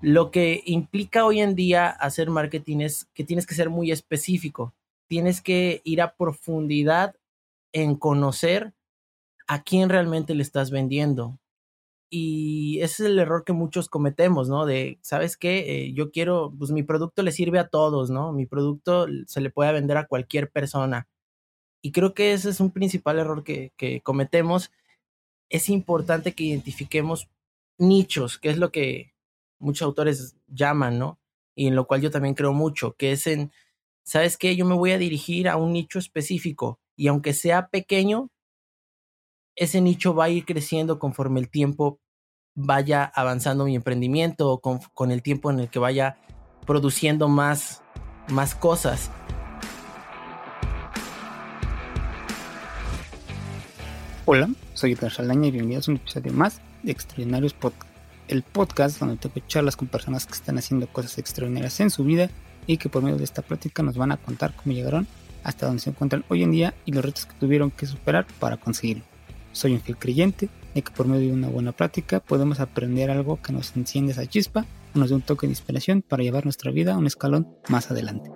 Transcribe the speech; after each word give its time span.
Lo 0.00 0.30
que 0.30 0.62
implica 0.64 1.24
hoy 1.24 1.40
en 1.40 1.56
día 1.56 1.88
hacer 1.88 2.30
marketing 2.30 2.80
es 2.80 3.06
que 3.14 3.24
tienes 3.24 3.46
que 3.46 3.56
ser 3.56 3.68
muy 3.68 3.90
específico, 3.90 4.74
tienes 5.08 5.40
que 5.42 5.80
ir 5.84 6.00
a 6.00 6.14
profundidad 6.14 7.16
en 7.72 7.96
conocer 7.96 8.74
a 9.48 9.62
quién 9.62 9.88
realmente 9.88 10.34
le 10.34 10.42
estás 10.42 10.70
vendiendo. 10.70 11.40
Y 12.10 12.80
ese 12.80 13.04
es 13.04 13.10
el 13.10 13.18
error 13.18 13.44
que 13.44 13.52
muchos 13.52 13.88
cometemos, 13.88 14.48
¿no? 14.48 14.66
De, 14.66 14.98
¿sabes 15.02 15.36
qué? 15.36 15.86
Eh, 15.86 15.92
yo 15.94 16.10
quiero, 16.12 16.54
pues 16.56 16.70
mi 16.70 16.82
producto 16.82 17.22
le 17.22 17.32
sirve 17.32 17.58
a 17.58 17.68
todos, 17.68 18.10
¿no? 18.10 18.32
Mi 18.32 18.46
producto 18.46 19.06
se 19.26 19.40
le 19.40 19.50
puede 19.50 19.72
vender 19.72 19.96
a 19.98 20.06
cualquier 20.06 20.50
persona. 20.50 21.08
Y 21.82 21.92
creo 21.92 22.14
que 22.14 22.32
ese 22.32 22.50
es 22.50 22.60
un 22.60 22.70
principal 22.72 23.18
error 23.18 23.44
que, 23.44 23.72
que 23.76 24.00
cometemos. 24.00 24.70
Es 25.50 25.68
importante 25.68 26.34
que 26.34 26.44
identifiquemos 26.44 27.28
nichos, 27.78 28.38
que 28.38 28.50
es 28.50 28.58
lo 28.58 28.72
que 28.72 29.12
muchos 29.58 29.82
autores 29.82 30.36
llaman, 30.46 30.98
¿no? 30.98 31.18
Y 31.54 31.66
en 31.66 31.74
lo 31.74 31.86
cual 31.86 32.00
yo 32.00 32.10
también 32.10 32.34
creo 32.34 32.52
mucho, 32.52 32.94
que 32.94 33.12
es 33.12 33.26
en, 33.26 33.52
¿sabes 34.04 34.36
qué? 34.36 34.56
Yo 34.56 34.64
me 34.64 34.74
voy 34.74 34.92
a 34.92 34.98
dirigir 34.98 35.48
a 35.48 35.56
un 35.56 35.72
nicho 35.72 35.98
específico 35.98 36.80
y 36.96 37.08
aunque 37.08 37.32
sea 37.32 37.68
pequeño, 37.68 38.30
ese 39.56 39.80
nicho 39.80 40.14
va 40.14 40.24
a 40.24 40.30
ir 40.30 40.44
creciendo 40.44 40.98
conforme 40.98 41.40
el 41.40 41.50
tiempo 41.50 42.00
vaya 42.60 43.04
avanzando 43.04 43.64
mi 43.64 43.76
emprendimiento 43.76 44.50
o 44.50 44.60
con, 44.60 45.12
el 45.12 45.22
tiempo 45.22 45.50
en 45.50 45.60
el 45.60 45.68
que 45.68 45.78
vaya 45.78 46.18
produciendo 46.66 47.28
más, 47.28 47.82
más 48.28 48.56
cosas. 48.56 49.10
Hola, 54.24 54.50
soy 54.74 54.92
Edgar 54.92 55.12
Saldaña 55.12 55.48
y 55.48 55.50
bienvenidos 55.52 55.88
a 55.88 55.92
un 55.92 55.96
episodio 55.98 56.32
más 56.32 56.60
de 56.82 56.92
Extraordinarios 56.92 57.54
Podcast, 57.54 57.87
el 58.28 58.42
podcast 58.42 59.00
donde 59.00 59.16
tengo 59.16 59.34
charlas 59.46 59.76
con 59.76 59.88
personas 59.88 60.26
que 60.26 60.34
están 60.34 60.58
haciendo 60.58 60.86
cosas 60.86 61.18
extraordinarias 61.18 61.80
en 61.80 61.90
su 61.90 62.04
vida 62.04 62.30
y 62.66 62.76
que 62.76 62.88
por 62.88 63.02
medio 63.02 63.16
de 63.16 63.24
esta 63.24 63.42
práctica 63.42 63.82
nos 63.82 63.96
van 63.96 64.12
a 64.12 64.18
contar 64.18 64.54
cómo 64.54 64.74
llegaron 64.74 65.06
hasta 65.42 65.66
donde 65.66 65.80
se 65.80 65.90
encuentran 65.90 66.24
hoy 66.28 66.42
en 66.42 66.50
día 66.50 66.74
y 66.84 66.92
los 66.92 67.04
retos 67.04 67.26
que 67.26 67.34
tuvieron 67.40 67.70
que 67.70 67.86
superar 67.86 68.26
para 68.38 68.58
conseguirlo. 68.58 69.04
Soy 69.52 69.72
un 69.72 69.80
fiel 69.80 69.96
creyente 69.96 70.50
de 70.74 70.82
que 70.82 70.92
por 70.92 71.06
medio 71.08 71.28
de 71.28 71.32
una 71.34 71.48
buena 71.48 71.72
práctica 71.72 72.20
podemos 72.20 72.60
aprender 72.60 73.10
algo 73.10 73.40
que 73.40 73.52
nos 73.52 73.74
enciende 73.76 74.12
esa 74.12 74.26
chispa 74.26 74.66
o 74.94 74.98
nos 74.98 75.08
dé 75.08 75.14
un 75.14 75.22
toque 75.22 75.46
de 75.46 75.52
inspiración 75.52 76.02
para 76.02 76.22
llevar 76.22 76.44
nuestra 76.44 76.70
vida 76.70 76.94
a 76.94 76.98
un 76.98 77.06
escalón 77.06 77.48
más 77.68 77.90
adelante. 77.90 78.30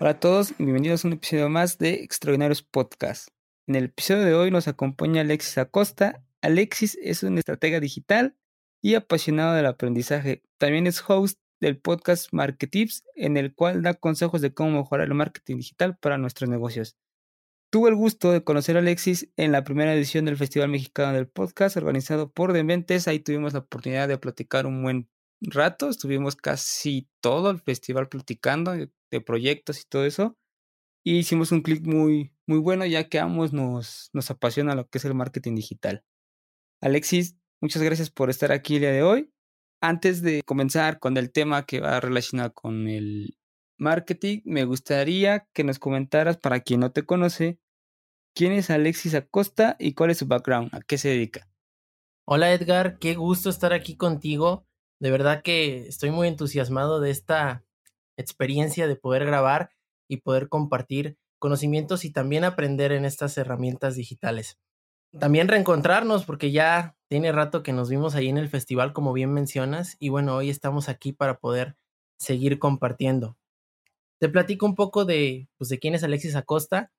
Hola 0.00 0.10
a 0.10 0.18
todos 0.18 0.50
y 0.58 0.64
bienvenidos 0.64 1.04
a 1.04 1.08
un 1.08 1.14
episodio 1.14 1.48
más 1.48 1.78
de 1.78 1.94
Extraordinarios 2.02 2.60
Podcast. 2.62 3.28
En 3.68 3.76
el 3.76 3.84
episodio 3.84 4.24
de 4.24 4.34
hoy 4.34 4.50
nos 4.50 4.66
acompaña 4.66 5.20
Alexis 5.20 5.56
Acosta. 5.58 6.24
Alexis 6.40 6.98
es 7.00 7.22
un 7.22 7.38
estratega 7.38 7.78
digital 7.78 8.36
y 8.82 8.96
apasionado 8.96 9.54
del 9.54 9.66
aprendizaje. 9.66 10.42
También 10.58 10.88
es 10.88 11.02
host 11.06 11.38
del 11.60 11.78
podcast 11.78 12.32
Marketips, 12.32 13.04
en 13.14 13.36
el 13.36 13.54
cual 13.54 13.82
da 13.82 13.94
consejos 13.94 14.40
de 14.40 14.52
cómo 14.52 14.80
mejorar 14.80 15.06
el 15.06 15.14
marketing 15.14 15.58
digital 15.58 15.96
para 15.96 16.18
nuestros 16.18 16.50
negocios. 16.50 16.96
Tuve 17.70 17.90
el 17.90 17.94
gusto 17.94 18.32
de 18.32 18.42
conocer 18.42 18.76
a 18.76 18.80
Alexis 18.80 19.30
en 19.36 19.52
la 19.52 19.62
primera 19.62 19.94
edición 19.94 20.24
del 20.24 20.36
Festival 20.36 20.68
Mexicano 20.68 21.12
del 21.12 21.28
Podcast 21.28 21.76
organizado 21.76 22.32
por 22.32 22.52
Dementes. 22.52 23.06
Ahí 23.06 23.20
tuvimos 23.20 23.52
la 23.52 23.60
oportunidad 23.60 24.08
de 24.08 24.18
platicar 24.18 24.66
un 24.66 24.82
buen 24.82 25.08
rato. 25.40 25.88
Estuvimos 25.88 26.34
casi 26.34 27.08
todo 27.20 27.50
el 27.50 27.60
festival 27.60 28.08
platicando 28.08 28.72
de 28.72 29.20
proyectos 29.20 29.80
y 29.80 29.84
todo 29.88 30.04
eso. 30.04 30.36
Y 31.04 31.18
hicimos 31.18 31.52
un 31.52 31.62
clic 31.62 31.86
muy, 31.86 32.31
muy 32.46 32.58
bueno 32.58 32.84
ya 32.86 33.08
que 33.08 33.18
ambos 33.18 33.52
nos, 33.52 34.10
nos 34.12 34.30
apasiona 34.30 34.74
lo 34.74 34.88
que 34.88 34.98
es 34.98 35.04
el 35.04 35.14
marketing 35.14 35.54
digital. 35.54 36.04
Alexis, 36.80 37.36
muchas 37.60 37.82
gracias 37.82 38.10
por 38.10 38.30
estar 38.30 38.52
aquí 38.52 38.76
el 38.76 38.80
día 38.80 38.92
de 38.92 39.02
hoy. 39.02 39.32
Antes 39.80 40.22
de 40.22 40.42
comenzar 40.44 40.98
con 40.98 41.16
el 41.16 41.32
tema 41.32 41.66
que 41.66 41.80
va 41.80 42.00
relacionado 42.00 42.52
con 42.52 42.88
el 42.88 43.36
marketing, 43.78 44.40
me 44.44 44.64
gustaría 44.64 45.48
que 45.52 45.64
nos 45.64 45.78
comentaras, 45.78 46.36
para 46.36 46.60
quien 46.60 46.80
no 46.80 46.92
te 46.92 47.04
conoce, 47.04 47.58
quién 48.34 48.52
es 48.52 48.70
Alexis 48.70 49.14
Acosta 49.14 49.76
y 49.78 49.94
cuál 49.94 50.10
es 50.10 50.18
su 50.18 50.26
background, 50.26 50.74
a 50.74 50.80
qué 50.80 50.98
se 50.98 51.08
dedica. 51.08 51.48
Hola 52.24 52.52
Edgar, 52.52 52.98
qué 52.98 53.14
gusto 53.14 53.50
estar 53.50 53.72
aquí 53.72 53.96
contigo. 53.96 54.66
De 55.00 55.10
verdad 55.10 55.42
que 55.42 55.88
estoy 55.88 56.12
muy 56.12 56.28
entusiasmado 56.28 57.00
de 57.00 57.10
esta 57.10 57.64
experiencia 58.16 58.86
de 58.86 58.94
poder 58.96 59.26
grabar 59.26 59.70
y 60.08 60.18
poder 60.18 60.48
compartir 60.48 61.18
conocimientos 61.42 62.04
y 62.04 62.10
también 62.10 62.44
aprender 62.44 62.92
en 62.92 63.04
estas 63.04 63.36
herramientas 63.36 63.96
digitales. 63.96 64.60
También 65.18 65.48
reencontrarnos 65.48 66.24
porque 66.24 66.52
ya 66.52 66.94
tiene 67.08 67.32
rato 67.32 67.64
que 67.64 67.72
nos 67.72 67.90
vimos 67.90 68.14
ahí 68.14 68.28
en 68.28 68.38
el 68.38 68.48
festival, 68.48 68.92
como 68.92 69.12
bien 69.12 69.32
mencionas, 69.32 69.96
y 69.98 70.08
bueno, 70.08 70.36
hoy 70.36 70.50
estamos 70.50 70.88
aquí 70.88 71.12
para 71.12 71.40
poder 71.40 71.76
seguir 72.16 72.60
compartiendo. 72.60 73.36
Te 74.20 74.28
platico 74.28 74.66
un 74.66 74.76
poco 74.76 75.04
de, 75.04 75.48
pues, 75.58 75.68
de 75.68 75.80
quién 75.80 75.96
es 75.96 76.04
Alexis 76.04 76.36
Acosta. 76.36 76.92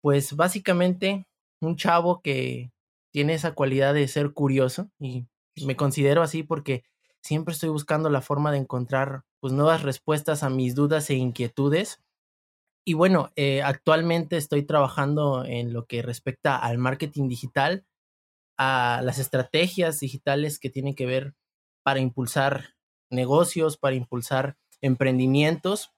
Pues 0.00 0.34
básicamente 0.34 1.28
un 1.60 1.76
chavo 1.76 2.22
que 2.22 2.72
tiene 3.12 3.34
esa 3.34 3.54
cualidad 3.54 3.94
de 3.94 4.08
ser 4.08 4.32
curioso 4.32 4.90
y 4.98 5.28
me 5.64 5.76
considero 5.76 6.22
así 6.22 6.42
porque 6.42 6.82
siempre 7.22 7.52
estoy 7.52 7.68
buscando 7.68 8.10
la 8.10 8.20
forma 8.20 8.50
de 8.50 8.58
encontrar 8.58 9.22
pues 9.38 9.52
nuevas 9.52 9.84
respuestas 9.84 10.42
a 10.42 10.50
mis 10.50 10.74
dudas 10.74 11.08
e 11.08 11.14
inquietudes. 11.14 12.00
Y 12.88 12.94
bueno, 12.94 13.32
eh, 13.34 13.62
actualmente 13.62 14.36
estoy 14.36 14.62
trabajando 14.62 15.44
en 15.44 15.72
lo 15.72 15.86
que 15.86 16.02
respecta 16.02 16.56
al 16.56 16.78
marketing 16.78 17.28
digital, 17.28 17.84
a 18.56 19.00
las 19.02 19.18
estrategias 19.18 19.98
digitales 19.98 20.60
que 20.60 20.70
tienen 20.70 20.94
que 20.94 21.04
ver 21.04 21.34
para 21.82 21.98
impulsar 21.98 22.76
negocios, 23.10 23.76
para 23.76 23.96
impulsar 23.96 24.56
emprendimientos 24.80 25.90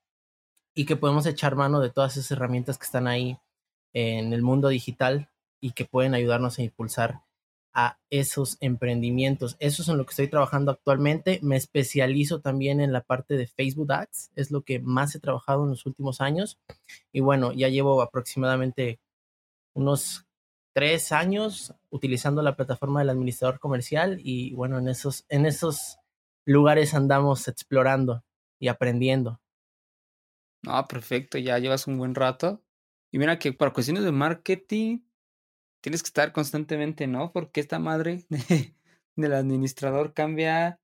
y 0.75 0.87
que 0.87 0.97
podemos 0.97 1.27
echar 1.27 1.57
mano 1.57 1.81
de 1.81 1.91
todas 1.91 2.17
esas 2.17 2.31
herramientas 2.31 2.79
que 2.79 2.87
están 2.87 3.07
ahí 3.07 3.39
en 3.93 4.33
el 4.33 4.41
mundo 4.41 4.69
digital 4.69 5.31
y 5.61 5.73
que 5.73 5.85
pueden 5.85 6.15
ayudarnos 6.15 6.59
a 6.59 6.63
impulsar 6.63 7.21
a 7.81 7.97
esos 8.11 8.57
emprendimientos. 8.59 9.57
Eso 9.61 9.83
es 9.83 9.89
en 9.89 9.99
lo 9.99 10.05
que 10.05 10.11
estoy 10.11 10.27
trabajando 10.27 10.73
actualmente. 10.73 11.39
Me 11.45 11.55
especializo 11.55 12.41
también 12.41 12.81
en 12.81 12.93
la 12.93 13.03
parte 13.03 13.37
de 13.37 13.47
Facebook 13.47 13.93
Ads, 13.93 14.33
es 14.35 14.51
lo 14.51 14.63
que 14.63 14.81
más 14.81 15.15
he 15.15 15.21
trabajado 15.21 15.63
en 15.63 15.71
los 15.71 15.87
últimos 15.87 16.21
años. 16.21 16.59
Y 17.13 17.21
bueno, 17.21 17.53
ya 17.53 17.69
llevo 17.69 18.03
aproximadamente 18.03 18.99
unos 19.75 20.27
tres 20.75 21.13
años 21.13 21.73
utilizando 21.89 22.43
la 22.43 22.57
plataforma 22.57 22.99
del 22.99 23.11
administrador 23.11 23.61
comercial 23.61 24.19
y 24.25 24.55
bueno, 24.55 24.81
en 24.81 24.89
esos, 24.89 25.25
en 25.29 25.47
esos 25.47 25.99
lugares 26.45 26.95
andamos 26.95 27.47
explorando 27.47 28.25
y 28.59 28.67
aprendiendo. 28.67 29.41
Ah, 30.67 30.89
perfecto, 30.89 31.39
ya 31.39 31.57
llevas 31.61 31.87
un 31.87 31.97
buen 31.97 32.17
rato. 32.17 32.61
Y 33.13 33.21
mira 33.21 33.39
que 33.39 33.53
para 33.53 33.73
cuestiones 33.73 34.03
de 34.03 34.11
marketing, 34.11 34.99
tienes 35.81 36.03
que 36.03 36.09
estar 36.09 36.33
constantemente, 36.33 37.07
¿no? 37.07 37.33
Porque 37.33 37.61
esta 37.61 37.79
madre 37.79 38.25
del 39.17 39.35
administrador 39.35 40.15
cambia 40.15 40.81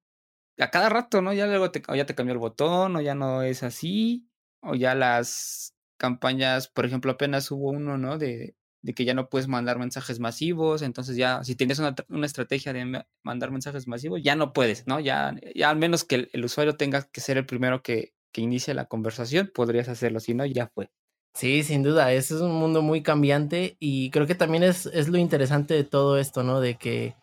a 0.59 0.71
cada 0.71 0.88
rato, 0.88 1.22
¿no? 1.22 1.32
Ya 1.32 1.47
luego 1.47 1.71
te, 1.71 1.82
o 1.88 1.94
ya 1.94 2.06
te 2.06 2.15
cambió 2.15 2.32
el 2.32 2.38
botón, 2.38 2.97
o 2.97 3.00
ya 3.00 3.15
no 3.15 3.43
es 3.43 3.62
así, 3.62 4.28
o 4.60 4.75
ya 4.75 4.94
las 4.94 5.75
campañas, 5.97 6.69
por 6.69 6.87
ejemplo, 6.87 7.12
apenas 7.12 7.50
hubo 7.50 7.71
uno, 7.71 7.99
¿no? 7.99 8.19
De, 8.19 8.56
de 8.84 8.94
que 8.94 9.06
ya 9.06 9.15
no 9.15 9.31
puedes 9.31 9.49
mandar 9.49 9.78
mensajes 9.78 10.21
masivos, 10.21 10.83
entonces 10.83 11.16
ya, 11.16 11.43
si 11.43 11.56
tienes 11.56 11.78
una, 11.78 11.94
una 12.10 12.27
estrategia 12.27 12.72
de 12.75 13.06
mandar 13.22 13.50
mensajes 13.50 13.88
masivos, 13.88 14.22
ya 14.22 14.37
no 14.37 14.53
puedes, 14.53 14.87
¿no? 14.87 15.00
Ya, 15.00 15.34
ya 15.54 15.71
al 15.71 15.78
menos 15.78 16.04
que 16.04 16.28
el, 16.31 16.44
usuario 16.44 16.77
tenga 16.77 17.03
que 17.03 17.22
ser 17.22 17.38
el 17.38 17.47
primero 17.47 17.83
que, 17.83 18.12
que 18.31 18.43
inicie 18.43 18.75
la 18.75 18.84
conversación, 18.84 19.50
podrías 19.54 19.88
hacerlo, 19.88 20.21
si 20.21 20.34
no, 20.34 20.44
ya 20.44 20.69
fue. 20.69 20.91
Sí, 21.34 21.65
sin 21.65 21.83
duda, 21.83 22.12
ese 22.12 22.34
es 22.34 22.41
un 22.41 22.53
mundo 22.53 22.81
muy 22.81 23.03
cambiante 23.03 23.77
y 23.81 24.11
creo 24.11 24.27
que 24.27 24.37
también 24.37 24.62
es, 24.62 24.87
es 24.87 25.09
lo 25.09 25.19
interesante 25.19 25.75
de 25.75 25.83
todo 25.83 26.17
esto, 26.17 26.45
¿no? 26.45 26.61
De 26.61 26.77
que 26.77 27.17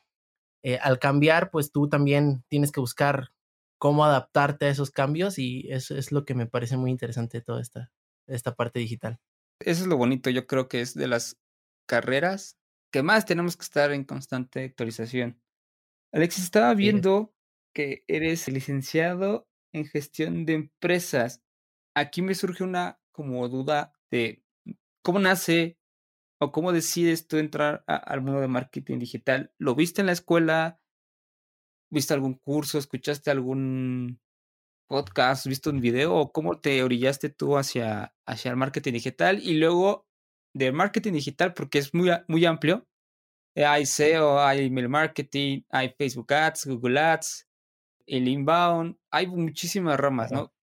eh, 0.63 0.77
al 0.81 0.99
cambiar, 0.99 1.49
pues 1.49 1.71
tú 1.71 1.87
también 1.87 2.43
tienes 2.49 2.73
que 2.73 2.81
buscar 2.81 3.31
cómo 3.79 4.03
adaptarte 4.03 4.65
a 4.65 4.69
esos 4.69 4.91
cambios 4.91 5.39
y 5.39 5.65
eso 5.71 5.95
es 5.95 6.11
lo 6.11 6.25
que 6.25 6.35
me 6.35 6.45
parece 6.45 6.75
muy 6.75 6.91
interesante 6.91 7.37
de 7.37 7.43
toda 7.43 7.61
esta, 7.61 7.89
esta 8.27 8.53
parte 8.53 8.79
digital. 8.79 9.17
Eso 9.61 9.83
es 9.83 9.87
lo 9.87 9.95
bonito, 9.95 10.29
yo 10.29 10.45
creo 10.45 10.67
que 10.67 10.81
es 10.81 10.93
de 10.93 11.07
las 11.07 11.37
carreras 11.87 12.57
que 12.91 13.03
más 13.03 13.25
tenemos 13.25 13.55
que 13.55 13.63
estar 13.63 13.91
en 13.91 14.03
constante 14.03 14.65
actualización. 14.65 15.41
Alexis, 16.11 16.43
estaba 16.43 16.73
viendo 16.73 17.33
que 17.73 18.03
eres 18.07 18.49
licenciado 18.49 19.47
en 19.71 19.85
gestión 19.85 20.45
de 20.45 20.53
empresas. 20.53 21.41
Aquí 21.95 22.21
me 22.21 22.35
surge 22.35 22.65
una 22.65 22.99
como 23.13 23.47
duda 23.47 23.93
de 24.11 24.43
cómo 25.03 25.19
nace 25.19 25.77
o 26.39 26.51
cómo 26.51 26.71
decides 26.71 27.27
tú 27.27 27.37
entrar 27.37 27.83
al 27.87 28.21
mundo 28.21 28.41
de 28.41 28.47
marketing 28.47 28.99
digital. 28.99 29.53
¿Lo 29.57 29.75
viste 29.75 30.01
en 30.01 30.07
la 30.07 30.13
escuela? 30.13 30.79
¿Viste 31.91 32.13
algún 32.13 32.35
curso? 32.35 32.77
¿Escuchaste 32.77 33.31
algún 33.31 34.19
podcast? 34.87 35.45
¿Viste 35.47 35.69
un 35.69 35.81
video? 35.81 36.15
¿O 36.15 36.31
cómo 36.31 36.59
te 36.59 36.83
orillaste 36.83 37.29
tú 37.29 37.57
hacia, 37.57 38.15
hacia 38.25 38.51
el 38.51 38.57
marketing 38.57 38.93
digital? 38.93 39.39
Y 39.41 39.57
luego 39.57 40.07
del 40.53 40.73
marketing 40.73 41.13
digital, 41.13 41.53
porque 41.53 41.79
es 41.79 41.93
muy, 41.93 42.09
muy 42.27 42.45
amplio, 42.45 42.87
Eh, 43.55 43.65
hay 43.65 43.85
SEO, 43.85 44.39
hay 44.39 44.67
email 44.67 44.87
marketing, 44.87 45.63
hay 45.69 45.89
Facebook 45.97 46.31
Ads, 46.33 46.67
Google 46.67 46.99
Ads, 46.99 47.47
el 48.07 48.27
inbound, 48.27 48.97
hay 49.11 49.27
muchísimas 49.27 49.99
ramas, 49.99 50.31
¿no? 50.31 50.53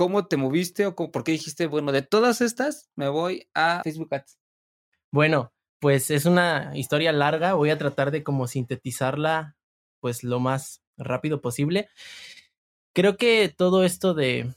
¿Cómo 0.00 0.26
te 0.26 0.38
moviste 0.38 0.86
o 0.86 0.96
por 0.96 1.24
qué 1.24 1.32
dijiste, 1.32 1.66
bueno, 1.66 1.92
de 1.92 2.00
todas 2.00 2.40
estas 2.40 2.88
me 2.96 3.10
voy 3.10 3.50
a 3.52 3.82
Facebook 3.84 4.08
Ads? 4.14 4.38
Bueno, 5.12 5.52
pues 5.78 6.10
es 6.10 6.24
una 6.24 6.72
historia 6.74 7.12
larga, 7.12 7.52
voy 7.52 7.68
a 7.68 7.76
tratar 7.76 8.10
de 8.10 8.24
como 8.24 8.46
sintetizarla 8.46 9.58
pues 10.00 10.24
lo 10.24 10.40
más 10.40 10.82
rápido 10.96 11.42
posible. 11.42 11.90
Creo 12.94 13.18
que 13.18 13.52
todo 13.54 13.84
esto 13.84 14.14
de, 14.14 14.54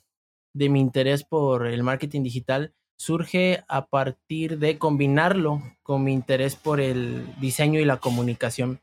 de 0.53 0.69
mi 0.69 0.79
interés 0.79 1.25
por 1.25 1.67
el 1.67 1.83
marketing 1.83 2.23
digital 2.23 2.73
surge 2.97 3.65
a 3.67 3.87
partir 3.87 4.59
de 4.59 4.77
combinarlo 4.77 5.61
con 5.81 6.05
mi 6.05 6.13
interés 6.13 6.55
por 6.55 6.79
el 6.79 7.27
diseño 7.41 7.81
y 7.81 7.85
la 7.85 7.97
comunicación. 7.97 8.79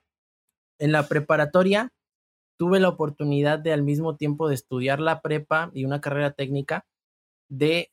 En 0.78 0.92
la 0.92 1.08
preparatoria 1.08 1.90
tuve 2.60 2.78
la 2.78 2.90
oportunidad 2.90 3.58
de 3.58 3.72
al 3.72 3.82
mismo 3.82 4.16
tiempo 4.16 4.46
de 4.46 4.54
estudiar 4.54 5.00
la 5.00 5.22
prepa 5.22 5.70
y 5.72 5.86
una 5.86 6.02
carrera 6.02 6.32
técnica 6.32 6.84
de 7.48 7.90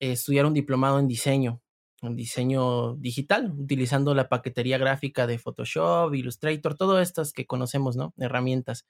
estudiar 0.00 0.46
un 0.46 0.52
diplomado 0.52 0.98
en 0.98 1.06
diseño, 1.06 1.62
en 2.02 2.16
diseño 2.16 2.96
digital, 2.96 3.52
utilizando 3.56 4.12
la 4.16 4.28
paquetería 4.28 4.78
gráfica 4.78 5.28
de 5.28 5.38
Photoshop, 5.38 6.12
Illustrator, 6.12 6.76
todas 6.76 7.06
estas 7.06 7.32
que 7.32 7.46
conocemos, 7.46 7.94
¿no? 7.94 8.12
Herramientas. 8.18 8.84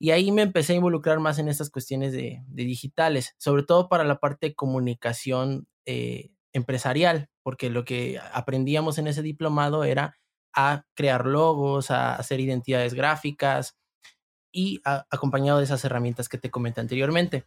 Y 0.00 0.12
ahí 0.12 0.32
me 0.32 0.40
empecé 0.40 0.72
a 0.72 0.76
involucrar 0.76 1.20
más 1.20 1.38
en 1.38 1.48
estas 1.48 1.68
cuestiones 1.68 2.12
de, 2.12 2.42
digitales, 2.48 3.34
sobre 3.36 3.62
todo 3.62 3.90
para 3.90 4.04
la 4.04 4.20
parte 4.20 4.46
de 4.46 4.54
comunicación 4.54 5.68
eh, 5.84 6.30
empresarial, 6.54 7.28
porque 7.42 7.68
lo 7.68 7.84
que 7.84 8.18
aprendíamos 8.32 8.96
en 8.96 9.08
ese 9.08 9.20
diplomado 9.20 9.84
era 9.84 10.16
a 10.54 10.86
crear 10.94 11.26
logos, 11.26 11.90
a 11.90 12.14
hacer 12.14 12.40
identidades 12.40 12.94
gráficas 12.94 13.76
y 14.56 14.80
acompañado 14.84 15.58
de 15.58 15.64
esas 15.64 15.84
herramientas 15.84 16.30
que 16.30 16.38
te 16.38 16.50
comenté 16.50 16.80
anteriormente. 16.80 17.44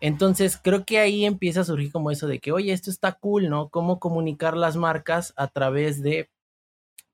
Entonces, 0.00 0.58
creo 0.60 0.84
que 0.84 0.98
ahí 0.98 1.24
empieza 1.24 1.60
a 1.60 1.64
surgir 1.64 1.92
como 1.92 2.10
eso 2.10 2.26
de 2.26 2.40
que, 2.40 2.50
oye, 2.50 2.72
esto 2.72 2.90
está 2.90 3.12
cool, 3.12 3.48
¿no? 3.48 3.68
Cómo 3.68 4.00
comunicar 4.00 4.56
las 4.56 4.74
marcas 4.74 5.32
a 5.36 5.46
través 5.46 6.02
de, 6.02 6.30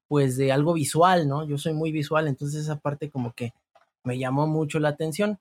pues, 0.09 0.39
de 0.39 0.51
algo 0.51 0.73
visual, 0.73 1.29
¿no? 1.29 1.47
Yo 1.47 1.59
soy 1.59 1.75
muy 1.75 1.93
visual, 1.93 2.27
entonces 2.27 2.63
esa 2.63 2.81
parte 2.81 3.11
como 3.11 3.35
que 3.35 3.53
me 4.03 4.19
llamó 4.19 4.47
mucho 4.47 4.79
la 4.79 4.89
atención. 4.89 5.39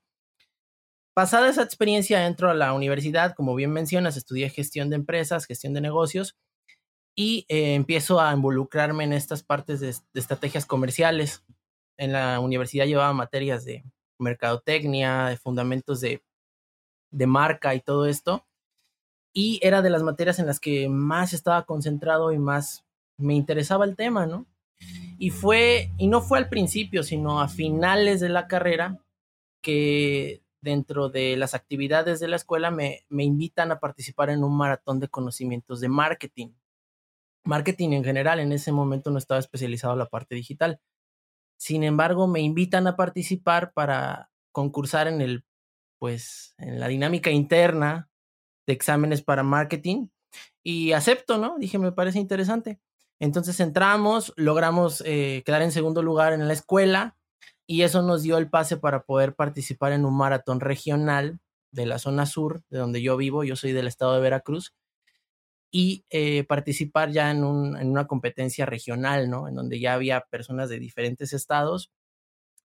Pasada 1.16 1.48
esa 1.48 1.64
experiencia, 1.64 2.28
entro 2.28 2.50
a 2.50 2.56
la 2.56 2.74
universidad, 2.74 3.34
como 3.36 3.56
bien 3.56 3.72
mencionas, 3.72 4.18
estudié 4.18 4.50
gestión 4.50 4.90
de 4.90 4.98
empresas, 4.98 5.46
gestión 5.46 5.74
de 5.74 5.80
negocios 5.80 6.36
y 7.16 7.46
eh, 7.48 7.76
empiezo 7.76 8.20
a 8.20 8.34
involucrarme 8.34 9.06
en 9.06 9.14
estas 9.14 9.44
partes 9.44 9.80
de, 9.80 9.96
estrategias 10.14 10.66
comerciales. 10.66 11.44
En 11.98 12.12
la 12.12 12.40
universidad 12.40 12.86
llevaba 12.86 13.13
materias 13.13 13.66
de 13.66 13.84
mercadotecnia, 14.19 15.28
de 15.28 15.38
fundamentos 15.38 16.01
de, 16.01 16.24
de 17.12 17.28
marca 17.28 17.75
y 17.75 17.81
todo 17.81 18.06
esto. 18.06 18.45
Y 19.34 19.60
era 19.63 19.81
de 19.81 19.90
las 19.90 20.04
materias 20.04 20.40
en 20.40 20.45
las 20.45 20.60
que 20.60 20.90
más 20.90 21.34
estaba 21.34 21.66
concentrado 21.66 22.31
y 22.31 22.40
más 22.40 22.86
me 23.18 23.34
interesaba 23.36 23.86
el 23.86 23.95
tema, 23.95 24.25
¿no? 24.25 24.45
Y 25.18 25.30
fue, 25.30 25.92
y 25.98 26.07
no 26.07 26.22
fue 26.22 26.38
al 26.38 26.50
principio, 26.50 27.04
sino 27.04 27.42
a 27.42 27.48
finales 27.48 28.19
de 28.19 28.30
la 28.30 28.48
carrera, 28.48 29.00
que 29.62 30.44
dentro 30.62 31.10
de 31.10 31.36
las 31.38 31.54
actividades 31.54 32.19
de 32.19 32.28
la 32.28 32.36
escuela 32.36 32.72
me, 32.72 33.06
me 33.10 33.24
invitan 33.24 33.72
a 33.72 33.80
participar 33.80 34.30
en 34.30 34.44
un 34.44 34.56
maratón 34.56 35.00
de 35.00 35.07
conocimientos 35.07 35.80
de 35.80 35.90
marketing. 35.90 36.50
Marketing 37.45 37.92
en 37.92 38.04
general, 38.04 38.40
en 38.40 38.51
ese 38.51 38.72
momento 38.72 39.12
no 39.12 39.18
estaba 39.18 39.40
especializado 39.40 39.94
en 39.94 40.00
la 40.00 40.10
parte 40.10 40.36
digital. 40.36 40.80
Sin 41.58 41.84
embargo, 41.84 42.28
me 42.28 42.42
invitan 42.42 42.88
a 42.88 42.96
participar 42.96 43.74
para 43.74 44.30
concursar 44.52 45.08
en 45.08 45.22
el, 45.22 45.46
pues, 46.00 46.56
en 46.58 46.80
la 46.80 46.88
dinámica 46.88 47.32
interna 47.32 48.10
de 48.68 48.74
exámenes 48.74 49.22
para 49.22 49.44
marketing 49.44 50.08
y 50.64 50.94
acepto, 50.94 51.38
¿no? 51.38 51.58
Dije, 51.58 51.78
me 51.78 51.92
parece 51.92 52.20
interesante. 52.20 52.80
Entonces 53.20 53.60
entramos, 53.60 54.34
logramos 54.36 55.02
eh, 55.06 55.44
quedar 55.46 55.62
en 55.62 55.72
segundo 55.72 56.02
lugar 56.02 56.34
en 56.34 56.48
la 56.48 56.54
escuela 56.54 57.16
y 57.66 57.84
eso 57.84 58.02
nos 58.02 58.24
dio 58.24 58.38
el 58.38 58.50
pase 58.50 58.78
para 58.78 59.04
poder 59.04 59.36
participar 59.36 59.94
en 59.94 60.06
un 60.06 60.18
maratón 60.18 60.60
regional 60.60 61.40
de 61.72 61.86
la 61.86 62.00
zona 62.00 62.26
sur, 62.26 62.64
de 62.70 62.80
donde 62.80 63.02
yo 63.02 63.18
vivo, 63.18 63.44
yo 63.44 63.56
soy 63.56 63.72
del 63.72 63.88
estado 63.88 64.14
de 64.14 64.22
Veracruz, 64.22 64.74
y 65.75 66.06
eh, 66.12 66.44
participar 66.44 67.12
ya 67.12 67.31
en, 67.31 67.44
una 67.44 68.06
competencia 68.06 68.68
regional, 68.68 69.28
¿no? 69.28 69.48
En 69.48 69.56
donde 69.56 69.80
ya 69.80 69.96
había 69.96 70.22
personas 70.30 70.70
de 70.70 70.80
diferentes 70.80 71.34
estados. 71.34 71.92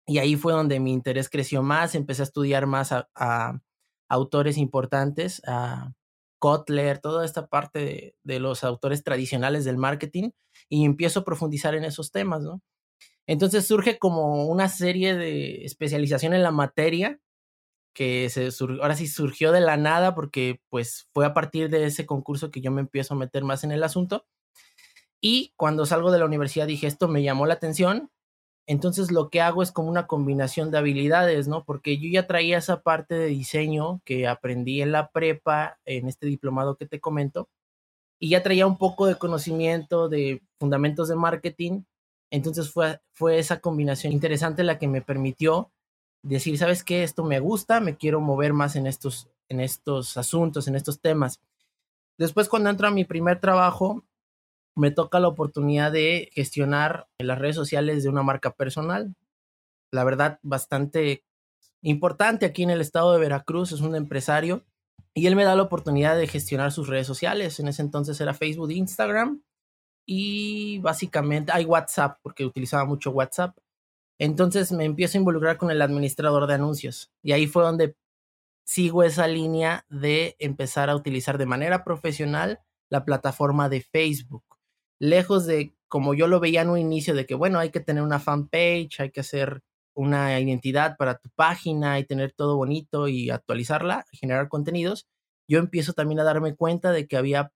Y 0.07 0.17
ahí 0.17 0.35
fue 0.35 0.53
donde 0.53 0.79
mi 0.79 0.91
interés 0.91 1.29
creció 1.29 1.61
más, 1.61 1.93
empecé 1.93 2.23
a 2.23 2.25
estudiar 2.25 2.65
más 2.65 2.91
a, 2.91 3.61
autores 4.09 4.57
importantes, 4.57 5.41
a 5.47 5.93
Kotler, 6.39 6.99
toda 6.99 7.25
esta 7.25 7.47
parte 7.47 8.15
de 8.23 8.39
los 8.39 8.63
autores 8.63 9.03
tradicionales 9.03 9.65
del 9.65 9.77
marketing 9.77 10.31
y 10.69 10.85
empiezo 10.85 11.21
a 11.21 11.25
profundizar 11.25 11.75
en 11.75 11.85
esos 11.85 12.11
temas, 12.11 12.41
¿no? 12.41 12.61
Entonces 13.27 13.67
surge 13.67 13.99
como 13.99 14.47
una 14.47 14.69
serie 14.69 15.15
de 15.15 15.65
especialización 15.65 16.33
en 16.33 16.43
la 16.43 16.51
materia 16.51 17.19
que 17.95 18.29
se 18.29 18.49
ahora 18.81 18.95
sí 18.95 19.07
surgió 19.07 19.51
de 19.51 19.61
la 19.61 19.77
nada 19.77 20.13
porque 20.13 20.61
pues 20.69 21.07
fue 21.13 21.25
a 21.25 21.33
partir 21.33 21.69
de 21.69 21.85
ese 21.85 22.05
concurso 22.05 22.51
que 22.51 22.61
yo 22.61 22.69
me 22.69 22.81
empiezo 22.81 23.15
a 23.15 23.17
meter 23.17 23.43
más 23.43 23.63
en 23.63 23.71
el 23.71 23.83
asunto. 23.83 24.27
Y 25.21 25.53
cuando 25.55 25.85
salgo 25.87 26.11
de 26.11 26.19
la 26.19 26.25
universidad 26.25 26.67
dije, 26.67 26.87
esto 26.87 27.07
me 27.07 27.23
llamó 27.23 27.47
la 27.47 27.55
atención, 27.55 28.11
entonces 28.67 29.11
lo 29.11 29.29
que 29.29 29.41
hago 29.41 29.63
es 29.63 29.71
como 29.71 29.89
una 29.89 30.07
combinación 30.07 30.71
de 30.71 30.77
habilidades, 30.77 31.47
¿no? 31.47 31.63
Porque 31.63 31.97
yo 31.97 32.09
ya 32.09 32.27
traía 32.27 32.57
esa 32.57 32.81
parte 32.81 33.15
de 33.15 33.27
diseño 33.27 34.01
que 34.05 34.27
aprendí 34.27 34.81
en 34.81 34.91
la 34.91 35.11
prepa, 35.11 35.79
en 35.85 36.07
este 36.09 36.27
diplomado 36.27 36.75
que 36.75 36.85
te 36.85 36.99
comento, 36.99 37.49
y 38.19 38.29
ya 38.29 38.43
traía 38.43 38.67
un 38.67 38.77
poco 38.77 39.07
de 39.07 39.15
conocimiento 39.15 40.09
de 40.09 40.41
fundamentos 40.59 41.07
de 41.07 41.15
marketing. 41.15 41.83
Entonces 42.31 42.71
fue, 42.71 42.99
fue 43.13 43.39
esa 43.39 43.61
combinación 43.61 44.13
interesante 44.13 44.63
la 44.63 44.79
que 44.79 44.87
me 44.87 45.01
permitió 45.01 45.71
decir, 46.25 46.57
¿sabes 46.57 46.83
qué? 46.83 47.03
Esto 47.03 47.23
me 47.23 47.39
gusta, 47.39 47.79
me 47.79 47.95
quiero 47.95 48.19
mover 48.19 48.53
más 48.53 48.75
en 48.75 48.87
estos, 48.87 49.29
en 49.47 49.59
estos 49.59 50.17
asuntos, 50.17 50.67
en 50.67 50.75
estos 50.75 50.99
temas. 50.99 51.39
Después, 52.17 52.49
cuando 52.49 52.69
entro 52.69 52.87
a 52.87 52.91
mi 52.91 53.05
primer 53.05 53.39
trabajo, 53.39 54.03
me 54.75 54.91
toca 54.91 55.19
la 55.19 55.27
oportunidad 55.27 55.91
de 55.91 56.29
gestionar 56.33 57.07
las 57.19 57.39
redes 57.39 57.55
sociales 57.55 58.03
de 58.03 58.09
una 58.09 58.23
marca 58.23 58.51
personal. 58.51 59.15
La 59.91 60.03
verdad, 60.03 60.39
bastante 60.41 61.23
importante 61.81 62.45
aquí 62.45 62.63
en 62.63 62.71
el 62.71 62.81
estado 62.81 63.13
de 63.13 63.19
Veracruz, 63.19 63.71
es 63.71 63.81
un 63.81 63.95
empresario 63.95 64.63
y 65.13 65.27
él 65.27 65.35
me 65.35 65.43
da 65.43 65.55
la 65.55 65.61
oportunidad 65.61 66.17
de 66.17 66.27
gestionar 66.27 66.71
sus 66.71 66.87
redes 66.87 67.07
sociales. 67.07 67.59
En 67.59 67.67
ese 67.67 67.81
entonces 67.81 68.19
era 68.19 68.33
Facebook, 68.33 68.71
Instagram 68.71 69.41
y 70.05 70.79
básicamente 70.79 71.51
hay 71.53 71.65
WhatsApp, 71.65 72.17
porque 72.21 72.45
utilizaba 72.45 72.85
mucho 72.85 73.11
WhatsApp. 73.11 73.55
Entonces 74.19 74.71
me 74.71 74.85
empiezo 74.85 75.17
a 75.17 75.21
involucrar 75.21 75.57
con 75.57 75.71
el 75.71 75.81
administrador 75.81 76.47
de 76.47 76.53
anuncios. 76.53 77.11
Y 77.21 77.33
ahí 77.33 77.47
fue 77.47 77.63
donde 77.63 77.95
sigo 78.65 79.03
esa 79.03 79.27
línea 79.27 79.85
de 79.89 80.35
empezar 80.39 80.89
a 80.89 80.95
utilizar 80.95 81.37
de 81.37 81.45
manera 81.45 81.83
profesional 81.83 82.61
la 82.89 83.05
plataforma 83.05 83.69
de 83.69 83.81
Facebook. 83.81 84.43
Lejos 84.99 85.45
de 85.45 85.75
como 85.87 86.13
yo 86.13 86.27
lo 86.27 86.39
veía 86.39 86.61
en 86.61 86.69
un 86.69 86.79
inicio 86.79 87.13
de 87.13 87.25
que, 87.25 87.35
bueno, 87.35 87.59
hay 87.59 87.69
que 87.69 87.79
tener 87.79 88.03
una 88.03 88.19
fanpage, 88.19 88.99
hay 88.99 89.11
que 89.11 89.21
hacer 89.21 89.61
una 89.93 90.37
identidad 90.39 90.97
para 90.97 91.17
tu 91.17 91.29
página 91.35 91.99
y 91.99 92.05
tener 92.05 92.33
todo 92.33 92.57
bonito 92.57 93.07
y 93.07 93.29
actualizarla, 93.29 94.05
generar 94.11 94.49
contenidos, 94.49 95.07
yo 95.47 95.59
empiezo 95.59 95.93
también 95.93 96.19
a 96.19 96.23
darme 96.23 96.55
cuenta 96.55 96.91
de 96.91 97.07
que 97.07 97.17
había, 97.17 97.53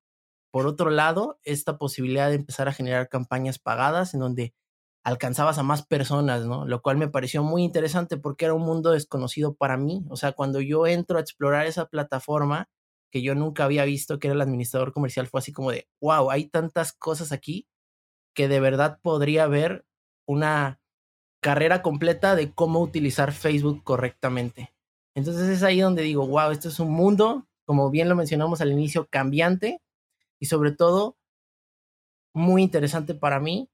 por 0.51 0.67
otro 0.67 0.89
lado, 0.89 1.39
esta 1.43 1.77
posibilidad 1.77 2.29
de 2.29 2.35
empezar 2.35 2.67
a 2.69 2.73
generar 2.73 3.09
campañas 3.09 3.59
pagadas 3.59 4.13
en 4.13 4.21
donde 4.21 4.53
alcanzabas 5.03 5.57
a 5.57 5.63
más 5.63 5.85
personas, 5.85 6.45
¿no? 6.45 6.65
Lo 6.65 6.81
cual 6.81 6.97
me 6.97 7.07
pareció 7.07 7.43
muy 7.43 7.63
interesante 7.63 8.17
porque 8.17 8.45
era 8.45 8.53
un 8.53 8.63
mundo 8.63 8.91
desconocido 8.91 9.55
para 9.55 9.77
mí. 9.77 10.05
O 10.09 10.15
sea, 10.17 10.33
cuando 10.33 10.61
yo 10.61 10.87
entro 10.87 11.17
a 11.17 11.21
explorar 11.21 11.65
esa 11.65 11.87
plataforma 11.87 12.69
que 13.11 13.21
yo 13.21 13.33
nunca 13.35 13.65
había 13.65 13.85
visto, 13.85 14.19
que 14.19 14.27
era 14.27 14.35
el 14.35 14.41
administrador 14.41 14.93
comercial, 14.93 15.27
fue 15.27 15.39
así 15.39 15.51
como 15.51 15.71
de, 15.71 15.87
wow, 16.01 16.29
hay 16.29 16.47
tantas 16.47 16.93
cosas 16.93 17.31
aquí 17.31 17.67
que 18.35 18.47
de 18.47 18.59
verdad 18.59 18.99
podría 19.01 19.45
haber 19.45 19.85
una 20.27 20.79
carrera 21.41 21.81
completa 21.81 22.35
de 22.35 22.53
cómo 22.53 22.81
utilizar 22.81 23.31
Facebook 23.31 23.83
correctamente. 23.83 24.73
Entonces 25.15 25.49
es 25.49 25.63
ahí 25.63 25.79
donde 25.79 26.03
digo, 26.03 26.27
wow, 26.27 26.51
esto 26.51 26.69
es 26.69 26.79
un 26.79 26.91
mundo, 26.91 27.47
como 27.65 27.89
bien 27.89 28.09
lo 28.09 28.15
mencionamos 28.15 28.61
al 28.61 28.71
inicio, 28.71 29.07
cambiante 29.09 29.81
y 30.39 30.45
sobre 30.45 30.71
todo 30.71 31.17
muy 32.33 32.61
interesante 32.61 33.15
para 33.15 33.39
mí 33.39 33.69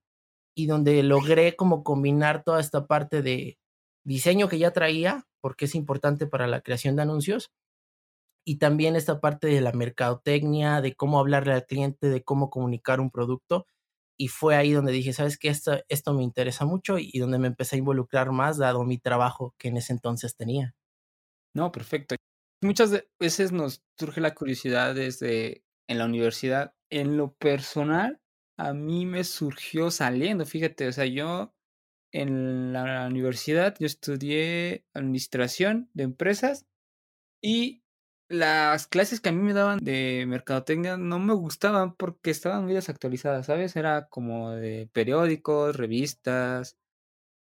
y 0.55 0.67
donde 0.67 1.03
logré 1.03 1.55
como 1.55 1.83
combinar 1.83 2.43
toda 2.43 2.59
esta 2.61 2.87
parte 2.87 3.21
de 3.21 3.59
diseño 4.05 4.47
que 4.49 4.59
ya 4.59 4.71
traía, 4.71 5.25
porque 5.41 5.65
es 5.65 5.75
importante 5.75 6.27
para 6.27 6.47
la 6.47 6.61
creación 6.61 6.95
de 6.95 7.03
anuncios, 7.03 7.51
y 8.47 8.57
también 8.57 8.95
esta 8.95 9.19
parte 9.19 9.47
de 9.47 9.61
la 9.61 9.71
mercadotecnia, 9.73 10.81
de 10.81 10.95
cómo 10.95 11.19
hablarle 11.19 11.53
al 11.53 11.65
cliente, 11.65 12.09
de 12.09 12.23
cómo 12.23 12.49
comunicar 12.49 12.99
un 12.99 13.11
producto, 13.11 13.67
y 14.17 14.29
fue 14.29 14.55
ahí 14.55 14.71
donde 14.71 14.91
dije, 14.93 15.13
¿sabes 15.13 15.37
qué? 15.37 15.49
Esto, 15.49 15.79
esto 15.89 16.13
me 16.13 16.23
interesa 16.23 16.65
mucho 16.65 16.97
y 16.99 17.19
donde 17.19 17.37
me 17.39 17.47
empecé 17.47 17.75
a 17.75 17.79
involucrar 17.79 18.31
más 18.31 18.57
dado 18.57 18.83
mi 18.85 18.97
trabajo 18.97 19.53
que 19.57 19.67
en 19.67 19.77
ese 19.77 19.93
entonces 19.93 20.37
tenía. 20.37 20.73
No, 21.53 21.71
perfecto. 21.71 22.15
Muchas 22.61 23.03
veces 23.19 23.51
nos 23.51 23.83
surge 23.99 24.21
la 24.21 24.33
curiosidad 24.33 24.95
desde 24.95 25.63
en 25.87 25.97
la 25.97 26.05
universidad. 26.05 26.73
En 26.89 27.17
lo 27.17 27.33
personal, 27.33 28.21
a 28.57 28.73
mí 28.73 29.05
me 29.05 29.23
surgió 29.23 29.91
saliendo, 29.91 30.45
fíjate, 30.45 30.87
o 30.87 30.91
sea, 30.93 31.05
yo 31.05 31.53
en 32.13 32.73
la 32.73 33.07
universidad 33.07 33.75
yo 33.79 33.87
estudié 33.87 34.85
administración 34.93 35.89
de 35.93 36.03
empresas 36.05 36.65
y 37.41 37.83
las 38.29 38.87
clases 38.87 39.21
que 39.21 39.29
a 39.29 39.31
mí 39.33 39.41
me 39.43 39.53
daban 39.53 39.79
de 39.79 40.25
mercadotecnia 40.27 40.97
no 40.97 41.19
me 41.19 41.33
gustaban 41.33 41.95
porque 41.95 42.31
estaban 42.31 42.65
muy 42.65 42.73
desactualizadas, 42.73 43.47
¿sabes? 43.47 43.75
Era 43.75 44.07
como 44.09 44.51
de 44.53 44.89
periódicos, 44.93 45.75
revistas. 45.77 46.77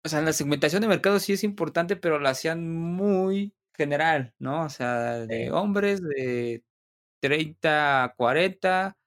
O 0.04 0.08
sea, 0.08 0.22
la 0.22 0.32
segmentación 0.32 0.82
de 0.82 0.88
mercado 0.88 1.20
sí 1.20 1.32
es 1.34 1.44
importante, 1.44 1.96
pero 1.96 2.18
la 2.20 2.30
hacían 2.30 2.70
muy 2.72 3.54
general, 3.76 4.34
¿no? 4.38 4.64
O 4.64 4.68
sea, 4.70 5.26
de 5.26 5.50
hombres 5.52 6.02
de 6.02 6.64
30 7.20 8.04
a 8.06 8.14
40, 8.14 8.97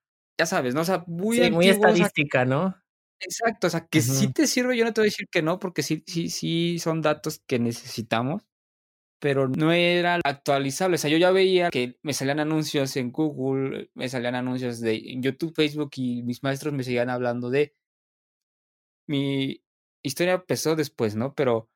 ya 0.42 0.48
sabes, 0.48 0.74
¿no? 0.74 0.82
O 0.82 0.86
sea, 0.86 1.04
muy 1.08 1.38
Sí, 1.38 1.52
muy 1.52 1.70
estadística, 1.70 2.46
¿no? 2.46 2.76
Exacto, 3.20 3.68
o 3.68 3.70
sea, 3.70 3.86
que 3.88 4.02
sí 4.02 4.34
te 4.34 4.48
sirve, 4.48 4.76
yo 4.76 4.84
no 4.84 4.94
te 4.94 5.02
voy 5.02 5.06
a 5.08 5.12
decir 5.12 5.28
que 5.32 5.44
no, 5.44 5.60
porque 5.60 5.84
sí, 5.84 6.04
sí, 6.08 6.30
sí 6.30 6.80
son 6.80 7.04
datos 7.04 7.40
que 7.46 7.60
necesitamos, 7.60 8.44
pero 9.20 9.48
no 9.48 9.72
era 9.72 10.20
actualizable. 10.26 10.96
O 10.96 10.98
sea, 10.98 11.12
yo 11.12 11.18
ya 11.18 11.32
veía 11.32 11.70
que 11.70 12.00
me 12.02 12.14
salían 12.14 12.40
anuncios 12.40 12.98
en 12.98 13.12
Google, 13.12 13.92
me 13.94 14.10
salían 14.10 14.34
anuncios 14.36 14.80
de 14.82 15.22
YouTube, 15.22 15.54
Facebook 15.56 15.92
y 15.98 16.24
mis 16.24 16.42
maestros 16.42 16.74
me 16.74 16.84
seguían 16.84 17.12
hablando 17.12 17.52
de. 17.52 17.76
Mi 19.08 19.64
historia 20.04 20.34
empezó 20.34 20.76
después, 20.76 21.16
¿no? 21.16 21.36
Pero 21.36 21.70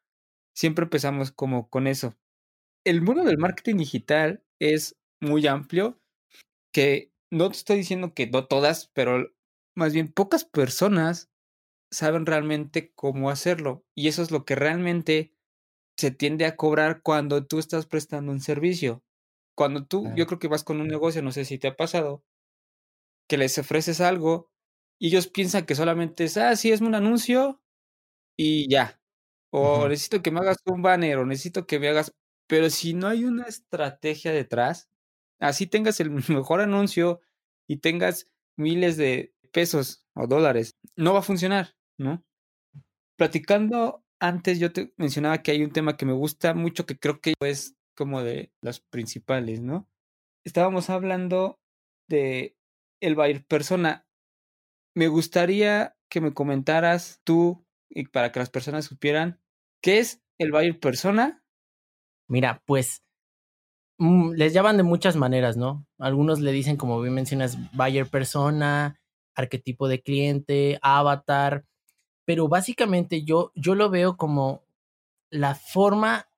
siempre 0.55 0.85
empezamos 0.85 1.31
como 1.31 1.69
con 1.69 1.85
eso. 1.85 2.15
El 2.85 3.01
mundo 3.01 3.23
del 3.23 3.37
marketing 3.37 3.77
digital 3.77 4.43
es 4.59 4.97
muy 5.21 5.45
amplio, 5.45 5.99
que 6.73 7.11
no 7.31 7.49
te 7.51 7.57
estoy 7.57 7.77
diciendo 7.77 8.13
que 8.13 8.27
no 8.27 8.47
todas, 8.47 8.89
pero 8.93 9.31
más 9.75 9.93
bien 9.93 10.11
pocas 10.11 10.45
personas 10.45 11.29
saben 11.91 12.25
realmente 12.25 12.93
cómo 12.95 13.29
hacerlo. 13.29 13.85
Y 13.95 14.09
eso 14.09 14.21
es 14.23 14.31
lo 14.31 14.45
que 14.45 14.55
realmente 14.55 15.33
se 15.97 16.11
tiende 16.11 16.45
a 16.45 16.57
cobrar 16.57 17.01
cuando 17.03 17.45
tú 17.45 17.59
estás 17.59 17.87
prestando 17.87 18.31
un 18.31 18.41
servicio. 18.41 19.03
Cuando 19.55 19.85
tú, 19.85 20.11
yo 20.15 20.27
creo 20.27 20.39
que 20.39 20.49
vas 20.49 20.63
con 20.63 20.81
un 20.81 20.87
negocio, 20.87 21.21
no 21.23 21.31
sé 21.31 21.45
si 21.45 21.59
te 21.59 21.67
ha 21.69 21.77
pasado, 21.77 22.23
que 23.27 23.37
les 23.37 23.57
ofreces 23.57 24.01
algo 24.01 24.51
y 24.99 25.07
ellos 25.07 25.27
piensan 25.27 25.65
que 25.65 25.75
solamente 25.75 26.25
es, 26.25 26.37
ah, 26.37 26.55
sí, 26.55 26.71
es 26.71 26.81
un 26.81 26.95
anuncio 26.95 27.61
y 28.37 28.69
ya. 28.71 29.01
O 29.51 29.87
necesito 29.89 30.21
que 30.23 30.31
me 30.31 30.41
hagas 30.41 30.57
un 30.65 30.81
banner 30.83 31.19
o 31.19 31.25
necesito 31.25 31.67
que 31.67 31.79
me 31.79 31.89
hagas... 31.89 32.13
Pero 32.47 32.69
si 32.71 32.93
no 32.95 33.07
hay 33.07 33.25
una 33.25 33.45
estrategia 33.45 34.31
detrás, 34.33 34.89
así 35.39 35.67
tengas 35.67 35.99
el 35.99 36.11
mejor 36.29 36.61
anuncio 36.61 37.21
y 37.67 37.77
tengas 37.77 38.29
miles 38.57 38.97
de 38.97 39.33
pesos 39.51 40.05
o 40.15 40.27
dólares, 40.27 40.77
no 40.95 41.13
va 41.13 41.19
a 41.19 41.23
funcionar, 41.23 41.75
¿no? 41.97 42.23
Platicando 43.17 44.03
antes, 44.19 44.59
yo 44.59 44.71
te 44.71 44.93
mencionaba 44.97 45.41
que 45.41 45.51
hay 45.51 45.63
un 45.63 45.71
tema 45.71 45.97
que 45.97 46.05
me 46.05 46.13
gusta 46.13 46.53
mucho, 46.53 46.85
que 46.85 46.97
creo 46.97 47.21
que 47.21 47.33
es 47.41 47.75
como 47.95 48.21
de 48.21 48.51
las 48.61 48.79
principales, 48.79 49.61
¿no? 49.61 49.87
Estábamos 50.45 50.89
hablando 50.89 51.59
de 52.09 52.57
el 53.01 53.15
buyer 53.15 53.45
persona. 53.45 54.05
Me 54.95 55.07
gustaría 55.07 55.95
que 56.09 56.21
me 56.21 56.33
comentaras 56.33 57.21
tú, 57.23 57.65
y 57.89 58.07
para 58.07 58.31
que 58.31 58.39
las 58.39 58.49
personas 58.49 58.85
supieran, 58.85 59.41
¿qué 59.81 59.99
es 59.99 60.21
el 60.37 60.51
buyer 60.51 60.79
persona? 60.79 61.43
Mira, 62.27 62.61
pues 62.65 63.04
les 63.97 64.53
llaman 64.53 64.77
de 64.77 64.83
muchas 64.83 65.15
maneras, 65.15 65.57
¿no? 65.57 65.85
Algunos 65.99 66.39
le 66.39 66.51
dicen, 66.51 66.77
como 66.77 67.01
bien 67.01 67.13
mencionas, 67.13 67.57
buyer 67.73 68.07
persona, 68.07 68.99
arquetipo 69.35 69.87
de 69.87 70.01
cliente, 70.01 70.79
avatar, 70.81 71.65
pero 72.25 72.47
básicamente 72.47 73.23
yo, 73.23 73.51
yo 73.55 73.75
lo 73.75 73.89
veo 73.89 74.17
como 74.17 74.63
la 75.29 75.55
forma 75.55 76.29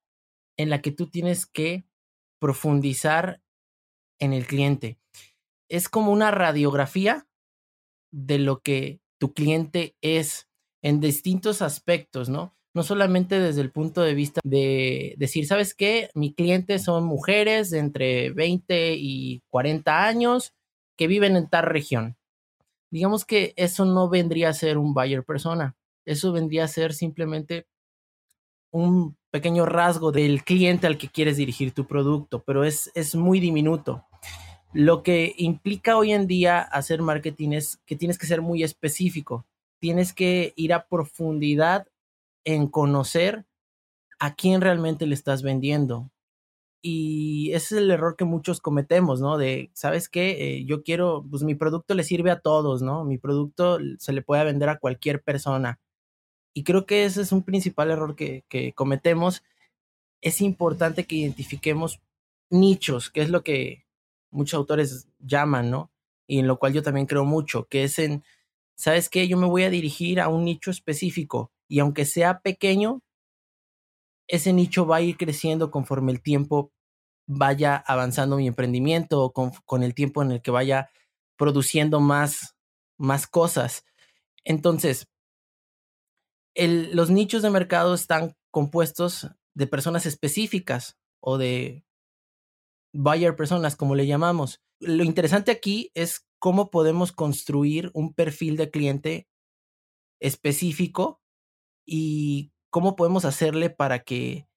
en 0.57 0.69
la 0.69 0.81
que 0.81 0.91
tú 0.91 1.07
tienes 1.07 1.45
que 1.45 1.85
profundizar 2.39 3.41
en 4.19 4.33
el 4.33 4.45
cliente. 4.45 4.99
Es 5.69 5.89
como 5.89 6.11
una 6.11 6.31
radiografía 6.31 7.27
de 8.11 8.39
lo 8.39 8.61
que 8.61 9.01
tu 9.19 9.33
cliente 9.33 9.95
es 10.01 10.49
en 10.81 10.99
distintos 10.99 11.61
aspectos, 11.61 12.29
¿no? 12.29 12.56
No 12.77 12.83
solamente 12.83 13.39
desde 13.39 13.61
el 13.61 13.71
punto 13.71 14.01
de 14.01 14.13
vista 14.13 14.39
de 14.45 15.15
decir, 15.17 15.45
¿sabes 15.47 15.73
qué? 15.73 16.09
Mi 16.13 16.33
cliente 16.33 16.79
son 16.79 17.03
mujeres 17.03 17.73
entre 17.73 18.31
20 18.31 18.93
y 18.95 19.41
40 19.49 20.05
años 20.05 20.53
que 20.95 21.07
viven 21.07 21.35
en 21.35 21.49
tal 21.49 21.65
región 21.65 22.17
digamos 22.89 23.25
que 23.25 23.53
eso 23.57 23.85
no 23.85 24.09
vendría 24.09 24.49
a 24.49 24.53
ser 24.53 24.77
un 24.77 24.93
buyer 24.93 25.23
persona, 25.23 25.75
eso 26.05 26.31
vendría 26.31 26.63
a 26.63 26.69
ser 26.69 26.93
simplemente 26.93 27.67
un 28.71 29.17
pequeño 29.31 29.65
rasgo 29.65 30.11
del 30.11 30.43
cliente 30.43 30.87
al 30.87 30.97
que 30.97 31.09
quieres 31.09 31.37
dirigir 31.37 31.73
tu 31.73 31.85
producto, 31.85 32.43
pero 32.43 32.63
es, 32.63 32.91
es 32.95 33.15
muy 33.15 33.39
diminuto. 33.39 34.05
Lo 34.73 35.03
que 35.03 35.33
implica 35.37 35.97
hoy 35.97 36.11
en 36.11 36.27
día 36.27 36.61
hacer 36.61 37.01
marketing 37.01 37.51
es 37.53 37.77
que 37.85 37.95
tienes 37.95 38.17
que 38.17 38.27
ser 38.27 38.41
muy 38.41 38.63
específico, 38.63 39.45
tienes 39.79 40.13
que 40.13 40.53
ir 40.55 40.73
a 40.73 40.87
profundidad 40.87 41.87
en 42.47 42.67
conocer 42.67 43.45
a 44.19 44.35
quién 44.35 44.61
realmente 44.61 45.05
le 45.05 45.13
estás 45.15 45.43
vendiendo, 45.43 46.11
y 46.81 47.51
ese 47.53 47.75
es 47.75 47.81
el 47.81 47.91
error 47.91 48.15
que 48.15 48.25
muchos 48.25 48.61
cometemos, 48.61 49.19
¿no? 49.19 49.37
De, 49.37 49.71
¿sabes 49.73 50.07
qué? 50.09 50.59
Eh, 50.59 50.65
yo 50.65 50.83
quiero, 50.83 51.25
pues 51.29 51.43
mi 51.43 51.55
producto 51.55 51.95
le 51.95 52.03
sirve 52.03 52.31
a 52.31 52.39
todos, 52.39 52.81
¿no? 52.81 53.03
Mi 53.03 53.17
producto 53.17 53.79
se 53.99 54.13
le 54.13 54.21
puede 54.21 54.45
vender 54.45 54.69
a 54.69 54.79
cualquier 54.79 55.21
persona. 55.21 55.81
Y 56.53 56.63
creo 56.63 56.85
que 56.85 57.05
ese 57.05 57.21
es 57.21 57.31
un 57.33 57.43
principal 57.43 57.91
error 57.91 58.15
que, 58.15 58.45
que 58.49 58.73
cometemos. 58.73 59.43
Es 60.21 60.41
importante 60.41 61.05
que 61.05 61.17
identifiquemos 61.17 62.01
nichos, 62.49 63.09
que 63.11 63.21
es 63.21 63.29
lo 63.29 63.43
que 63.43 63.85
muchos 64.31 64.57
autores 64.57 65.09
llaman, 65.19 65.69
¿no? 65.71 65.91
Y 66.27 66.39
en 66.39 66.47
lo 66.47 66.59
cual 66.59 66.73
yo 66.73 66.83
también 66.83 67.07
creo 67.07 67.25
mucho, 67.25 67.65
que 67.65 67.83
es 67.83 67.99
en, 67.99 68.23
¿sabes 68.75 69.09
qué? 69.09 69.27
Yo 69.27 69.37
me 69.37 69.47
voy 69.47 69.63
a 69.63 69.69
dirigir 69.69 70.21
a 70.21 70.29
un 70.29 70.45
nicho 70.45 70.71
específico 70.71 71.51
y 71.67 71.79
aunque 71.79 72.05
sea 72.05 72.39
pequeño, 72.39 73.01
ese 74.27 74.53
nicho 74.53 74.85
va 74.85 74.97
a 74.97 75.01
ir 75.01 75.17
creciendo 75.17 75.71
conforme 75.71 76.11
el 76.11 76.21
tiempo 76.21 76.71
vaya 77.27 77.75
avanzando 77.75 78.37
mi 78.37 78.47
emprendimiento 78.47 79.21
o 79.21 79.33
con, 79.33 79.83
el 79.83 79.93
tiempo 79.93 80.21
en 80.21 80.31
el 80.31 80.41
que 80.41 80.51
vaya 80.51 80.89
produciendo 81.37 81.99
más, 81.99 82.55
más 82.97 83.27
cosas. 83.27 83.85
Entonces, 84.45 85.07
los 86.55 87.09
nichos 87.09 87.41
de 87.41 87.49
mercado 87.49 87.93
están 87.93 88.35
compuestos 88.49 89.29
de 89.53 89.67
personas 89.67 90.05
específicas 90.05 90.97
o 91.19 91.37
de 91.37 91.85
buyer 92.93 93.35
personas, 93.35 93.75
como 93.75 93.93
le 93.93 94.07
llamamos. 94.07 94.61
Lo 94.79 95.03
interesante 95.03 95.51
aquí 95.51 95.91
es 95.93 96.25
cómo 96.39 96.71
podemos 96.71 97.11
construir 97.11 97.91
un 97.93 98.13
perfil 98.13 98.55
de 98.57 98.71
cliente 98.71 99.27
específico 100.19 101.21
y 101.87 102.51
cómo 102.69 102.95
podemos 102.95 103.25
hacerle 103.25 103.71
para 103.71 104.03
que 104.03 104.47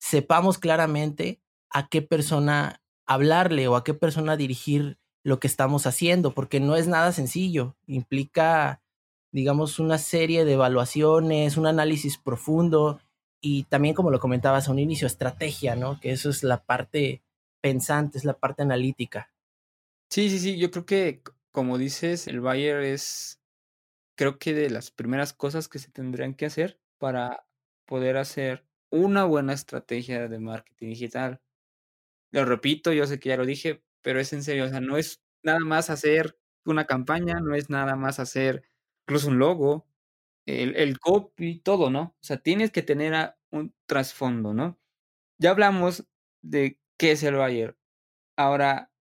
sepamos 0.00 0.58
claramente 0.58 1.40
a 1.68 1.88
qué 1.88 2.02
persona 2.02 2.82
hablarle 3.06 3.68
o 3.68 3.76
a 3.76 3.84
qué 3.84 3.94
persona 3.94 4.36
dirigir 4.36 4.98
lo 5.22 5.38
que 5.38 5.46
estamos 5.46 5.86
haciendo, 5.86 6.32
porque 6.32 6.58
no 6.58 6.76
es 6.76 6.88
nada 6.88 7.12
sencillo, 7.12 7.76
implica, 7.86 8.82
digamos, 9.30 9.78
una 9.78 9.98
serie 9.98 10.44
de 10.44 10.54
evaluaciones, 10.54 11.56
un 11.56 11.66
análisis 11.66 12.16
profundo 12.16 13.00
y 13.40 13.64
también, 13.64 13.94
como 13.94 14.10
lo 14.10 14.20
comentabas 14.20 14.68
a 14.68 14.72
un 14.72 14.78
inicio, 14.78 15.06
estrategia, 15.06 15.76
¿no? 15.76 16.00
Que 16.00 16.12
eso 16.12 16.30
es 16.30 16.42
la 16.42 16.64
parte 16.64 17.22
pensante, 17.60 18.18
es 18.18 18.24
la 18.24 18.38
parte 18.38 18.62
analítica. 18.62 19.30
Sí, 20.10 20.30
sí, 20.30 20.38
sí, 20.38 20.58
yo 20.58 20.70
creo 20.70 20.86
que, 20.86 21.22
como 21.52 21.78
dices, 21.78 22.26
el 22.26 22.40
buyer 22.40 22.80
es, 22.80 23.39
creo 24.20 24.38
que 24.38 24.54
de 24.54 24.68
las 24.70 24.90
primeras 24.92 25.32
cosas 25.32 25.68
que 25.68 25.80
se 25.80 25.90
tendrían 25.90 26.34
que 26.34 26.46
hacer 26.46 26.78
para 26.98 27.46
poder 27.86 28.18
hacer 28.18 28.66
una 28.90 29.24
buena 29.24 29.54
estrategia 29.54 30.28
de 30.28 30.38
marketing 30.38 30.88
digital. 30.90 31.40
Lo 32.32 32.44
repito, 32.44 32.92
yo 32.92 33.06
sé 33.06 33.18
que 33.20 33.30
ya 33.30 33.36
lo 33.38 33.46
dije, 33.46 33.82
pero 34.02 34.20
es 34.20 34.32
en 34.34 34.42
serio, 34.44 34.64
o 34.66 34.68
sea, 34.68 34.80
no 34.80 34.98
es 34.98 35.22
nada 35.42 35.60
más 35.60 35.90
hacer 35.90 36.38
una 36.66 36.86
campaña, 36.86 37.40
no 37.40 37.54
es 37.54 37.70
nada 37.70 37.96
más 37.96 38.20
hacer 38.20 38.64
incluso 39.06 39.28
un 39.28 39.38
logo, 39.38 39.88
el, 40.46 40.76
el 40.76 40.98
copy, 41.00 41.60
todo, 41.60 41.90
¿no? 41.90 42.02
O 42.20 42.24
sea, 42.24 42.38
tienes 42.38 42.72
que 42.72 42.82
tener 42.82 43.34
un 43.50 43.74
trasfondo, 43.86 44.54
¿no? 44.54 44.78
Ya 45.38 45.50
hablamos 45.50 46.06
de 46.42 46.80
qué 46.98 47.12
es 47.12 47.22
el 47.24 47.36
buyer. 47.36 47.78
Ahora, 48.36 48.92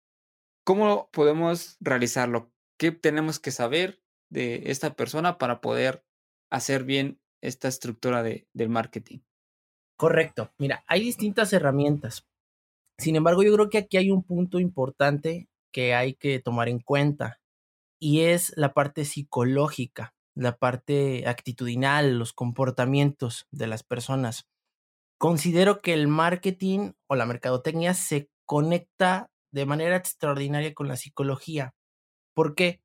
¿cómo 0.63 1.09
podemos 1.11 1.77
realizarlo? 1.81 2.53
¿Qué 2.77 2.91
tenemos 2.91 3.39
que 3.39 3.51
saber? 3.51 4.01
De 4.29 4.63
esta 4.65 4.93
persona 4.93 5.37
para 5.37 5.61
poder 5.61 6.03
hacer 6.49 6.83
bien 6.83 7.19
esta 7.41 7.67
estructura 7.67 8.23
de, 8.23 8.47
del 8.53 8.69
marketing. 8.69 9.19
Correcto. 9.97 10.51
Mira, 10.57 10.83
hay 10.87 11.01
distintas 11.01 11.51
herramientas. 11.53 12.25
Sin 12.97 13.15
embargo, 13.15 13.43
yo 13.43 13.53
creo 13.53 13.69
que 13.69 13.79
aquí 13.79 13.97
hay 13.97 14.11
un 14.11 14.23
punto 14.23 14.59
importante 14.59 15.49
que 15.71 15.93
hay 15.93 16.13
que 16.13 16.39
tomar 16.39 16.69
en 16.69 16.79
cuenta 16.79 17.39
y 17.99 18.21
es 18.21 18.53
la 18.55 18.73
parte 18.73 19.05
psicológica, 19.05 20.13
la 20.35 20.57
parte 20.57 21.27
actitudinal, 21.27 22.17
los 22.17 22.33
comportamientos 22.33 23.47
de 23.51 23.67
las 23.67 23.83
personas. 23.83 24.47
Considero 25.17 25.81
que 25.81 25.93
el 25.93 26.07
marketing 26.07 26.93
o 27.07 27.15
la 27.15 27.25
mercadotecnia 27.25 27.93
se 27.93 28.29
conecta 28.45 29.29
de 29.51 29.65
manera 29.65 29.97
extraordinaria 29.97 30.73
con 30.73 30.87
la 30.87 30.95
psicología. 30.95 31.73
¿Por 32.33 32.55
qué? 32.55 32.81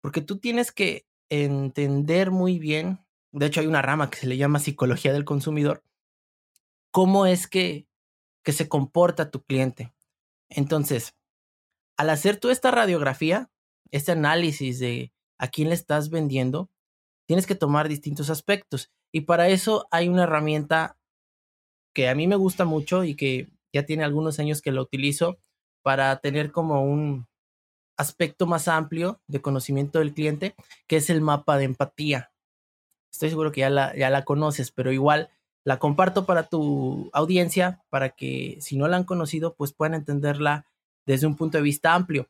Porque 0.00 0.20
tú 0.20 0.38
tienes 0.38 0.72
que 0.72 1.06
entender 1.28 2.30
muy 2.30 2.58
bien, 2.58 3.04
de 3.32 3.46
hecho 3.46 3.60
hay 3.60 3.66
una 3.66 3.82
rama 3.82 4.10
que 4.10 4.18
se 4.18 4.26
le 4.26 4.36
llama 4.36 4.60
psicología 4.60 5.12
del 5.12 5.24
consumidor, 5.24 5.82
cómo 6.90 7.26
es 7.26 7.46
que, 7.46 7.86
que 8.42 8.52
se 8.52 8.68
comporta 8.68 9.30
tu 9.30 9.42
cliente. 9.42 9.92
Entonces, 10.48 11.14
al 11.96 12.10
hacer 12.10 12.38
toda 12.38 12.52
esta 12.52 12.70
radiografía, 12.70 13.50
este 13.90 14.12
análisis 14.12 14.78
de 14.78 15.12
a 15.38 15.48
quién 15.48 15.68
le 15.68 15.74
estás 15.74 16.10
vendiendo, 16.10 16.70
tienes 17.26 17.46
que 17.46 17.54
tomar 17.54 17.88
distintos 17.88 18.30
aspectos. 18.30 18.90
Y 19.12 19.22
para 19.22 19.48
eso 19.48 19.86
hay 19.90 20.08
una 20.08 20.24
herramienta 20.24 20.98
que 21.94 22.08
a 22.08 22.14
mí 22.14 22.26
me 22.26 22.36
gusta 22.36 22.64
mucho 22.64 23.04
y 23.04 23.14
que 23.14 23.48
ya 23.72 23.84
tiene 23.84 24.04
algunos 24.04 24.38
años 24.38 24.62
que 24.62 24.72
la 24.72 24.82
utilizo 24.82 25.38
para 25.82 26.18
tener 26.20 26.52
como 26.52 26.82
un 26.82 27.27
aspecto 27.98 28.46
más 28.46 28.68
amplio 28.68 29.20
de 29.26 29.42
conocimiento 29.42 29.98
del 29.98 30.14
cliente, 30.14 30.54
que 30.86 30.96
es 30.96 31.10
el 31.10 31.20
mapa 31.20 31.58
de 31.58 31.64
empatía. 31.64 32.32
Estoy 33.12 33.28
seguro 33.28 33.52
que 33.52 33.60
ya 33.60 33.70
la, 33.70 33.94
ya 33.96 34.08
la 34.08 34.24
conoces, 34.24 34.70
pero 34.70 34.92
igual 34.92 35.30
la 35.64 35.78
comparto 35.78 36.24
para 36.24 36.44
tu 36.44 37.10
audiencia, 37.12 37.84
para 37.90 38.10
que 38.10 38.56
si 38.60 38.76
no 38.76 38.88
la 38.88 38.96
han 38.96 39.04
conocido, 39.04 39.54
pues 39.54 39.72
puedan 39.72 39.94
entenderla 39.94 40.66
desde 41.04 41.26
un 41.26 41.36
punto 41.36 41.58
de 41.58 41.62
vista 41.62 41.94
amplio. 41.94 42.28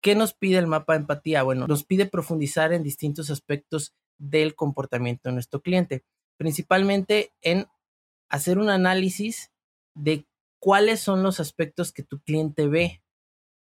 ¿Qué 0.00 0.14
nos 0.14 0.34
pide 0.34 0.58
el 0.58 0.66
mapa 0.66 0.92
de 0.92 1.00
empatía? 1.00 1.42
Bueno, 1.42 1.66
nos 1.66 1.84
pide 1.84 2.06
profundizar 2.06 2.72
en 2.72 2.82
distintos 2.82 3.30
aspectos 3.30 3.94
del 4.18 4.54
comportamiento 4.54 5.28
de 5.28 5.32
nuestro 5.32 5.60
cliente, 5.60 6.04
principalmente 6.36 7.32
en 7.40 7.66
hacer 8.28 8.58
un 8.58 8.68
análisis 8.68 9.50
de 9.94 10.26
cuáles 10.60 11.00
son 11.00 11.22
los 11.22 11.40
aspectos 11.40 11.92
que 11.92 12.02
tu 12.02 12.20
cliente 12.20 12.68
ve 12.68 13.02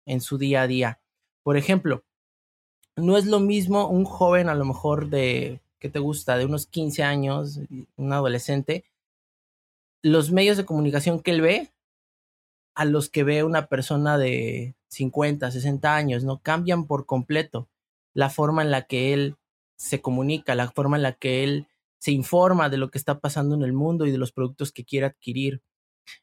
en 0.05 0.19
su 0.21 0.37
día 0.37 0.63
a 0.63 0.67
día. 0.67 1.00
Por 1.43 1.57
ejemplo, 1.57 2.03
no 2.95 3.17
es 3.17 3.25
lo 3.25 3.39
mismo 3.39 3.87
un 3.87 4.05
joven 4.05 4.49
a 4.49 4.55
lo 4.55 4.65
mejor 4.65 5.09
de, 5.09 5.61
¿qué 5.79 5.89
te 5.89 5.99
gusta? 5.99 6.37
De 6.37 6.45
unos 6.45 6.67
15 6.67 7.03
años, 7.03 7.59
un 7.95 8.13
adolescente, 8.13 8.85
los 10.03 10.31
medios 10.31 10.57
de 10.57 10.65
comunicación 10.65 11.21
que 11.21 11.31
él 11.31 11.41
ve 11.41 11.71
a 12.75 12.85
los 12.85 13.09
que 13.09 13.23
ve 13.23 13.43
una 13.43 13.67
persona 13.67 14.17
de 14.17 14.75
50, 14.89 15.51
60 15.51 15.95
años, 15.95 16.23
¿no? 16.23 16.39
Cambian 16.39 16.85
por 16.87 17.05
completo 17.05 17.69
la 18.13 18.29
forma 18.29 18.61
en 18.61 18.71
la 18.71 18.83
que 18.83 19.13
él 19.13 19.35
se 19.77 20.01
comunica, 20.01 20.55
la 20.55 20.69
forma 20.69 20.97
en 20.97 21.03
la 21.03 21.13
que 21.13 21.43
él 21.43 21.67
se 21.99 22.11
informa 22.11 22.69
de 22.69 22.77
lo 22.77 22.89
que 22.89 22.97
está 22.97 23.19
pasando 23.19 23.55
en 23.55 23.63
el 23.63 23.73
mundo 23.73 24.05
y 24.05 24.11
de 24.11 24.17
los 24.17 24.31
productos 24.31 24.71
que 24.71 24.85
quiere 24.85 25.05
adquirir. 25.05 25.61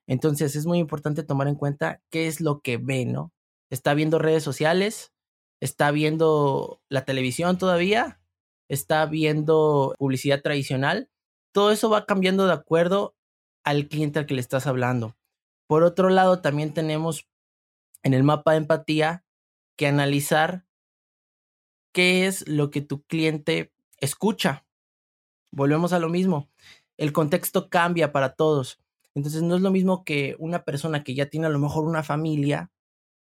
Entonces 0.06 0.56
es 0.56 0.66
muy 0.66 0.78
importante 0.78 1.22
tomar 1.22 1.48
en 1.48 1.54
cuenta 1.54 2.02
qué 2.10 2.26
es 2.26 2.40
lo 2.40 2.60
que 2.60 2.76
ve, 2.76 3.04
¿no? 3.04 3.32
Está 3.70 3.94
viendo 3.94 4.18
redes 4.18 4.42
sociales, 4.42 5.12
está 5.60 5.90
viendo 5.90 6.80
la 6.88 7.04
televisión 7.04 7.58
todavía, 7.58 8.20
está 8.68 9.04
viendo 9.06 9.94
publicidad 9.98 10.42
tradicional. 10.42 11.10
Todo 11.52 11.72
eso 11.72 11.90
va 11.90 12.06
cambiando 12.06 12.46
de 12.46 12.52
acuerdo 12.52 13.16
al 13.64 13.88
cliente 13.88 14.18
al 14.18 14.26
que 14.26 14.34
le 14.34 14.40
estás 14.40 14.66
hablando. 14.66 15.16
Por 15.66 15.82
otro 15.82 16.08
lado, 16.08 16.40
también 16.40 16.72
tenemos 16.72 17.28
en 18.02 18.14
el 18.14 18.22
mapa 18.22 18.52
de 18.52 18.58
empatía 18.58 19.24
que 19.76 19.86
analizar 19.86 20.66
qué 21.92 22.26
es 22.26 22.46
lo 22.48 22.70
que 22.70 22.80
tu 22.80 23.02
cliente 23.02 23.72
escucha. 23.98 24.66
Volvemos 25.50 25.92
a 25.92 25.98
lo 25.98 26.08
mismo. 26.08 26.48
El 26.96 27.12
contexto 27.12 27.68
cambia 27.68 28.12
para 28.12 28.34
todos. 28.34 28.80
Entonces 29.14 29.42
no 29.42 29.56
es 29.56 29.62
lo 29.62 29.70
mismo 29.70 30.04
que 30.04 30.36
una 30.38 30.64
persona 30.64 31.04
que 31.04 31.14
ya 31.14 31.26
tiene 31.26 31.46
a 31.46 31.50
lo 31.50 31.58
mejor 31.58 31.84
una 31.84 32.02
familia, 32.02 32.70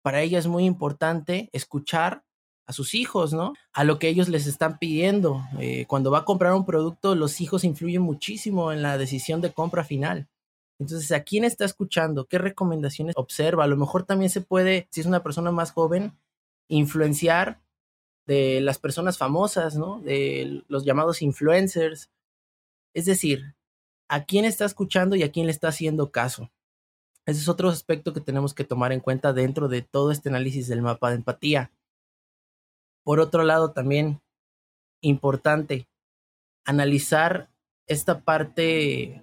para 0.03 0.23
ella 0.23 0.39
es 0.39 0.47
muy 0.47 0.65
importante 0.65 1.49
escuchar 1.53 2.25
a 2.67 2.73
sus 2.73 2.95
hijos, 2.95 3.33
¿no? 3.33 3.55
A 3.73 3.83
lo 3.83 3.99
que 3.99 4.09
ellos 4.09 4.29
les 4.29 4.47
están 4.47 4.79
pidiendo. 4.79 5.43
Eh, 5.59 5.87
cuando 5.87 6.11
va 6.11 6.19
a 6.19 6.25
comprar 6.25 6.53
un 6.53 6.67
producto, 6.67 7.15
los 7.15 7.41
hijos 7.41 7.65
influyen 7.65 8.03
muchísimo 8.03 8.73
en 8.73 8.83
la 8.83 8.99
decisión 8.99 9.41
de 9.41 9.53
compra 9.53 9.85
final. 9.85 10.29
Entonces, 10.79 11.11
¿a 11.13 11.25
quién 11.25 11.45
está 11.45 11.65
escuchando? 11.65 12.27
¿Qué 12.27 12.39
recomendaciones 12.39 13.15
observa? 13.17 13.65
A 13.65 13.67
lo 13.69 13.77
mejor 13.77 14.05
también 14.05 14.31
se 14.31 14.43
puede, 14.43 14.87
si 14.91 15.01
es 15.01 15.07
una 15.07 15.23
persona 15.23 15.51
más 15.51 15.73
joven, 15.73 16.13
influenciar 16.69 17.61
de 18.27 18.61
las 18.61 18.79
personas 18.79 19.17
famosas, 19.17 19.77
¿no? 19.77 20.01
De 20.01 20.63
los 20.69 20.85
llamados 20.85 21.23
influencers. 21.23 22.11
Es 22.95 23.07
decir, 23.07 23.55
a 24.09 24.25
quién 24.25 24.45
está 24.45 24.67
escuchando 24.67 25.17
y 25.17 25.23
a 25.23 25.33
quién 25.33 25.47
le 25.47 25.53
está 25.53 25.69
haciendo 25.69 26.13
caso. 26.13 26.51
Ese 27.29 27.43
es 27.43 27.49
otro 27.51 27.69
aspecto 27.69 28.15
que 28.15 28.23
tenemos 28.23 28.55
que 28.55 28.65
tomar 28.65 28.91
en 28.91 29.01
cuenta 29.01 29.35
dentro 29.35 29.69
de 29.69 29.83
todo 29.83 30.13
este 30.13 30.31
análisis 30.31 30.67
del 30.67 30.81
mapa 30.81 31.11
de 31.11 31.17
empatía. 31.17 31.71
Por 33.05 33.21
otro 33.21 33.43
lado, 33.43 33.73
también 33.73 34.23
importante 35.03 35.91
analizar 36.65 37.51
esta 37.87 38.23
parte 38.23 39.23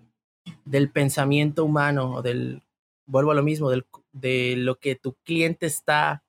del 0.65 0.91
pensamiento 0.91 1.65
humano, 1.65 2.21
del, 2.21 2.61
vuelvo 3.07 3.31
a 3.31 3.35
lo 3.35 3.41
mismo, 3.41 3.71
del, 3.71 3.87
de 4.11 4.55
lo 4.55 4.75
que 4.75 4.95
tu 4.95 5.15
cliente 5.23 5.65
está 5.65 6.23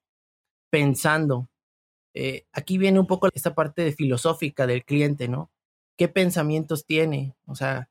pensando. 0.70 1.50
Eh, 2.14 2.46
aquí 2.52 2.78
viene 2.78 3.00
un 3.00 3.06
poco 3.06 3.28
esta 3.34 3.54
parte 3.54 3.92
filosófica 3.92 4.66
del 4.66 4.82
cliente, 4.82 5.28
¿no? 5.28 5.50
¿Qué 5.98 6.08
pensamientos 6.08 6.86
tiene? 6.86 7.34
O 7.44 7.54
sea, 7.54 7.90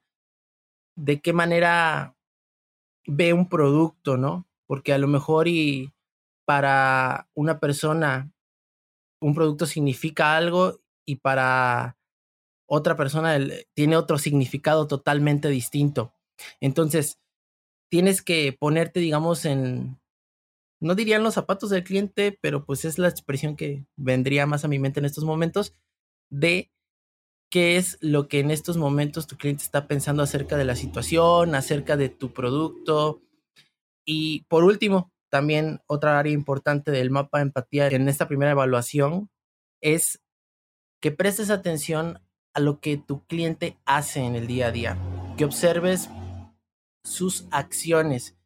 de 0.95 1.21
qué 1.21 1.33
manera 1.33 2.15
ve 3.05 3.33
un 3.33 3.49
producto, 3.49 4.17
¿no? 4.17 4.47
Porque 4.67 4.93
a 4.93 4.97
lo 4.97 5.07
mejor 5.07 5.47
y 5.47 5.93
para 6.45 7.29
una 7.33 7.59
persona 7.59 8.31
un 9.21 9.33
producto 9.33 9.65
significa 9.65 10.35
algo 10.37 10.81
y 11.05 11.17
para 11.17 11.97
otra 12.67 12.95
persona 12.95 13.37
tiene 13.73 13.97
otro 13.97 14.17
significado 14.17 14.87
totalmente 14.87 15.49
distinto. 15.49 16.13
Entonces, 16.59 17.19
tienes 17.89 18.21
que 18.21 18.53
ponerte, 18.53 18.99
digamos, 18.99 19.45
en, 19.45 19.99
no 20.81 20.95
dirían 20.95 21.23
los 21.23 21.35
zapatos 21.35 21.69
del 21.69 21.83
cliente, 21.83 22.37
pero 22.41 22.65
pues 22.65 22.85
es 22.85 22.97
la 22.97 23.07
expresión 23.07 23.55
que 23.55 23.85
vendría 23.95 24.45
más 24.45 24.65
a 24.65 24.67
mi 24.67 24.79
mente 24.79 24.99
en 24.99 25.05
estos 25.05 25.23
momentos, 25.23 25.75
de 26.29 26.71
qué 27.55 27.77
es 27.77 27.97
lo 28.01 28.27
que 28.27 28.41
en 28.41 28.51
estos 28.51 28.75
momentos 28.75 29.27
tu 29.27 29.37
cliente 29.37 29.63
está 29.63 29.87
pensando 29.87 30.21
acerca 30.21 30.57
de 30.57 30.65
la 30.65 30.75
situación, 30.75 31.55
acerca 31.55 31.95
de 31.95 32.09
tu 32.09 32.33
producto. 32.33 33.21
Y 34.05 34.43
por 34.49 34.65
último, 34.65 35.13
también 35.29 35.79
otra 35.87 36.19
área 36.19 36.33
importante 36.33 36.91
del 36.91 37.11
mapa 37.11 37.37
de 37.37 37.43
empatía 37.43 37.87
en 37.87 38.09
esta 38.09 38.27
primera 38.27 38.51
evaluación 38.51 39.29
es 39.79 40.21
que 41.01 41.13
prestes 41.13 41.49
atención 41.49 42.19
a 42.53 42.59
lo 42.59 42.81
que 42.81 42.97
tu 42.97 43.25
cliente 43.25 43.77
hace 43.85 44.19
en 44.19 44.35
el 44.35 44.47
día 44.47 44.67
a 44.67 44.71
día, 44.73 44.97
que 45.37 45.45
observes 45.45 46.09
sus 47.05 47.47
acciones. 47.51 48.37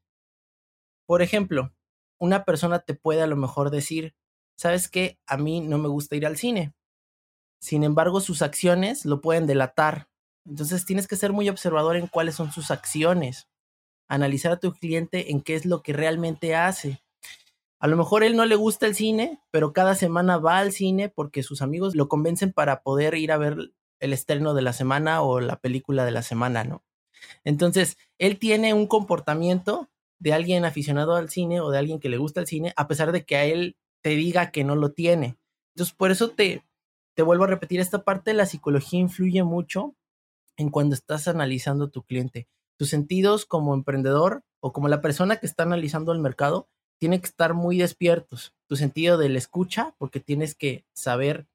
Por 1.08 1.24
ejemplo, 1.24 1.74
una 2.20 2.46
persona 2.46 2.78
te 2.78 2.94
puede 2.94 3.24
a 3.24 3.28
lo 3.28 3.38
mejor 3.38 3.72
decir, 3.72 4.14
¿sabes 4.56 4.88
qué? 4.88 5.18
A 5.26 5.38
mí 5.38 5.62
no 5.62 5.80
me 5.80 5.88
gusta 5.88 6.16
ir 6.16 6.28
al 6.28 6.38
cine. 6.38 6.76
Sin 7.60 7.84
embargo, 7.84 8.22
sus 8.22 8.42
acciones 8.42 9.06
lo 9.06 9.22
pueden 9.22 9.46
delatar. 9.46 10.10
Entonces 10.46 10.86
tienes 10.86 11.08
que 11.08 11.16
ser 11.16 11.34
muy 11.34 11.50
observador 11.50 11.96
en 11.98 12.08
cuáles 12.08 12.36
son 12.36 12.52
sus 12.52 12.72
acciones. 12.72 13.48
Analizar 14.08 14.54
a 14.54 14.60
tu 14.60 14.74
cliente 14.74 15.32
en 15.32 15.42
qué 15.42 15.56
es 15.56 15.66
lo 15.66 15.84
que 15.84 15.94
realmente 15.94 16.56
hace. 16.56 17.04
A 17.80 17.88
lo 17.88 17.96
mejor 17.96 18.24
él 18.24 18.36
no 18.36 18.46
le 18.46 18.56
gusta 18.56 18.88
el 18.88 18.96
cine, 18.96 19.40
pero 19.52 19.72
cada 19.72 19.96
semana 19.96 20.38
va 20.38 20.58
al 20.58 20.72
cine 20.72 21.10
porque 21.10 21.44
sus 21.44 21.62
amigos 21.62 21.96
lo 21.96 22.10
convencen 22.10 22.52
para 22.52 22.82
poder 22.82 23.16
ir 23.16 23.32
a 23.32 23.38
ver 23.38 23.72
el 24.00 24.14
estreno 24.14 24.54
de 24.54 24.62
la 24.62 24.74
semana 24.74 25.22
o 25.22 25.40
la 25.40 25.58
película 25.58 26.04
de 26.06 26.12
la 26.12 26.22
semana, 26.22 26.64
¿no? 26.64 26.84
Entonces, 27.44 27.98
él 28.18 28.40
tiene 28.40 28.74
un 28.74 28.88
comportamiento 28.88 29.90
de 30.20 30.34
alguien 30.34 30.66
aficionado 30.66 31.16
al 31.16 31.30
cine 31.30 31.62
o 31.62 31.70
de 31.70 31.78
alguien 31.78 32.00
que 32.00 32.10
le 32.10 32.18
gusta 32.18 32.42
el 32.42 32.48
cine, 32.48 32.74
a 32.76 32.88
pesar 32.88 33.12
de 33.12 33.24
que 33.26 33.38
a 33.38 33.46
él 33.46 33.78
te 34.02 34.12
diga 34.12 34.52
que 34.52 34.64
no 34.64 34.76
lo 34.76 34.92
tiene. 34.92 35.38
Entonces, 35.74 35.96
por 35.96 36.12
eso 36.12 36.32
te, 36.32 36.64
te 37.16 37.24
vuelvo 37.24 37.44
a 37.46 37.48
repetir, 37.48 37.80
esta 37.80 38.04
parte 38.04 38.32
de 38.32 38.38
la 38.38 38.46
psicología 38.46 39.00
influye 39.00 39.44
mucho 39.44 39.96
en 40.58 40.70
cuando 40.70 40.96
estás 40.96 41.28
analizando 41.28 41.90
tu 41.90 42.04
cliente. 42.04 42.48
Tus 42.78 42.90
sentidos 42.90 43.46
como 43.46 43.74
emprendedor 43.74 44.44
o 44.62 44.74
como 44.74 44.88
la 44.88 45.02
persona 45.02 45.38
que 45.38 45.46
está 45.46 45.64
analizando 45.64 46.12
el 46.12 46.20
mercado 46.20 46.70
tienen 47.00 47.22
que 47.22 47.28
estar 47.28 47.54
muy 47.54 47.78
despiertos. 47.78 48.54
Tu 48.68 48.76
sentido 48.76 49.18
de 49.18 49.30
la 49.30 49.38
escucha, 49.38 49.96
porque 49.98 50.20
tienes 50.20 50.54
que 50.54 50.86
saber 50.94 51.48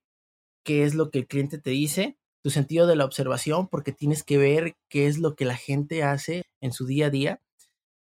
qué 0.65 0.85
es 0.85 0.95
lo 0.95 1.11
que 1.11 1.21
el 1.21 1.27
cliente 1.27 1.59
te 1.59 1.71
dice, 1.71 2.19
tu 2.43 2.51
sentido 2.51 2.87
de 2.87 2.97
la 2.97 3.05
observación, 3.05 3.69
porque 3.69 3.93
tienes 3.93 4.23
que 4.23 4.39
ver 4.39 4.77
qué 4.89 5.07
es 5.07 5.19
lo 5.19 5.35
que 5.35 5.45
la 5.45 5.57
gente 5.57 6.03
hace 6.03 6.45
en 6.61 6.73
su 6.73 6.87
día 6.87 7.07
a 7.07 7.11
día 7.11 7.41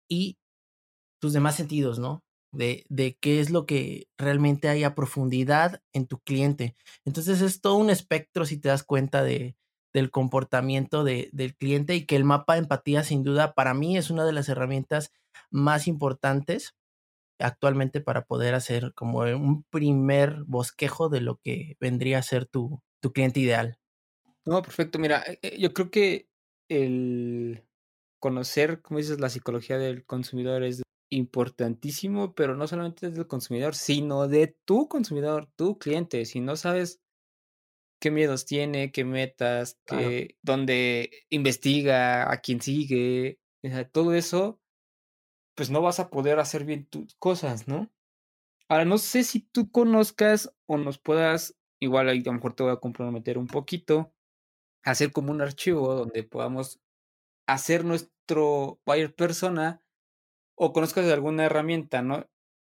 y 0.08 0.38
tus 1.20 1.32
demás 1.32 1.54
sentidos, 1.54 1.98
¿no? 1.98 2.23
De, 2.54 2.84
de, 2.88 3.16
qué 3.20 3.40
es 3.40 3.50
lo 3.50 3.66
que 3.66 4.08
realmente 4.16 4.68
hay 4.68 4.84
a 4.84 4.94
profundidad 4.94 5.82
en 5.92 6.06
tu 6.06 6.20
cliente. 6.20 6.74
Entonces 7.04 7.40
es 7.40 7.60
todo 7.60 7.76
un 7.76 7.90
espectro 7.90 8.46
si 8.46 8.58
te 8.58 8.68
das 8.68 8.82
cuenta 8.82 9.22
de, 9.22 9.56
del 9.92 10.10
comportamiento 10.10 11.04
de, 11.04 11.30
del 11.32 11.54
cliente 11.56 11.94
y 11.94 12.04
que 12.04 12.16
el 12.16 12.24
mapa 12.24 12.54
de 12.54 12.60
empatía 12.60 13.04
sin 13.04 13.22
duda 13.22 13.54
para 13.54 13.74
mí 13.74 13.96
es 13.96 14.10
una 14.10 14.24
de 14.24 14.32
las 14.32 14.48
herramientas 14.48 15.12
más 15.50 15.86
importantes 15.86 16.74
actualmente 17.38 18.00
para 18.00 18.26
poder 18.26 18.54
hacer 18.54 18.92
como 18.94 19.20
un 19.20 19.64
primer 19.64 20.44
bosquejo 20.46 21.08
de 21.08 21.20
lo 21.20 21.36
que 21.36 21.76
vendría 21.80 22.18
a 22.18 22.22
ser 22.22 22.46
tu, 22.46 22.82
tu 23.00 23.12
cliente 23.12 23.40
ideal. 23.40 23.78
No, 24.44 24.62
perfecto. 24.62 24.98
Mira, 24.98 25.22
eh, 25.26 25.38
eh, 25.42 25.56
yo 25.58 25.72
creo 25.72 25.90
que 25.90 26.28
el 26.68 27.64
conocer, 28.18 28.82
como 28.82 28.98
dices, 28.98 29.20
la 29.20 29.28
psicología 29.28 29.78
del 29.78 30.04
consumidor 30.04 30.62
es 30.62 30.82
importantísimo, 31.10 32.34
pero 32.34 32.56
no 32.56 32.66
solamente 32.66 33.10
del 33.10 33.26
consumidor, 33.26 33.74
sino 33.74 34.28
de 34.28 34.56
tu 34.64 34.88
consumidor, 34.88 35.46
tu 35.56 35.78
cliente. 35.78 36.24
Si 36.24 36.40
no 36.40 36.56
sabes 36.56 37.00
qué 38.00 38.10
miedos 38.10 38.44
tiene, 38.44 38.92
qué 38.92 39.04
metas, 39.04 39.78
qué, 39.86 40.36
dónde 40.42 41.24
investiga, 41.30 42.30
a 42.30 42.40
quién 42.40 42.60
sigue, 42.60 43.40
todo 43.92 44.14
eso, 44.14 44.60
pues 45.54 45.70
no 45.70 45.80
vas 45.80 46.00
a 46.00 46.10
poder 46.10 46.38
hacer 46.38 46.64
bien 46.64 46.86
tus 46.86 47.14
cosas, 47.16 47.68
¿no? 47.68 47.90
Ahora, 48.68 48.84
no 48.84 48.98
sé 48.98 49.24
si 49.24 49.40
tú 49.40 49.70
conozcas 49.70 50.54
o 50.66 50.78
nos 50.78 50.98
puedas, 50.98 51.56
igual 51.80 52.08
ahí 52.08 52.20
a 52.20 52.24
lo 52.24 52.32
mejor 52.34 52.54
te 52.54 52.62
voy 52.62 52.72
a 52.72 52.76
comprometer 52.76 53.38
un 53.38 53.46
poquito, 53.46 54.12
hacer 54.82 55.12
como 55.12 55.30
un 55.30 55.40
archivo 55.40 55.94
donde 55.94 56.24
podamos 56.24 56.80
hacer 57.46 57.84
nuestro 57.84 58.80
buyer 58.86 59.14
persona 59.14 59.83
o 60.54 60.72
conozcas 60.72 61.06
alguna 61.10 61.44
herramienta, 61.44 62.02
¿no? 62.02 62.28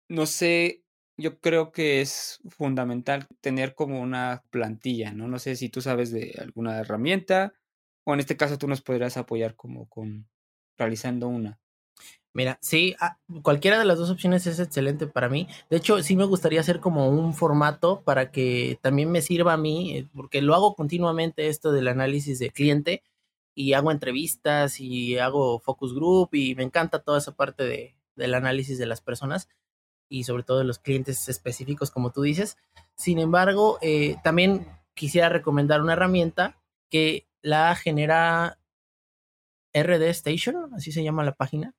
No 0.10 0.26
sé 0.26 0.84
yo 1.17 1.39
creo 1.39 1.72
que 1.72 2.02
es 2.02 2.41
fundamental 2.50 3.28
tener 3.41 3.76
como 3.76 4.02
una 4.02 4.43
plantilla, 4.50 5.13
¿no? 5.13 5.28
No 5.28 5.39
sé 5.39 5.56
si 5.56 5.69
tú 5.69 5.82
sabes 5.82 6.12
de 6.12 6.36
alguna 6.39 6.80
herramienta 6.80 7.54
o 8.06 8.13
en 8.13 8.19
este 8.19 8.38
caso 8.38 8.58
tú 8.58 8.67
nos 8.67 8.82
podrías 8.82 9.17
apoyar 9.17 9.56
como 9.56 9.88
con 9.89 10.28
realizando 10.78 11.28
una. 11.28 11.60
Mira, 12.34 12.58
sí, 12.62 12.96
ah, 13.00 13.19
cualquiera 13.43 13.78
de 13.78 13.86
las 13.86 14.00
dos 14.00 14.10
opciones 14.10 14.48
es 14.48 14.60
excelente 14.60 15.06
para 15.06 15.30
mí. 15.30 15.48
De 15.69 15.78
hecho, 15.78 16.02
sí 16.02 16.15
me 16.15 16.26
gustaría 16.26 16.62
hacer 16.62 16.80
como 16.80 17.10
un 17.10 17.36
formato 17.36 18.02
para 18.04 18.32
que 18.32 18.80
también 18.82 19.12
me 19.12 19.22
sirva 19.22 19.54
a 19.54 19.58
mí, 19.58 19.98
eh, 19.98 20.10
porque 20.15 20.41
lo 20.41 20.56
hago 20.56 20.74
continuamente 20.76 21.48
esto 21.48 21.72
del 21.72 21.88
análisis 21.88 22.39
de 22.39 22.50
cliente 22.50 23.04
y 23.56 23.74
hago 23.74 23.92
entrevistas 23.92 24.80
y 24.80 25.18
hago 25.18 25.60
focus 25.60 25.94
group 25.94 26.30
y 26.34 26.56
me 26.56 26.63
encanta 26.63 27.00
toda 27.04 27.20
esa 27.20 27.36
parte 27.36 27.63
de, 27.63 27.96
del 28.16 28.34
análisis 28.34 28.78
de 28.78 28.86
las 28.86 29.02
personas 29.02 29.50
y 30.10 30.24
sobre 30.26 30.44
todo 30.44 30.60
de 30.60 30.66
los 30.66 30.80
clientes 30.80 31.28
específicos, 31.30 31.92
como 31.92 32.12
tú 32.12 32.22
dices. 32.22 32.58
Sin 32.96 33.20
embargo, 33.20 33.80
eh, 33.82 34.18
también 34.24 34.68
quisiera 34.94 35.30
recomendar 35.30 35.82
una 35.82 35.94
herramienta 35.94 36.62
que 36.89 37.28
la 37.42 37.76
genera 37.76 38.60
RD 39.74 40.04
Station, 40.10 40.74
así 40.76 40.92
se 40.92 41.04
llama 41.04 41.24
la 41.24 41.34
página. 41.34 41.74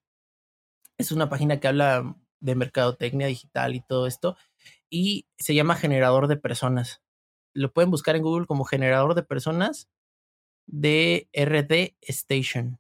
Es 0.99 1.13
una 1.13 1.29
página 1.29 1.61
que 1.61 1.69
habla 1.69 2.17
de 2.41 2.55
mercadotecnia 2.55 3.27
digital 3.27 3.75
y 3.75 3.81
todo 3.81 4.07
esto, 4.07 4.37
y 4.91 5.27
se 5.39 5.55
llama 5.55 5.77
generador 5.77 6.29
de 6.29 6.37
personas. 6.37 7.03
Lo 7.53 7.73
pueden 7.73 7.91
buscar 7.91 8.17
en 8.17 8.23
Google 8.23 8.47
como 8.47 8.65
generador 8.65 9.15
de 9.15 9.23
personas 9.23 9.89
de 10.67 11.29
RD 11.33 11.97
Station. 12.01 12.79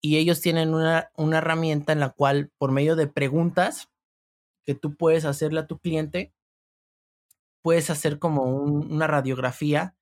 Y 0.00 0.18
ellos 0.18 0.40
tienen 0.40 0.74
una, 0.74 1.10
una 1.16 1.38
herramienta 1.38 1.92
en 1.92 2.00
la 2.00 2.10
cual, 2.10 2.50
por 2.58 2.70
medio 2.70 2.96
de 2.96 3.06
preguntas, 3.06 3.90
que 4.64 4.74
tú 4.74 4.96
puedes 4.96 5.24
hacerle 5.24 5.60
a 5.60 5.66
tu 5.66 5.78
cliente, 5.78 6.32
puedes 7.62 7.90
hacer 7.90 8.18
como 8.18 8.44
una 8.44 9.06
radiografía 9.06 9.96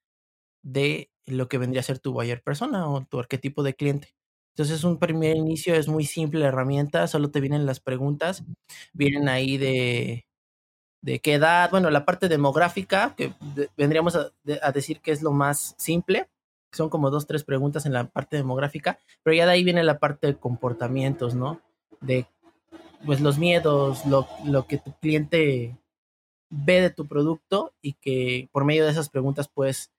de 0.62 1.10
lo 1.26 1.48
que 1.48 1.58
vendría 1.58 1.80
a 1.80 1.84
ser 1.84 1.98
tu 1.98 2.12
buyer 2.12 2.42
persona 2.42 2.88
o 2.88 3.04
tu 3.04 3.18
arquetipo 3.18 3.62
de 3.62 3.74
cliente. 3.74 4.14
Entonces, 4.54 4.84
un 4.84 4.98
primer 4.98 5.36
inicio 5.36 5.74
es 5.74 5.88
muy 5.88 6.04
simple 6.04 6.40
la 6.40 6.48
herramienta, 6.48 7.08
solo 7.08 7.30
te 7.30 7.40
vienen 7.40 7.66
las 7.66 7.80
preguntas, 7.80 8.44
vienen 8.92 9.28
ahí 9.28 9.58
de, 9.58 10.26
de 11.02 11.20
qué 11.20 11.34
edad, 11.34 11.70
bueno, 11.70 11.90
la 11.90 12.04
parte 12.04 12.28
demográfica, 12.28 13.14
que 13.16 13.34
vendríamos 13.76 14.16
a, 14.16 14.32
a, 14.62 14.72
decir 14.72 15.00
que 15.00 15.12
es 15.12 15.22
lo 15.22 15.32
más 15.32 15.74
simple, 15.76 16.28
son 16.76 16.90
como 16.90 17.10
dos, 17.10 17.26
tres 17.26 17.44
preguntas 17.44 17.86
en 17.86 17.92
la 17.92 18.08
parte 18.08 18.36
demográfica, 18.36 18.98
pero 19.22 19.34
ya 19.34 19.46
de 19.46 19.52
ahí 19.52 19.64
viene 19.64 19.82
la 19.84 19.98
parte 19.98 20.26
de 20.26 20.36
comportamientos, 20.36 21.34
¿no? 21.34 21.60
De 22.00 22.26
pues 23.04 23.20
los 23.20 23.38
miedos, 23.38 24.04
lo, 24.06 24.26
lo 24.44 24.66
que 24.66 24.78
tu 24.78 24.92
cliente 24.94 25.76
ve 26.50 26.80
de 26.80 26.90
tu 26.90 27.06
producto 27.06 27.74
y 27.82 27.94
que 27.94 28.48
por 28.52 28.64
medio 28.64 28.84
de 28.84 28.90
esas 28.90 29.10
preguntas 29.10 29.48
puedes 29.48 29.92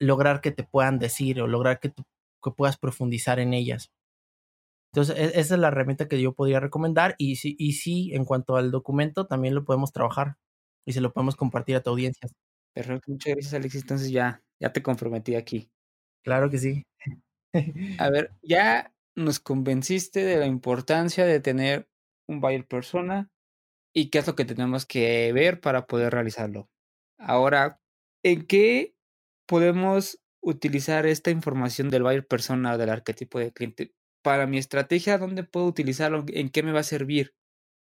lograr 0.00 0.40
que 0.40 0.50
te 0.50 0.64
puedan 0.64 0.98
decir 0.98 1.40
o 1.40 1.46
lograr 1.46 1.80
que, 1.80 1.90
que 1.90 2.50
puedas 2.50 2.76
profundizar 2.76 3.38
en 3.38 3.54
ellas. 3.54 3.90
Entonces, 4.92 5.16
e, 5.16 5.40
esa 5.40 5.54
es 5.54 5.60
la 5.60 5.68
herramienta 5.68 6.08
que 6.08 6.20
yo 6.20 6.34
podría 6.34 6.60
recomendar 6.60 7.14
y 7.18 7.36
sí, 7.36 7.56
y 7.58 7.72
sí, 7.72 8.12
en 8.14 8.24
cuanto 8.24 8.56
al 8.56 8.70
documento, 8.70 9.26
también 9.26 9.54
lo 9.54 9.64
podemos 9.64 9.92
trabajar 9.92 10.36
y 10.86 10.92
se 10.92 11.00
lo 11.00 11.12
podemos 11.12 11.36
compartir 11.36 11.76
a 11.76 11.82
tu 11.82 11.90
audiencia. 11.90 12.28
Perfecto, 12.74 13.12
muchas 13.12 13.34
gracias 13.34 13.54
Alexis. 13.54 13.82
Entonces 13.82 14.10
ya, 14.10 14.42
ya 14.60 14.72
te 14.72 14.82
comprometí 14.82 15.36
aquí. 15.36 15.70
Claro 16.24 16.50
que 16.50 16.58
sí. 16.58 16.82
a 17.98 18.10
ver, 18.10 18.32
ya 18.42 18.92
nos 19.16 19.38
convenciste 19.40 20.24
de 20.24 20.38
la 20.38 20.46
importancia 20.46 21.24
de 21.24 21.40
tener 21.40 21.88
un 22.28 22.40
buyer 22.40 22.66
persona 22.66 23.30
y 23.94 24.10
qué 24.10 24.18
es 24.18 24.26
lo 24.26 24.34
que 24.34 24.44
tenemos 24.44 24.86
que 24.86 25.32
ver 25.32 25.60
para 25.60 25.86
poder 25.86 26.12
realizarlo. 26.12 26.68
Ahora, 27.18 27.80
¿en 28.24 28.46
qué 28.46 28.94
podemos 29.46 30.20
utilizar 30.42 31.06
esta 31.06 31.30
información 31.30 31.90
del 31.90 32.02
buyer 32.02 32.26
persona, 32.26 32.76
del 32.76 32.90
arquetipo 32.90 33.38
de 33.38 33.52
cliente? 33.52 33.92
Para 34.22 34.46
mi 34.46 34.58
estrategia, 34.58 35.18
¿dónde 35.18 35.44
puedo 35.44 35.66
utilizarlo? 35.66 36.24
¿En 36.28 36.50
qué 36.50 36.62
me 36.62 36.72
va 36.72 36.80
a 36.80 36.84
servir 36.84 37.34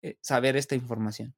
eh, 0.04 0.18
saber 0.22 0.56
esta 0.56 0.76
información? 0.76 1.36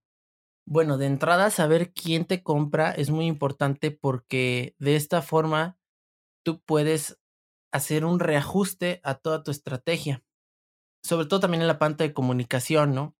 Bueno, 0.70 0.98
de 1.00 1.08
entrada, 1.08 1.50
saber 1.50 1.94
quién 1.94 2.26
te 2.26 2.44
compra 2.44 2.92
es 2.92 3.10
muy 3.10 3.26
importante 3.26 3.90
porque 3.90 4.76
de 4.78 4.96
esta 4.96 5.22
forma 5.22 5.80
tú 6.46 6.62
puedes 6.62 7.20
hacer 7.72 8.06
un 8.06 8.20
reajuste 8.20 9.02
a 9.04 9.16
toda 9.16 9.44
tu 9.44 9.52
estrategia 9.52 10.24
sobre 11.04 11.28
todo 11.28 11.40
también 11.40 11.62
en 11.62 11.68
la 11.68 11.80
parte 11.80 12.04
de 12.04 12.14
comunicación, 12.14 12.94
¿no? 12.94 13.16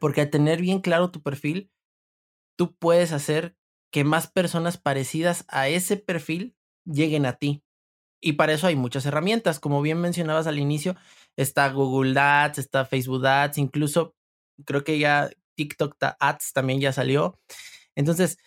Porque 0.00 0.22
al 0.22 0.30
tener 0.30 0.60
bien 0.60 0.80
claro 0.80 1.10
tu 1.10 1.22
perfil, 1.22 1.70
tú 2.56 2.76
puedes 2.76 3.12
hacer 3.12 3.56
que 3.92 4.04
más 4.04 4.30
personas 4.30 4.78
parecidas 4.78 5.44
a 5.48 5.68
ese 5.68 5.96
perfil 5.96 6.56
lleguen 6.84 7.26
a 7.26 7.34
ti. 7.34 7.62
Y 8.22 8.34
para 8.34 8.52
eso 8.52 8.66
hay 8.66 8.76
muchas 8.76 9.06
herramientas. 9.06 9.58
Como 9.58 9.82
bien 9.82 10.00
mencionabas 10.00 10.46
al 10.46 10.58
inicio, 10.58 10.94
está 11.36 11.68
Google 11.70 12.18
Ads, 12.18 12.58
está 12.58 12.84
Facebook 12.84 13.26
Ads, 13.26 13.58
incluso 13.58 14.14
creo 14.66 14.84
que 14.84 14.98
ya 14.98 15.30
TikTok 15.60 15.96
Ads 16.18 16.54
también 16.54 16.80
ya 16.80 16.92
salió. 16.92 17.38
Entonces, 17.94 18.38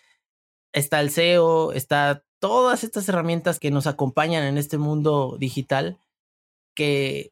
está 0.72 1.00
el 1.00 1.12
SEO, 1.12 1.74
está 1.74 2.24
todas 2.40 2.84
estas 2.84 3.08
herramientas 3.08 3.60
que 3.60 3.70
nos 3.70 3.86
acompañan 3.86 4.44
en 4.44 4.58
este 4.58 4.80
mundo 4.80 5.38
digital 5.40 6.00
que 6.76 7.32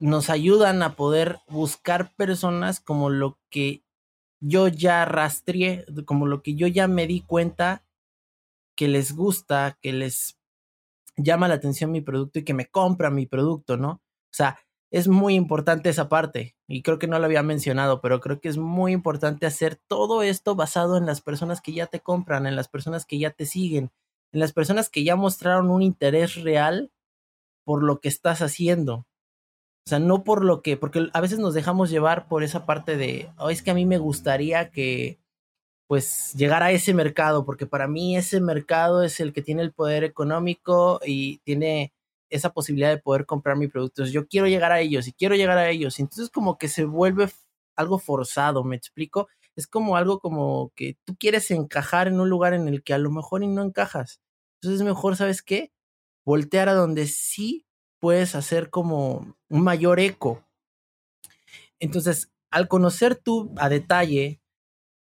nos 0.00 0.30
ayudan 0.30 0.82
a 0.82 0.96
poder 0.96 1.40
buscar 1.48 2.14
personas 2.16 2.80
como 2.80 3.10
lo 3.10 3.38
que 3.50 3.84
yo 4.40 4.68
ya 4.68 5.04
rastreé, 5.04 5.84
como 6.06 6.26
lo 6.26 6.42
que 6.42 6.54
yo 6.54 6.66
ya 6.66 6.88
me 6.88 7.06
di 7.06 7.20
cuenta 7.20 7.84
que 8.74 8.88
les 8.88 9.14
gusta, 9.14 9.76
que 9.82 9.92
les 9.92 10.38
llama 11.16 11.48
la 11.48 11.54
atención 11.54 11.92
mi 11.92 12.00
producto 12.00 12.38
y 12.38 12.44
que 12.44 12.54
me 12.54 12.70
compra 12.70 13.10
mi 13.10 13.26
producto, 13.26 13.76
¿no? 13.76 13.90
O 13.90 14.32
sea, 14.32 14.58
es 14.90 15.08
muy 15.08 15.34
importante 15.34 15.90
esa 15.90 16.08
parte 16.08 16.56
y 16.66 16.82
creo 16.82 16.98
que 16.98 17.06
no 17.06 17.18
lo 17.18 17.26
había 17.26 17.42
mencionado, 17.42 18.00
pero 18.00 18.20
creo 18.20 18.40
que 18.40 18.48
es 18.48 18.56
muy 18.56 18.92
importante 18.92 19.46
hacer 19.46 19.76
todo 19.76 20.22
esto 20.22 20.54
basado 20.54 20.96
en 20.96 21.06
las 21.06 21.20
personas 21.20 21.60
que 21.60 21.72
ya 21.72 21.86
te 21.86 22.00
compran, 22.00 22.46
en 22.46 22.56
las 22.56 22.68
personas 22.68 23.04
que 23.04 23.18
ya 23.18 23.30
te 23.30 23.46
siguen, 23.46 23.90
en 24.32 24.40
las 24.40 24.52
personas 24.52 24.88
que 24.88 25.04
ya 25.04 25.16
mostraron 25.16 25.70
un 25.70 25.82
interés 25.82 26.36
real 26.36 26.90
por 27.64 27.82
lo 27.82 28.00
que 28.00 28.08
estás 28.08 28.40
haciendo. 28.40 29.06
O 29.86 29.88
sea, 29.88 29.98
no 29.98 30.24
por 30.24 30.44
lo 30.44 30.62
que, 30.62 30.76
porque 30.76 31.08
a 31.12 31.20
veces 31.20 31.38
nos 31.38 31.54
dejamos 31.54 31.90
llevar 31.90 32.28
por 32.28 32.42
esa 32.42 32.66
parte 32.66 32.96
de, 32.96 33.30
oh, 33.38 33.50
es 33.50 33.62
que 33.62 33.70
a 33.70 33.74
mí 33.74 33.86
me 33.86 33.98
gustaría 33.98 34.70
que, 34.70 35.18
pues, 35.86 36.34
llegar 36.34 36.62
a 36.62 36.72
ese 36.72 36.94
mercado, 36.94 37.46
porque 37.46 37.66
para 37.66 37.88
mí 37.88 38.16
ese 38.16 38.40
mercado 38.40 39.02
es 39.02 39.20
el 39.20 39.32
que 39.32 39.42
tiene 39.42 39.62
el 39.62 39.72
poder 39.72 40.04
económico 40.04 41.00
y 41.06 41.38
tiene 41.38 41.92
esa 42.30 42.52
posibilidad 42.52 42.90
de 42.90 42.98
poder 42.98 43.26
comprar 43.26 43.56
mi 43.56 43.68
producto. 43.68 44.04
Yo 44.06 44.26
quiero 44.26 44.46
llegar 44.46 44.72
a 44.72 44.80
ellos 44.80 45.06
y 45.08 45.12
quiero 45.12 45.34
llegar 45.34 45.58
a 45.58 45.70
ellos. 45.70 45.98
Entonces 45.98 46.30
como 46.30 46.58
que 46.58 46.68
se 46.68 46.84
vuelve 46.84 47.30
algo 47.76 47.98
forzado, 47.98 48.64
¿me 48.64 48.76
explico? 48.76 49.28
es 49.58 49.66
como 49.66 49.96
algo 49.96 50.20
como 50.20 50.72
que 50.76 50.96
tú 51.04 51.16
quieres 51.16 51.50
encajar 51.50 52.06
en 52.06 52.20
un 52.20 52.30
lugar 52.30 52.54
en 52.54 52.68
el 52.68 52.84
que 52.84 52.94
a 52.94 52.98
lo 52.98 53.10
mejor 53.10 53.42
y 53.42 53.48
no 53.48 53.60
encajas. 53.64 54.20
Entonces 54.54 54.80
es 54.80 54.86
mejor, 54.86 55.16
¿sabes 55.16 55.42
qué? 55.42 55.72
Voltear 56.24 56.68
a 56.68 56.74
donde 56.74 57.08
sí 57.08 57.66
puedes 57.98 58.36
hacer 58.36 58.70
como 58.70 59.36
un 59.48 59.64
mayor 59.64 59.98
eco. 59.98 60.44
Entonces, 61.80 62.30
al 62.52 62.68
conocer 62.68 63.16
tú 63.16 63.52
a 63.56 63.68
detalle 63.68 64.40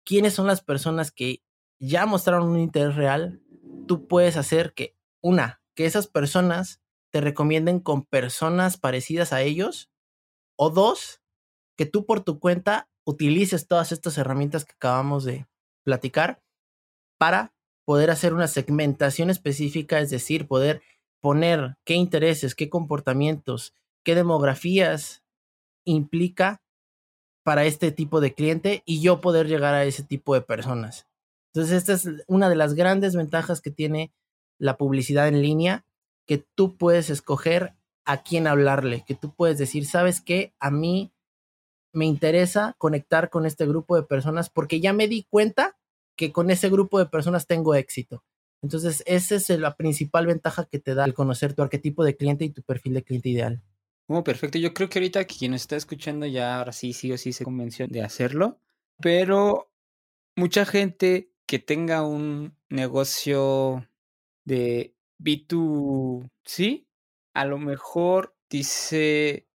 quiénes 0.04 0.34
son 0.34 0.46
las 0.46 0.60
personas 0.60 1.12
que 1.12 1.42
ya 1.78 2.04
mostraron 2.04 2.50
un 2.50 2.60
interés 2.60 2.94
real, 2.94 3.40
tú 3.88 4.06
puedes 4.06 4.36
hacer 4.36 4.74
que, 4.74 4.94
una, 5.22 5.62
que 5.74 5.86
esas 5.86 6.08
personas 6.08 6.81
te 7.12 7.20
recomienden 7.20 7.78
con 7.78 8.04
personas 8.04 8.78
parecidas 8.78 9.32
a 9.32 9.42
ellos, 9.42 9.90
o 10.56 10.70
dos, 10.70 11.20
que 11.76 11.86
tú 11.86 12.06
por 12.06 12.24
tu 12.24 12.38
cuenta 12.38 12.88
utilices 13.04 13.66
todas 13.66 13.92
estas 13.92 14.18
herramientas 14.18 14.64
que 14.64 14.72
acabamos 14.72 15.24
de 15.24 15.46
platicar 15.84 16.42
para 17.18 17.54
poder 17.84 18.10
hacer 18.10 18.32
una 18.32 18.48
segmentación 18.48 19.30
específica, 19.30 20.00
es 20.00 20.10
decir, 20.10 20.46
poder 20.46 20.82
poner 21.20 21.76
qué 21.84 21.94
intereses, 21.94 22.54
qué 22.54 22.68
comportamientos, 22.68 23.74
qué 24.04 24.14
demografías 24.14 25.22
implica 25.84 26.62
para 27.44 27.64
este 27.64 27.92
tipo 27.92 28.20
de 28.20 28.34
cliente 28.34 28.82
y 28.86 29.00
yo 29.00 29.20
poder 29.20 29.48
llegar 29.48 29.74
a 29.74 29.84
ese 29.84 30.04
tipo 30.04 30.34
de 30.34 30.42
personas. 30.42 31.06
Entonces, 31.52 31.76
esta 31.76 31.92
es 31.92 32.24
una 32.28 32.48
de 32.48 32.56
las 32.56 32.74
grandes 32.74 33.14
ventajas 33.14 33.60
que 33.60 33.70
tiene 33.70 34.12
la 34.58 34.76
publicidad 34.76 35.28
en 35.28 35.42
línea, 35.42 35.84
que 36.32 36.46
tú 36.54 36.78
puedes 36.78 37.10
escoger 37.10 37.74
a 38.06 38.22
quién 38.22 38.46
hablarle, 38.46 39.04
que 39.06 39.14
tú 39.14 39.34
puedes 39.34 39.58
decir, 39.58 39.84
¿sabes 39.84 40.22
qué? 40.22 40.54
A 40.60 40.70
mí 40.70 41.12
me 41.92 42.06
interesa 42.06 42.74
conectar 42.78 43.28
con 43.28 43.44
este 43.44 43.66
grupo 43.66 43.96
de 43.96 44.02
personas 44.02 44.48
porque 44.48 44.80
ya 44.80 44.94
me 44.94 45.08
di 45.08 45.24
cuenta 45.28 45.76
que 46.16 46.32
con 46.32 46.50
ese 46.50 46.70
grupo 46.70 46.98
de 46.98 47.04
personas 47.04 47.46
tengo 47.46 47.74
éxito. 47.74 48.24
Entonces, 48.62 49.02
esa 49.04 49.34
es 49.34 49.50
la 49.50 49.76
principal 49.76 50.26
ventaja 50.26 50.64
que 50.64 50.78
te 50.78 50.94
da 50.94 51.04
el 51.04 51.12
conocer 51.12 51.52
tu 51.52 51.60
arquetipo 51.60 52.02
de 52.02 52.16
cliente 52.16 52.46
y 52.46 52.50
tu 52.50 52.62
perfil 52.62 52.94
de 52.94 53.02
cliente 53.02 53.28
ideal. 53.28 53.62
Oh, 54.06 54.24
perfecto. 54.24 54.56
Yo 54.56 54.72
creo 54.72 54.88
que 54.88 55.00
ahorita 55.00 55.26
quien 55.26 55.52
está 55.52 55.76
escuchando 55.76 56.24
ya 56.24 56.56
ahora 56.56 56.72
sí, 56.72 56.94
sí 56.94 57.12
o 57.12 57.18
sí 57.18 57.34
se 57.34 57.44
convenció 57.44 57.86
de 57.88 58.00
hacerlo, 58.00 58.58
pero 59.02 59.70
mucha 60.34 60.64
gente 60.64 61.30
que 61.44 61.58
tenga 61.58 62.06
un 62.06 62.56
negocio 62.70 63.86
de 64.46 64.91
B2C, 65.22 66.86
a 67.34 67.44
lo 67.44 67.58
mejor 67.58 68.36
dice, 68.50 69.48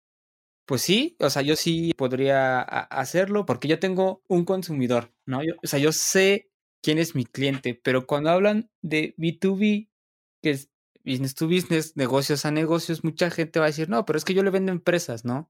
pues 0.65 0.81
sí, 0.81 1.15
o 1.19 1.29
sea, 1.29 1.41
yo 1.41 1.55
sí 1.55 1.93
podría 1.97 2.61
hacerlo 2.61 3.45
porque 3.45 3.67
yo 3.67 3.79
tengo 3.79 4.23
un 4.27 4.45
consumidor, 4.45 5.13
¿no? 5.25 5.39
o 5.39 5.67
sea, 5.67 5.79
yo 5.79 5.91
sé 5.91 6.49
quién 6.81 6.97
es 6.97 7.15
mi 7.15 7.25
cliente, 7.25 7.79
pero 7.83 8.07
cuando 8.07 8.31
hablan 8.31 8.69
de 8.81 9.15
B2B, 9.17 9.89
que 10.41 10.49
es 10.51 10.69
business 11.05 11.35
to 11.35 11.47
business, 11.47 11.95
negocios 11.95 12.45
a 12.45 12.51
negocios, 12.51 13.03
mucha 13.03 13.29
gente 13.29 13.59
va 13.59 13.65
a 13.65 13.69
decir, 13.69 13.89
no, 13.89 14.05
pero 14.05 14.17
es 14.17 14.25
que 14.25 14.33
yo 14.33 14.43
le 14.43 14.51
vendo 14.51 14.71
empresas, 14.71 15.25
¿no? 15.25 15.49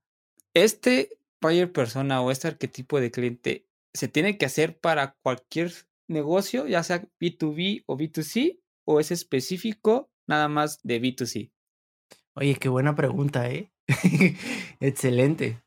Este 0.53 1.19
buyer 1.41 1.71
persona 1.71 2.21
o 2.21 2.31
este 2.31 2.47
arquetipo 2.47 2.99
de 2.99 3.11
cliente 3.11 3.67
se 3.93 4.07
tiene 4.07 4.37
que 4.37 4.45
hacer 4.45 4.79
para 4.79 5.15
cualquier 5.23 5.73
negocio, 6.07 6.67
ya 6.67 6.83
sea 6.83 7.03
B2B 7.19 7.83
o 7.87 7.97
B2C, 7.97 8.59
o 8.87 8.99
es 8.99 9.11
específico 9.11 10.09
nada 10.27 10.47
más 10.47 10.79
de 10.81 11.01
B2C? 11.01 11.51
Oye, 12.33 12.55
qué 12.55 12.69
buena 12.69 12.95
pregunta, 12.95 13.49
¿eh? 13.49 13.71
Excelente. 14.79 15.61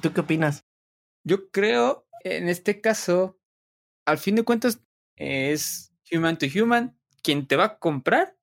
¿Tú 0.00 0.12
qué 0.12 0.22
opinas? 0.22 0.64
Yo 1.24 1.50
creo, 1.50 2.06
en 2.24 2.48
este 2.48 2.80
caso, 2.80 3.38
al 4.06 4.18
fin 4.18 4.36
de 4.36 4.44
cuentas, 4.44 4.82
es 5.16 5.92
human 6.10 6.38
to 6.38 6.46
human. 6.46 6.98
Quien 7.22 7.46
te 7.46 7.56
va 7.56 7.64
a 7.64 7.78
comprar 7.78 8.36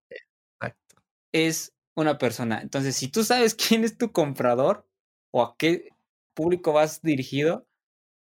es 1.34 1.74
una 1.96 2.18
persona. 2.18 2.62
Entonces, 2.62 2.96
si 2.96 3.08
tú 3.08 3.24
sabes 3.24 3.56
quién 3.68 3.84
es 3.84 3.98
tu 3.98 4.12
comprador 4.12 4.88
o 5.32 5.42
a 5.44 5.56
qué 5.58 5.90
público 6.36 6.74
vas 6.74 7.02
dirigido, 7.02 7.68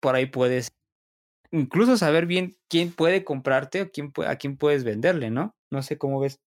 por 0.02 0.16
ahí 0.16 0.26
puedes 0.26 0.74
incluso 1.52 1.98
saber 1.98 2.26
bien 2.26 2.58
quién 2.68 2.92
puede 2.92 3.24
comprarte 3.24 3.84
o 3.84 3.92
quién, 3.92 4.12
a 4.26 4.36
quién 4.36 4.58
puedes 4.58 4.84
venderle, 4.84 5.30
¿no? 5.30 5.56
No 5.74 5.82
sé 5.82 5.98
cómo 5.98 6.20
ves. 6.20 6.40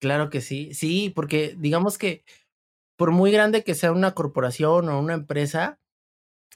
Claro 0.00 0.28
que 0.28 0.42
sí, 0.42 0.74
sí, 0.74 1.10
porque 1.10 1.56
digamos 1.58 1.96
que 1.96 2.22
por 2.98 3.12
muy 3.12 3.32
grande 3.32 3.64
que 3.64 3.74
sea 3.74 3.92
una 3.92 4.12
corporación 4.12 4.88
o 4.90 5.00
una 5.00 5.14
empresa, 5.14 5.80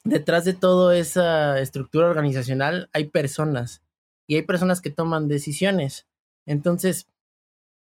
detrás 0.04 0.44
de 0.44 0.52
toda 0.52 0.96
esa 0.96 1.58
estructura 1.58 2.08
organizacional 2.08 2.90
hay 2.92 3.06
personas 3.06 3.82
y 4.28 4.36
hay 4.36 4.42
personas 4.42 4.82
que 4.82 4.90
toman 4.90 5.26
decisiones. 5.26 6.06
Entonces, 6.46 7.08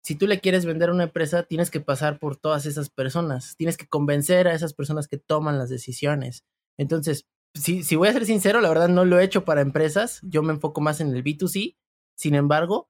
si 0.04 0.16
tú 0.16 0.26
le 0.26 0.40
quieres 0.40 0.66
vender 0.66 0.90
una 0.90 1.04
empresa, 1.04 1.44
tienes 1.44 1.70
que 1.70 1.82
pasar 1.82 2.18
por 2.18 2.38
todas 2.38 2.66
esas 2.66 2.90
personas, 2.90 3.56
tienes 3.58 3.76
que 3.76 3.88
convencer 3.88 4.48
a 4.48 4.54
esas 4.54 4.74
personas 4.74 5.10
que 5.10 5.18
toman 5.18 5.58
las 5.58 5.70
decisiones. 5.70 6.46
Entonces, 6.78 7.26
si, 7.54 7.84
si 7.84 7.98
voy 7.98 8.08
a 8.08 8.14
ser 8.14 8.26
sincero, 8.26 8.62
la 8.62 8.70
verdad 8.70 8.88
no 8.88 9.04
lo 9.04 9.20
he 9.20 9.24
hecho 9.26 9.44
para 9.44 9.62
empresas, 9.62 10.22
yo 10.24 10.44
me 10.44 10.54
enfoco 10.54 10.80
más 10.80 11.02
en 11.02 11.14
el 11.14 11.24
B2C, 11.24 11.76
sin 12.16 12.36
embargo, 12.36 12.90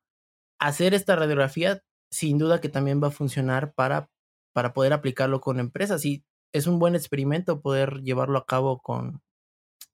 hacer 0.63 0.93
esta 0.93 1.15
radiografía 1.15 1.83
sin 2.09 2.37
duda 2.37 2.61
que 2.61 2.69
también 2.69 3.03
va 3.03 3.07
a 3.07 3.11
funcionar 3.11 3.73
para, 3.73 4.09
para 4.53 4.73
poder 4.73 4.93
aplicarlo 4.93 5.41
con 5.41 5.59
empresas 5.59 6.05
y 6.05 6.23
es 6.53 6.67
un 6.67 6.79
buen 6.79 6.95
experimento 6.95 7.61
poder 7.61 8.01
llevarlo 8.01 8.37
a 8.37 8.45
cabo 8.45 8.79
con, 8.79 9.21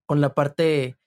con 0.06 0.22
la 0.22 0.34
parte 0.36 0.98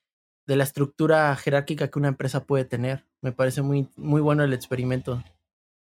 de 0.47 0.57
la 0.57 0.65
estructura 0.65 1.35
jerárquica 1.37 1.89
que 1.89 1.99
una 1.99 2.09
empresa 2.09 2.45
puede 2.45 2.65
tener. 2.65 3.07
Me 3.21 3.33
parece 3.33 3.63
muy, 3.63 3.89
muy 3.97 4.21
bueno 4.21 4.43
el 4.43 4.53
experimento, 4.53 5.23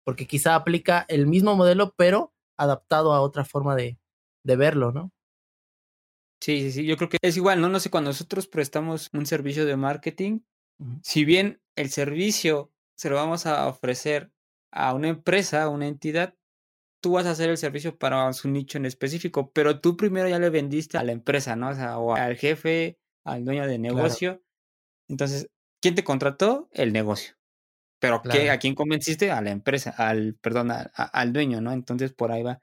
porque 0.05 0.27
quizá 0.27 0.55
aplica 0.55 1.05
el 1.09 1.27
mismo 1.27 1.57
modelo, 1.57 1.95
pero 1.97 2.33
adaptado 2.57 3.13
a 3.13 3.23
otra 3.23 3.45
forma 3.45 3.75
de, 3.75 3.99
de 4.45 4.57
verlo, 4.57 4.93
¿no? 4.93 5.11
Sí, 6.41 6.61
sí, 6.61 6.73
sí, 6.73 6.87
yo 6.87 6.97
creo 6.97 7.09
que 7.09 7.17
es 7.23 7.37
igual, 7.37 7.61
¿no? 7.61 7.69
No 7.69 7.81
sé, 7.81 7.91
cuando 7.91 8.11
nosotros 8.11 8.47
prestamos 8.47 9.09
un 9.15 9.25
servicio 9.25 9.65
de 9.65 9.77
marketing, 9.77 10.41
si 11.03 11.25
bien 11.25 11.63
el 11.75 11.91
servicio 11.91 12.74
se 12.97 13.11
lo 13.11 13.17
vamos 13.17 13.47
a 13.47 13.67
ofrecer 13.69 14.33
a 14.73 14.95
una 14.95 15.09
empresa, 15.09 15.63
a 15.63 15.69
una 15.69 15.87
entidad, 15.87 16.35
tú 17.01 17.13
vas 17.13 17.27
a 17.27 17.33
hacer 17.33 17.51
el 17.51 17.59
servicio 17.59 17.99
para 17.99 18.33
su 18.33 18.49
nicho 18.49 18.79
en 18.79 18.87
específico, 18.87 19.53
pero 19.53 19.81
tú 19.81 19.97
primero 19.97 20.29
ya 20.29 20.39
le 20.39 20.51
vendiste 20.51 20.99
a 20.99 21.05
la 21.05 21.13
empresa, 21.13 21.55
¿no? 21.55 21.69
O 21.69 21.75
sea, 21.75 21.99
o 21.99 22.15
al 22.15 22.37
jefe, 22.37 22.99
al 23.25 23.45
dueño 23.45 23.67
de 23.67 23.79
negocio. 23.79 24.43
Entonces, 25.09 25.49
¿quién 25.83 25.95
te 25.95 26.03
contrató? 26.03 26.69
El 26.73 26.93
negocio. 26.93 27.35
Pero 28.01 28.21
¿qué, 28.23 28.51
¿a 28.51 28.59
quién 28.59 28.75
convenciste? 28.75 29.31
A 29.31 29.41
la 29.41 29.51
empresa, 29.51 29.91
al, 29.97 30.35
perdón, 30.35 30.71
al 30.73 31.33
dueño, 31.33 31.61
¿no? 31.61 31.73
Entonces 31.73 32.13
por 32.13 32.33
ahí 32.33 32.43
va. 32.43 32.61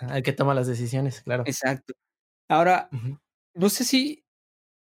Al 0.00 0.22
que 0.22 0.32
toma 0.32 0.54
las 0.54 0.66
decisiones, 0.66 1.22
claro. 1.22 1.44
Exacto. 1.46 1.94
Ahora, 2.48 2.88
no 3.54 3.68
sé 3.68 3.84
si 3.84 4.24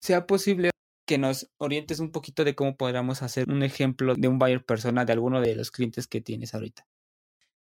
sea 0.01 0.27
posible 0.27 0.71
que 1.07 1.19
nos 1.19 1.51
orientes 1.57 2.01
un 2.01 2.11
poquito 2.11 2.45
de 2.45 2.55
cómo 2.55 2.77
podríamos 2.77 3.23
hacer 3.23 3.49
un 3.49 3.63
ejemplo 3.63 4.15
de 4.17 4.29
un 4.29 4.39
buyer 4.39 4.65
persona 4.65 5.05
de 5.05 5.13
alguno 5.13 5.41
de 5.41 5.55
los 5.57 5.71
clientes 5.71 6.07
que 6.07 6.21
tienes 6.21 6.55
ahorita. 6.55 6.87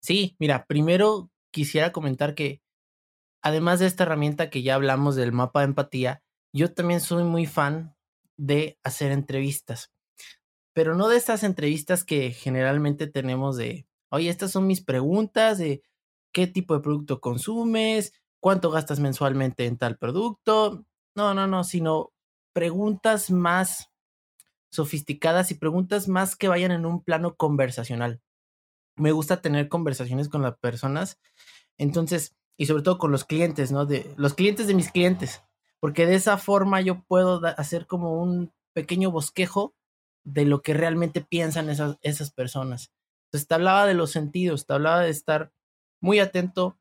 Sí, 0.01 0.37
mira, 0.39 0.67
primero 0.67 1.31
quisiera 1.51 1.93
comentar 1.93 2.35
que 2.35 2.63
además 3.43 3.81
de 3.81 3.87
esta 3.87 4.05
herramienta 4.05 4.51
que 4.51 4.63
ya 4.63 4.77
hablamos 4.77 5.17
del 5.17 5.33
mapa 5.33 5.61
de 5.61 5.67
empatía, 5.67 6.23
yo 6.53 6.73
también 6.73 7.01
soy 7.01 7.25
muy 7.25 7.47
fan 7.47 7.95
de 8.37 8.79
hacer 8.85 9.13
entrevistas, 9.13 9.93
pero 10.73 10.95
no 10.95 11.09
de 11.09 11.17
estas 11.17 11.43
entrevistas 11.43 12.05
que 12.05 12.31
generalmente 12.31 13.07
tenemos 13.07 13.57
de, 13.57 13.87
oye, 14.11 14.29
estas 14.29 14.53
son 14.53 14.67
mis 14.67 14.83
preguntas 14.83 15.59
de 15.59 15.83
qué 16.33 16.47
tipo 16.47 16.75
de 16.75 16.81
producto 16.81 17.21
consumes, 17.21 18.13
cuánto 18.41 18.71
gastas 18.71 19.01
mensualmente 19.01 19.67
en 19.67 19.77
tal 19.79 19.99
producto. 19.99 20.85
No, 21.15 21.35
no, 21.35 21.47
no, 21.47 21.65
sino 21.65 22.12
preguntas 22.53 23.31
más 23.31 23.91
sofisticadas 24.71 25.51
y 25.51 25.55
preguntas 25.55 26.09
más 26.09 26.35
que 26.35 26.49
vayan 26.49 26.73
en 26.73 26.87
un 26.87 27.03
plano 27.03 27.37
conversacional. 27.37 28.21
Me 28.97 29.12
gusta 29.12 29.41
tener 29.41 29.69
conversaciones 29.69 30.29
con 30.29 30.43
las 30.43 30.57
personas, 30.59 31.21
entonces, 31.79 32.35
y 32.57 32.67
sobre 32.67 32.83
todo 32.83 32.99
con 32.99 33.12
los 33.12 33.25
clientes, 33.25 33.73
¿no? 33.73 33.87
De 33.87 34.12
los 34.17 34.35
clientes 34.35 34.67
de 34.67 34.75
mis 34.75 34.91
clientes, 34.91 35.43
porque 35.81 36.07
de 36.07 36.15
esa 36.15 36.38
forma 36.38 36.81
yo 36.81 37.03
puedo 37.05 37.41
hacer 37.57 37.87
como 37.87 38.23
un 38.23 38.53
pequeño 38.73 39.11
bosquejo 39.11 39.75
de 40.25 40.45
lo 40.45 40.62
que 40.62 40.75
realmente 40.75 41.21
piensan 41.21 41.69
esas, 41.69 41.99
esas 42.03 42.31
personas. 42.31 42.93
Entonces, 43.27 43.49
te 43.49 43.55
hablaba 43.55 43.87
de 43.87 43.95
los 43.95 44.11
sentidos, 44.11 44.67
te 44.67 44.75
hablaba 44.75 45.01
de 45.01 45.11
estar 45.11 45.53
muy 46.01 46.19
atento 46.19 46.79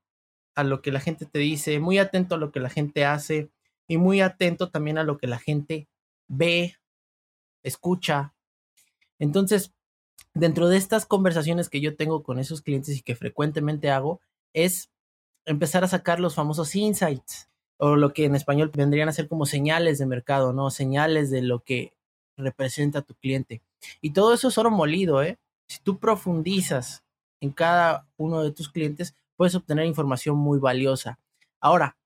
a 0.55 0.63
lo 0.63 0.81
que 0.81 0.91
la 0.91 0.99
gente 0.99 1.25
te 1.25 1.39
dice, 1.39 1.79
muy 1.79 1.97
atento 1.97 2.35
a 2.35 2.37
lo 2.37 2.51
que 2.51 2.59
la 2.59 2.69
gente 2.69 3.05
hace 3.05 3.49
y 3.91 3.97
muy 3.97 4.21
atento 4.21 4.69
también 4.69 4.97
a 4.97 5.03
lo 5.03 5.17
que 5.17 5.27
la 5.27 5.37
gente 5.37 5.89
ve, 6.29 6.77
escucha. 7.61 8.33
Entonces, 9.19 9.73
dentro 10.33 10.69
de 10.69 10.77
estas 10.77 11.05
conversaciones 11.05 11.67
que 11.67 11.81
yo 11.81 11.97
tengo 11.97 12.23
con 12.23 12.39
esos 12.39 12.61
clientes 12.61 12.97
y 12.97 13.01
que 13.01 13.17
frecuentemente 13.17 13.89
hago, 13.89 14.21
es 14.53 14.89
empezar 15.43 15.83
a 15.83 15.89
sacar 15.89 16.21
los 16.21 16.35
famosos 16.35 16.73
insights 16.73 17.49
o 17.75 17.97
lo 17.97 18.13
que 18.13 18.23
en 18.23 18.33
español 18.33 18.71
vendrían 18.73 19.09
a 19.09 19.11
ser 19.11 19.27
como 19.27 19.45
señales 19.45 19.99
de 19.99 20.05
mercado, 20.05 20.53
¿no? 20.53 20.71
Señales 20.71 21.29
de 21.29 21.41
lo 21.41 21.59
que 21.59 21.91
representa 22.37 23.01
tu 23.01 23.13
cliente. 23.15 23.61
Y 23.99 24.11
todo 24.11 24.33
eso 24.33 24.47
es 24.47 24.57
oro 24.57 24.71
molido, 24.71 25.21
¿eh? 25.21 25.37
Si 25.67 25.79
tú 25.81 25.99
profundizas 25.99 27.03
en 27.41 27.51
cada 27.51 28.07
uno 28.15 28.41
de 28.41 28.53
tus 28.53 28.69
clientes, 28.69 29.15
puedes 29.35 29.53
obtener 29.53 29.85
información 29.85 30.37
muy 30.37 30.59
valiosa. 30.59 31.19
Ahora, 31.59 31.97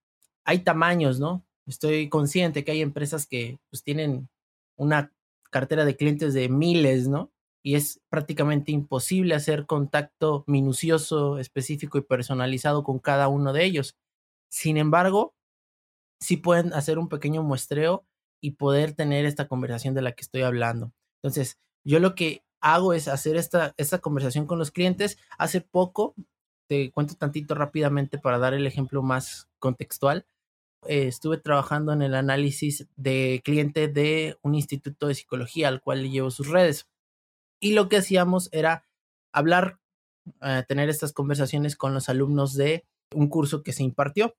hay 0.42 0.64
tamaños, 0.64 1.20
¿no? 1.20 1.45
Estoy 1.66 2.08
consciente 2.08 2.64
que 2.64 2.72
hay 2.72 2.80
empresas 2.82 3.26
que 3.26 3.58
pues 3.70 3.82
tienen 3.82 4.28
una 4.76 5.12
cartera 5.50 5.84
de 5.84 5.96
clientes 5.96 6.34
de 6.34 6.48
miles, 6.48 7.08
¿no? 7.08 7.32
Y 7.62 7.74
es 7.74 8.00
prácticamente 8.08 8.70
imposible 8.72 9.34
hacer 9.34 9.66
contacto 9.66 10.44
minucioso, 10.46 11.38
específico 11.38 11.98
y 11.98 12.02
personalizado 12.02 12.84
con 12.84 12.98
cada 13.00 13.28
uno 13.28 13.52
de 13.52 13.64
ellos. 13.64 13.96
Sin 14.48 14.76
embargo, 14.76 15.34
sí 16.20 16.36
pueden 16.36 16.72
hacer 16.72 16.98
un 16.98 17.08
pequeño 17.08 17.42
muestreo 17.42 18.06
y 18.40 18.52
poder 18.52 18.92
tener 18.92 19.24
esta 19.24 19.48
conversación 19.48 19.94
de 19.94 20.02
la 20.02 20.12
que 20.12 20.22
estoy 20.22 20.42
hablando. 20.42 20.92
Entonces, 21.22 21.58
yo 21.84 21.98
lo 21.98 22.14
que 22.14 22.44
hago 22.60 22.92
es 22.92 23.08
hacer 23.08 23.36
esta, 23.36 23.74
esta 23.76 23.98
conversación 23.98 24.46
con 24.46 24.58
los 24.58 24.70
clientes. 24.70 25.18
Hace 25.38 25.60
poco, 25.60 26.14
te 26.68 26.90
cuento 26.92 27.14
tantito 27.14 27.54
rápidamente 27.54 28.18
para 28.18 28.38
dar 28.38 28.54
el 28.54 28.66
ejemplo 28.66 29.02
más 29.02 29.48
contextual. 29.58 30.26
Eh, 30.88 31.06
estuve 31.08 31.38
trabajando 31.38 31.92
en 31.92 32.02
el 32.02 32.14
análisis 32.14 32.86
de 32.96 33.40
cliente 33.44 33.88
de 33.88 34.38
un 34.42 34.54
instituto 34.54 35.08
de 35.08 35.14
psicología 35.14 35.68
al 35.68 35.80
cual 35.80 36.10
llevo 36.10 36.30
sus 36.30 36.48
redes. 36.48 36.88
Y 37.60 37.72
lo 37.72 37.88
que 37.88 37.98
hacíamos 37.98 38.48
era 38.52 38.84
hablar, 39.32 39.78
eh, 40.42 40.64
tener 40.68 40.88
estas 40.88 41.12
conversaciones 41.12 41.76
con 41.76 41.94
los 41.94 42.08
alumnos 42.08 42.54
de 42.54 42.84
un 43.14 43.28
curso 43.28 43.62
que 43.62 43.72
se 43.72 43.82
impartió 43.82 44.36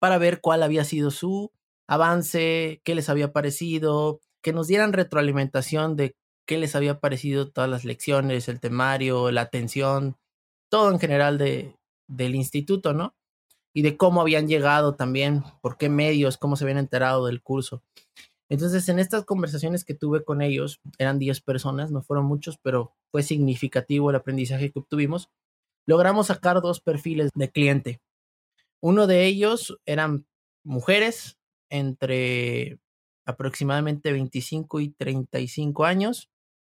para 0.00 0.18
ver 0.18 0.40
cuál 0.40 0.62
había 0.62 0.84
sido 0.84 1.10
su 1.10 1.52
avance, 1.88 2.80
qué 2.84 2.94
les 2.94 3.08
había 3.08 3.32
parecido, 3.32 4.20
que 4.42 4.52
nos 4.52 4.66
dieran 4.66 4.92
retroalimentación 4.92 5.96
de 5.96 6.16
qué 6.46 6.58
les 6.58 6.74
había 6.74 7.00
parecido 7.00 7.50
todas 7.50 7.70
las 7.70 7.84
lecciones, 7.84 8.48
el 8.48 8.60
temario, 8.60 9.30
la 9.30 9.42
atención, 9.42 10.16
todo 10.70 10.90
en 10.90 10.98
general 10.98 11.38
de, 11.38 11.76
del 12.08 12.34
instituto, 12.34 12.92
¿no? 12.92 13.14
Y 13.74 13.82
de 13.82 13.96
cómo 13.96 14.20
habían 14.20 14.48
llegado 14.48 14.94
también, 14.94 15.42
por 15.62 15.78
qué 15.78 15.88
medios, 15.88 16.36
cómo 16.36 16.56
se 16.56 16.64
habían 16.64 16.78
enterado 16.78 17.26
del 17.26 17.42
curso. 17.42 17.82
Entonces, 18.48 18.88
en 18.90 18.98
estas 18.98 19.24
conversaciones 19.24 19.84
que 19.84 19.94
tuve 19.94 20.24
con 20.24 20.42
ellos, 20.42 20.80
eran 20.98 21.18
10 21.18 21.40
personas, 21.40 21.90
no 21.90 22.02
fueron 22.02 22.26
muchos, 22.26 22.58
pero 22.58 22.92
fue 23.10 23.22
significativo 23.22 24.10
el 24.10 24.16
aprendizaje 24.16 24.70
que 24.70 24.78
obtuvimos, 24.78 25.30
logramos 25.86 26.26
sacar 26.26 26.60
dos 26.60 26.80
perfiles 26.80 27.30
de 27.34 27.50
cliente. 27.50 28.00
Uno 28.82 29.06
de 29.06 29.24
ellos 29.24 29.78
eran 29.86 30.26
mujeres 30.64 31.38
entre 31.70 32.78
aproximadamente 33.24 34.12
25 34.12 34.80
y 34.80 34.90
35 34.90 35.84
años 35.84 36.30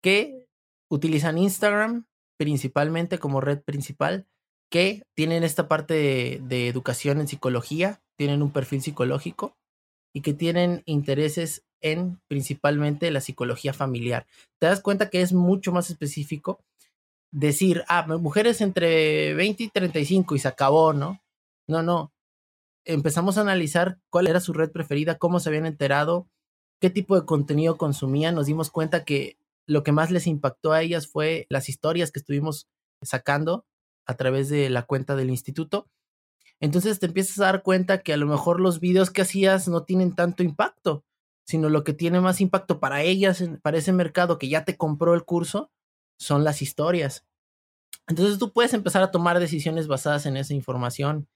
que 0.02 0.44
utilizan 0.90 1.38
Instagram 1.38 2.04
principalmente 2.36 3.18
como 3.18 3.40
red 3.40 3.62
principal, 3.62 4.26
que 4.72 5.02
tienen 5.14 5.44
esta 5.44 5.68
parte 5.68 6.40
de, 6.42 6.66
educación 6.66 7.20
en 7.20 7.28
psicología, 7.28 8.00
tienen 8.16 8.42
un 8.42 8.50
perfil 8.50 8.80
psicológico 8.80 9.54
y 10.14 10.22
que 10.22 10.32
tienen 10.32 10.82
intereses 10.86 11.62
en 11.82 12.22
principalmente 12.26 13.10
la 13.10 13.20
psicología 13.20 13.74
familiar. 13.74 14.26
Te 14.58 14.68
das 14.68 14.80
cuenta 14.80 15.10
que 15.10 15.20
es 15.20 15.34
mucho 15.34 15.72
más 15.72 15.90
específico 15.90 16.64
decir, 17.30 17.84
ah, 17.86 18.06
mujeres 18.18 18.62
entre 18.62 19.34
20 19.34 19.64
y 19.64 19.68
35 19.68 20.36
y 20.36 20.38
se 20.38 20.48
acabó, 20.48 20.94
¿no? 20.94 21.20
No, 21.68 21.82
no. 21.82 22.10
Empezamos 22.86 23.36
a 23.36 23.42
analizar 23.42 23.98
cuál 24.08 24.26
era 24.26 24.40
su 24.40 24.54
red 24.54 24.72
preferida, 24.72 25.18
cómo 25.18 25.38
se 25.38 25.50
habían 25.50 25.66
enterado, 25.66 26.30
qué 26.80 26.88
tipo 26.88 27.20
de 27.20 27.26
contenido 27.26 27.76
consumían. 27.76 28.34
Nos 28.34 28.46
dimos 28.46 28.70
cuenta 28.70 29.04
que 29.04 29.36
lo 29.66 29.82
que 29.82 29.92
más 29.92 30.10
les 30.10 30.26
impactó 30.26 30.72
a 30.72 30.80
ellas 30.80 31.08
fue 31.08 31.46
las 31.50 31.68
historias 31.68 32.10
que 32.10 32.20
estuvimos 32.20 32.68
sacando 33.02 33.66
a 34.06 34.16
través 34.16 34.48
de 34.48 34.70
la 34.70 34.82
cuenta 34.82 35.16
del 35.16 35.30
instituto. 35.30 35.88
Entonces 36.60 37.00
te 37.00 37.06
empiezas 37.06 37.38
a 37.40 37.46
dar 37.46 37.62
cuenta 37.62 38.02
que 38.02 38.12
a 38.12 38.16
lo 38.16 38.26
mejor 38.26 38.60
los 38.60 38.80
videos 38.80 39.10
que 39.10 39.22
hacías 39.22 39.68
no 39.68 39.84
tienen 39.84 40.14
tanto 40.14 40.42
impacto, 40.42 41.04
sino 41.44 41.68
lo 41.68 41.84
que 41.84 41.92
tiene 41.92 42.20
más 42.20 42.40
impacto 42.40 42.80
para 42.80 43.02
ellas, 43.02 43.42
para 43.62 43.78
ese 43.78 43.92
mercado 43.92 44.38
que 44.38 44.48
ya 44.48 44.64
te 44.64 44.76
compró 44.76 45.14
el 45.14 45.24
curso, 45.24 45.70
son 46.18 46.44
las 46.44 46.62
historias. 46.62 47.26
Entonces 48.06 48.38
tú 48.38 48.52
puedes 48.52 48.74
empezar 48.74 49.02
a 49.02 49.10
tomar 49.10 49.40
decisiones 49.40 49.88
basadas 49.88 50.26
en 50.26 50.36
esa 50.36 50.54
información 50.54 51.28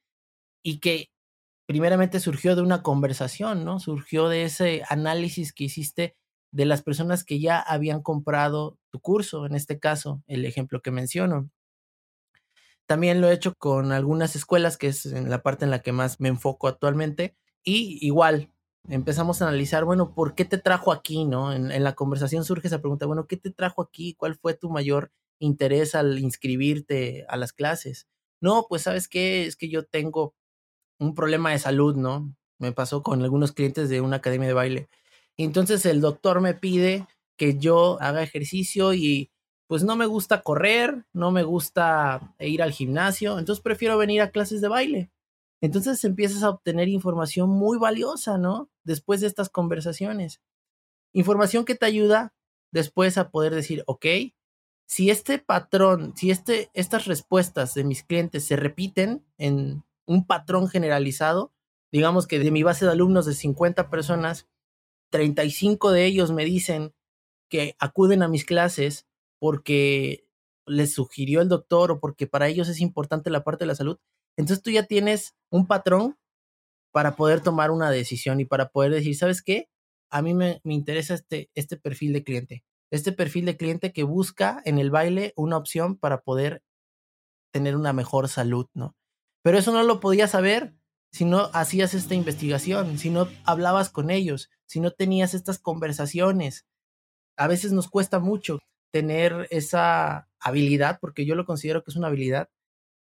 y 0.63 0.79
que 0.79 1.11
primeramente 1.67 2.21
surgió 2.21 2.57
de 2.57 2.63
una 2.63 2.83
conversación, 2.83 3.65
¿no? 3.65 3.81
Surgió 3.81 4.29
de 4.29 4.45
ese 4.45 4.83
análisis 4.89 5.53
que 5.53 5.65
hiciste 5.65 6.17
de 6.53 6.65
las 6.65 6.83
personas 6.83 7.25
que 7.25 7.41
ya 7.41 7.61
habían 7.61 8.03
comprado 8.03 8.79
tu 8.91 9.01
curso, 9.01 9.47
en 9.47 9.55
este 9.55 9.79
caso, 9.79 10.23
el 10.27 10.45
ejemplo 10.45 10.81
que 10.81 10.91
menciono. 10.91 11.51
También 12.87 13.21
lo 13.21 13.29
he 13.29 13.35
hecho 13.35 13.55
con 13.59 13.93
algunas 13.93 14.37
escuelas, 14.37 14.77
que 14.79 14.89
es 14.89 15.07
en 15.07 15.31
la 15.31 15.43
parte 15.43 15.65
en 15.65 15.71
la 15.71 15.81
que 15.83 15.93
más 15.93 16.21
me 16.21 16.29
enfoco 16.29 16.69
actualmente, 16.69 17.37
y 17.65 17.99
igual 18.07 18.51
empezamos 18.89 19.43
a 19.43 19.49
analizar, 19.49 19.85
bueno, 19.85 20.15
¿por 20.15 20.35
qué 20.35 20.45
te 20.45 20.59
trajo 20.59 20.93
aquí? 20.93 21.25
¿No? 21.25 21.53
En, 21.53 21.71
en 21.73 21.85
la 21.85 21.95
conversación 21.95 22.45
surge 22.45 22.69
esa 22.69 22.81
pregunta, 22.81 23.07
bueno, 23.07 23.27
¿qué 23.27 23.37
te 23.37 23.51
trajo 23.51 23.83
aquí? 23.83 24.15
¿Cuál 24.15 24.37
fue 24.37 24.55
tu 24.55 24.71
mayor 24.71 25.11
interés 25.41 25.95
al 25.95 26.19
inscribirte 26.19 27.27
a 27.29 27.37
las 27.37 27.53
clases? 27.53 28.07
No, 28.41 28.67
pues 28.69 28.83
sabes 28.83 29.09
qué, 29.09 29.47
es 29.47 29.57
que 29.57 29.69
yo 29.69 29.85
tengo 29.85 30.35
un 30.99 31.15
problema 31.15 31.51
de 31.53 31.59
salud, 31.59 31.97
¿no? 31.97 32.35
Me 32.59 32.73
pasó 32.73 33.03
con 33.03 33.23
algunos 33.23 33.53
clientes 33.53 33.89
de 33.89 34.01
una 34.01 34.17
academia 34.17 34.49
de 34.49 34.55
baile 34.55 34.89
entonces 35.37 35.85
el 35.87 36.01
doctor 36.01 36.41
me 36.41 36.55
pide 36.55 37.07
que 37.37 37.59
yo 37.59 38.01
haga 38.01 38.23
ejercicio 38.23 38.95
y 38.95 39.31
pues 39.67 39.83
no 39.83 39.97
me 39.97 40.07
gusta 40.07 40.43
correr, 40.43 41.07
no 41.13 41.31
me 41.31 41.43
gusta 41.43 42.35
ir 42.39 42.63
al 42.63 42.73
gimnasio, 42.73 43.39
entonces 43.39 43.63
prefiero 43.63 43.99
venir 43.99 44.23
a 44.23 44.31
clases 44.31 44.61
de 44.61 44.69
baile. 44.69 45.11
Entonces 45.61 46.05
empiezas 46.05 46.43
a 46.43 46.51
obtener 46.51 46.89
información 46.89 47.49
muy 47.51 47.79
valiosa, 47.79 48.39
¿no? 48.39 48.71
Después 48.85 49.21
de 49.21 49.27
estas 49.27 49.49
conversaciones. 49.49 50.41
Información 51.13 51.65
que 51.65 51.75
te 51.75 51.87
ayuda 51.87 52.35
después 52.73 53.19
a 53.19 53.31
poder 53.31 53.55
decir, 53.55 53.83
ok, 53.87 54.07
si 54.87 55.11
este 55.11 55.39
patrón, 55.39 56.13
si 56.17 56.31
este, 56.31 56.71
estas 56.75 57.07
respuestas 57.07 57.75
de 57.75 57.85
mis 57.85 58.05
clientes 58.05 58.45
se 58.45 58.57
repiten 58.57 59.25
en 59.39 59.85
un 60.07 60.27
patrón 60.27 60.69
generalizado, 60.69 61.53
digamos 61.91 62.27
que 62.27 62.39
de 62.39 62.51
mi 62.51 62.63
base 62.63 62.85
de 62.85 62.93
alumnos 62.93 63.27
de 63.27 63.35
50 63.35 63.91
personas, 63.91 64.47
35 65.11 65.91
de 65.91 66.05
ellos 66.05 66.31
me 66.31 66.45
dicen 66.45 66.95
que 67.49 67.77
acuden 67.79 68.23
a 68.23 68.29
mis 68.29 68.45
clases 68.45 69.06
porque 69.39 70.27
les 70.67 70.95
sugirió 70.95 71.41
el 71.41 71.49
doctor 71.49 71.93
o 71.93 72.01
porque 72.01 72.27
para 72.27 72.49
ellos 72.49 72.69
es 72.69 72.81
importante 72.81 73.31
la 73.31 73.45
parte 73.45 73.65
de 73.65 73.69
la 73.69 73.75
salud, 73.75 73.99
entonces 74.37 74.63
tú 74.63 74.71
ya 74.71 74.85
tienes 74.85 75.35
un 75.51 75.67
patrón 75.67 76.19
para 76.93 77.17
poder 77.17 77.41
tomar 77.41 77.71
una 77.71 77.91
decisión 77.91 78.41
y 78.41 78.45
para 78.45 78.71
poder 78.71 78.93
decir, 78.93 79.17
¿sabes 79.17 79.43
qué? 79.43 79.69
A 80.11 80.23
mí 80.23 80.35
me, 80.35 80.61
me 80.65 80.75
interesa 80.75 81.15
este, 81.15 81.51
este 81.55 81.77
perfil 81.77 82.13
de 82.13 82.25
cliente, 82.25 82.65
este 82.91 83.13
perfil 83.13 83.45
de 83.47 83.57
cliente 83.57 83.93
que 83.93 84.03
busca 84.03 84.63
en 84.65 84.79
el 84.79 84.91
baile 84.91 85.33
una 85.37 85.57
opción 85.57 85.97
para 85.97 86.23
poder 86.23 86.63
tener 87.53 87.77
una 87.77 87.93
mejor 87.93 88.29
salud, 88.29 88.67
¿no? 88.75 88.97
Pero 89.43 89.59
eso 89.59 89.73
no 89.73 89.83
lo 89.83 90.01
podía 90.01 90.27
saber 90.27 90.75
si 91.13 91.25
no 91.25 91.51
hacías 91.55 91.95
esta 91.95 92.15
investigación, 92.15 92.99
si 92.99 93.11
no 93.11 93.29
hablabas 93.45 93.91
con 93.91 94.11
ellos, 94.11 94.51
si 94.67 94.81
no 94.81 94.91
tenías 94.91 95.35
estas 95.35 95.59
conversaciones. 95.59 96.67
A 97.37 97.47
veces 97.47 97.73
nos 97.73 97.89
cuesta 97.89 98.19
mucho 98.19 98.59
tener 98.93 99.47
esa 99.51 100.29
habilidad, 100.41 100.99
porque 101.01 101.27
yo 101.27 101.35
lo 101.35 101.45
considero 101.45 101.83
que 101.83 101.91
es 101.91 101.97
una 101.97 102.09
habilidad, 102.09 102.49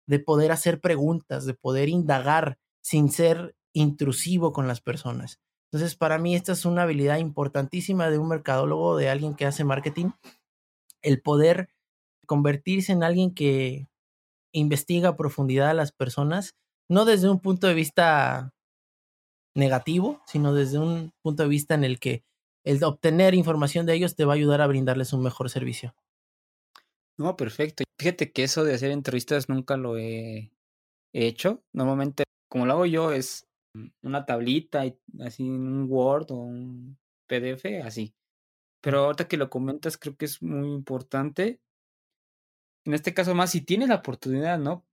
de 0.08 0.19
poder 0.19 0.52
hacer 0.52 0.80
preguntas, 0.80 1.45
de 1.45 1.54
poder 1.54 1.89
indagar 1.89 2.58
sin 2.82 3.12
ser 3.12 3.56
intrusivo 3.74 4.54
con 4.54 4.67
las 4.67 4.82
personas. 4.82 5.39
Entonces, 5.71 5.95
para 5.95 6.17
mí 6.17 6.36
esta 6.36 6.54
es 6.54 6.65
una 6.65 6.84
habilidad 6.84 7.17
importantísima 7.17 8.10
de 8.10 8.17
un 8.17 8.30
mercadólogo, 8.30 8.98
de 8.98 9.10
alguien 9.10 9.36
que 9.36 9.45
hace 9.45 9.63
marketing, 9.63 10.12
el 11.02 11.21
poder 11.21 11.69
convertirse 12.25 12.92
en 12.92 13.04
alguien 13.04 13.33
que 13.33 13.88
investiga 14.54 15.10
a 15.10 15.17
profundidad 15.17 15.69
a 15.69 15.73
las 15.73 15.92
personas 15.92 16.56
no 16.90 17.06
desde 17.06 17.29
un 17.29 17.40
punto 17.40 17.67
de 17.67 17.73
vista 17.73 18.54
negativo, 19.56 20.21
sino 20.27 20.54
desde 20.54 20.79
un 20.79 21.13
punto 21.21 21.44
de 21.44 21.50
vista 21.50 21.75
en 21.75 21.83
el 21.83 22.00
que 22.00 22.23
el 22.65 22.83
obtener 22.83 23.33
información 23.33 23.85
de 23.85 23.93
ellos 23.93 24.15
te 24.15 24.25
va 24.25 24.33
a 24.33 24.35
ayudar 24.35 24.61
a 24.61 24.67
brindarles 24.67 25.13
un 25.13 25.23
mejor 25.23 25.49
servicio. 25.49 25.95
No, 27.17 27.37
perfecto. 27.37 27.83
Fíjate 27.97 28.33
que 28.33 28.43
eso 28.43 28.63
de 28.65 28.73
hacer 28.73 28.91
entrevistas 28.91 29.47
nunca 29.47 29.77
lo 29.77 29.97
he 29.97 30.51
hecho. 31.13 31.63
Normalmente, 31.71 32.25
como 32.49 32.65
lo 32.65 32.73
hago 32.73 32.85
yo, 32.85 33.11
es 33.11 33.47
una 34.01 34.25
tablita, 34.25 34.85
y 34.85 34.97
así 35.21 35.43
un 35.49 35.85
Word 35.89 36.31
o 36.31 36.35
un 36.35 36.97
PDF, 37.27 37.81
así. 37.83 38.13
Pero 38.81 39.05
ahorita 39.05 39.27
que 39.27 39.37
lo 39.37 39.49
comentas, 39.49 39.97
creo 39.97 40.17
que 40.17 40.25
es 40.25 40.41
muy 40.41 40.73
importante. 40.73 41.61
En 42.83 42.93
este 42.93 43.13
caso 43.13 43.33
más, 43.33 43.51
si 43.51 43.61
tienes 43.61 43.89
la 43.89 43.95
oportunidad, 43.95 44.59
¿no? 44.59 44.85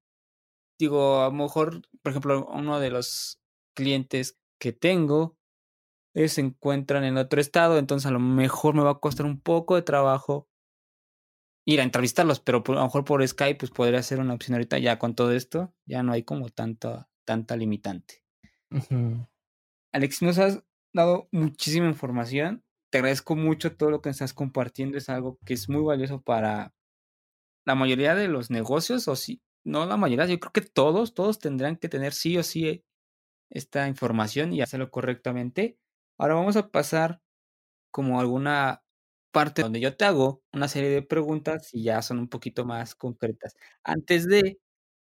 digo, 0.82 1.22
a 1.22 1.26
lo 1.26 1.32
mejor, 1.32 1.82
por 2.02 2.10
ejemplo, 2.10 2.46
uno 2.52 2.80
de 2.80 2.90
los 2.90 3.40
clientes 3.74 4.38
que 4.58 4.72
tengo 4.72 5.36
se 6.14 6.40
encuentran 6.40 7.04
en 7.04 7.16
otro 7.16 7.40
estado, 7.40 7.78
entonces 7.78 8.06
a 8.06 8.10
lo 8.12 8.20
mejor 8.20 8.74
me 8.74 8.82
va 8.82 8.90
a 8.90 9.00
costar 9.00 9.26
un 9.26 9.40
poco 9.40 9.76
de 9.76 9.82
trabajo 9.82 10.48
ir 11.64 11.80
a 11.80 11.84
entrevistarlos, 11.84 12.40
pero 12.40 12.62
a 12.66 12.72
lo 12.72 12.82
mejor 12.82 13.04
por 13.04 13.26
Skype 13.26 13.58
pues 13.58 13.70
podría 13.70 14.02
ser 14.02 14.20
una 14.20 14.34
opción 14.34 14.54
ahorita 14.54 14.78
ya 14.78 14.98
con 14.98 15.14
todo 15.14 15.32
esto, 15.32 15.74
ya 15.86 16.02
no 16.02 16.12
hay 16.12 16.24
como 16.24 16.48
tanto, 16.48 17.08
tanta 17.24 17.56
limitante. 17.56 18.24
Alex, 19.92 20.22
nos 20.22 20.38
has 20.38 20.64
dado 20.92 21.28
muchísima 21.32 21.86
información, 21.86 22.64
te 22.90 22.98
agradezco 22.98 23.36
mucho 23.36 23.76
todo 23.76 23.90
lo 23.90 24.02
que 24.02 24.10
estás 24.10 24.34
compartiendo, 24.34 24.98
es 24.98 25.08
algo 25.08 25.38
que 25.44 25.54
es 25.54 25.68
muy 25.68 25.82
valioso 25.82 26.20
para 26.20 26.74
la 27.64 27.74
mayoría 27.74 28.14
de 28.14 28.28
los 28.28 28.50
negocios, 28.50 29.08
o 29.08 29.16
si 29.16 29.40
no 29.64 29.86
la 29.86 29.96
mayoría, 29.96 30.26
yo 30.26 30.40
creo 30.40 30.52
que 30.52 30.62
todos, 30.62 31.14
todos 31.14 31.38
tendrán 31.38 31.76
que 31.76 31.88
tener 31.88 32.12
sí 32.12 32.36
o 32.36 32.42
sí 32.42 32.84
esta 33.50 33.86
información 33.86 34.52
y 34.52 34.62
hacerlo 34.62 34.90
correctamente. 34.90 35.78
Ahora 36.22 36.34
vamos 36.36 36.56
a 36.56 36.68
pasar 36.70 37.20
como 37.90 38.20
alguna 38.20 38.82
parte 39.32 39.62
donde 39.62 39.80
yo 39.80 39.96
te 39.96 40.04
hago 40.06 40.42
una 40.52 40.68
serie 40.68 40.90
de 40.90 41.02
preguntas 41.02 41.70
y 41.74 41.84
ya 41.84 42.02
son 42.02 42.18
un 42.20 42.28
poquito 42.28 42.64
más 42.66 42.94
concretas. 42.94 43.56
Antes 43.84 44.28
de, 44.28 44.58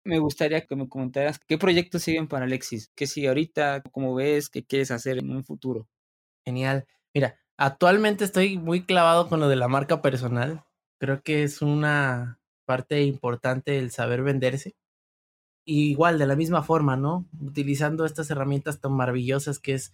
me 0.05 0.19
gustaría 0.19 0.65
que 0.67 0.75
me 0.77 0.89
comentaras 0.89 1.39
qué 1.39 1.57
proyectos 1.59 2.03
siguen 2.03 2.27
para 2.29 2.45
Alexis, 2.45 2.91
qué 2.95 3.07
sigue 3.07 3.29
ahorita, 3.29 3.83
cómo 3.91 4.15
ves, 4.15 4.49
qué 4.49 4.65
quieres 4.65 4.91
hacer 4.91 5.19
en 5.19 5.31
un 5.31 5.43
futuro. 5.45 5.87
Genial. 6.45 6.87
Mira, 7.13 7.39
actualmente 7.57 8.25
estoy 8.25 8.57
muy 8.59 8.85
clavado 8.85 9.29
con 9.29 9.39
lo 9.41 9.49
de 9.49 9.57
la 9.57 9.67
marca 9.69 10.01
personal. 10.03 10.65
Creo 10.99 11.23
que 11.23 11.43
es 11.43 11.61
una 11.61 12.39
parte 12.65 13.03
importante 13.03 13.79
el 13.79 13.91
saber 13.91 14.23
venderse. 14.23 14.75
igual, 15.65 16.19
de 16.19 16.27
la 16.27 16.35
misma 16.35 16.63
forma, 16.63 16.97
¿no? 16.97 17.27
Utilizando 17.39 18.05
estas 18.05 18.29
herramientas 18.31 18.79
tan 18.79 18.93
maravillosas 18.93 19.59
que 19.59 19.73
es 19.73 19.93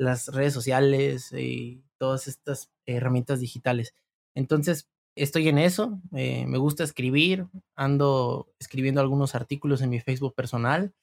las 0.00 0.28
redes 0.28 0.54
sociales 0.54 1.30
y 1.32 1.84
todas 1.98 2.26
estas 2.26 2.70
herramientas 2.86 3.40
digitales. 3.40 3.94
Entonces, 4.34 4.88
estoy 5.14 5.48
en 5.48 5.58
eso, 5.58 6.00
eh, 6.14 6.46
me 6.46 6.56
gusta 6.56 6.84
escribir, 6.84 7.46
ando 7.76 8.48
escribiendo 8.58 9.02
algunos 9.02 9.34
artículos 9.34 9.82
en 9.82 9.90
mi 9.90 10.00
Facebook 10.00 10.34
personal 10.34 10.94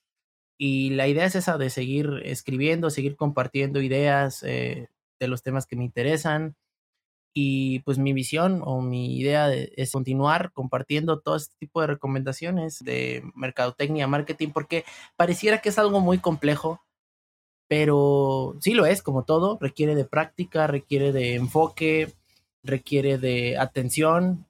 y 0.58 0.92
la 0.92 1.08
idea 1.08 1.26
es 1.26 1.36
esa 1.36 1.60
de 1.60 1.70
seguir 1.70 2.22
escribiendo, 2.24 2.90
seguir 2.90 3.16
compartiendo 3.16 3.82
ideas 3.82 4.42
eh, 4.44 4.90
de 5.20 5.28
los 5.28 5.44
temas 5.44 5.68
que 5.68 5.76
me 5.76 5.86
interesan 5.86 6.56
y 7.36 7.80
pues 7.82 8.00
mi 8.00 8.14
visión 8.14 8.64
o 8.66 8.82
mi 8.82 9.20
idea 9.20 9.54
es 9.54 9.92
continuar 9.92 10.52
compartiendo 10.54 11.20
todo 11.20 11.36
este 11.36 11.56
tipo 11.60 11.82
de 11.82 11.88
recomendaciones 11.88 12.80
de 12.80 13.22
mercadotecnia, 13.36 14.08
marketing, 14.08 14.50
porque 14.50 14.86
pareciera 15.16 15.60
que 15.60 15.70
es 15.70 15.78
algo 15.78 16.00
muy 16.00 16.18
complejo, 16.18 16.82
pero 17.68 18.56
sí 18.62 18.74
lo 18.74 18.86
es, 18.86 19.02
como 19.02 19.24
todo, 19.26 19.58
requiere 19.62 19.96
de 19.96 20.06
práctica, 20.06 20.68
requiere 20.68 21.12
de 21.12 21.36
enfoque, 21.36 22.14
requiere 22.64 23.18
de 23.18 23.58
atención 23.58 24.48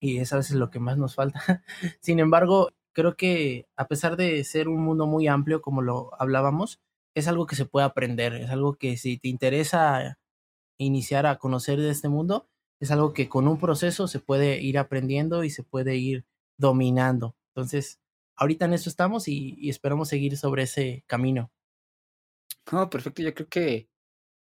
y 0.00 0.18
es 0.18 0.32
a 0.32 0.36
veces 0.36 0.56
lo 0.56 0.70
que 0.70 0.80
más 0.80 0.98
nos 0.98 1.14
falta. 1.14 1.62
Sin 2.00 2.18
embargo, 2.18 2.70
creo 2.92 3.16
que 3.16 3.66
a 3.76 3.88
pesar 3.88 4.16
de 4.16 4.42
ser 4.44 4.68
un 4.68 4.82
mundo 4.82 5.06
muy 5.06 5.28
amplio, 5.28 5.62
como 5.62 5.82
lo 5.82 6.10
hablábamos, 6.20 6.80
es 7.14 7.28
algo 7.28 7.46
que 7.46 7.56
se 7.56 7.66
puede 7.66 7.86
aprender, 7.86 8.34
es 8.34 8.50
algo 8.50 8.74
que 8.74 8.96
si 8.96 9.18
te 9.18 9.28
interesa 9.28 10.18
iniciar 10.78 11.26
a 11.26 11.38
conocer 11.38 11.80
de 11.80 11.90
este 11.90 12.08
mundo, 12.08 12.48
es 12.80 12.90
algo 12.90 13.12
que 13.12 13.28
con 13.28 13.46
un 13.46 13.58
proceso 13.58 14.08
se 14.08 14.18
puede 14.18 14.60
ir 14.60 14.78
aprendiendo 14.78 15.44
y 15.44 15.50
se 15.50 15.62
puede 15.62 15.96
ir 15.96 16.24
dominando. 16.58 17.36
Entonces, 17.54 18.00
ahorita 18.36 18.64
en 18.64 18.72
eso 18.74 18.90
estamos 18.90 19.28
y, 19.28 19.68
esperamos 19.68 20.08
seguir 20.08 20.36
sobre 20.36 20.64
ese 20.64 21.04
camino. 21.06 21.50
No, 22.70 22.88
perfecto. 22.90 23.22
Yo 23.22 23.34
creo 23.34 23.48
que 23.48 23.88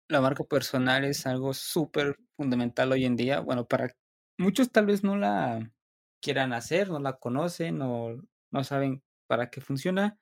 la 0.09 0.21
marca 0.21 0.45
personal 0.45 1.05
es 1.05 1.27
algo 1.27 1.53
súper 1.53 2.17
fundamental 2.37 2.93
hoy 2.93 3.05
en 3.05 3.17
día. 3.17 3.41
Bueno, 3.41 3.67
para 3.67 3.95
muchos 4.39 4.71
tal 4.71 4.87
vez 4.87 5.05
no 5.05 5.17
la 5.17 5.73
quieran 6.23 6.53
hacer, 6.53 6.89
no 6.89 6.99
la 6.99 7.19
conocen 7.19 7.83
o 7.83 8.23
no 8.53 8.64
saben 8.64 9.03
para 9.27 9.51
qué 9.51 9.61
funciona, 9.61 10.19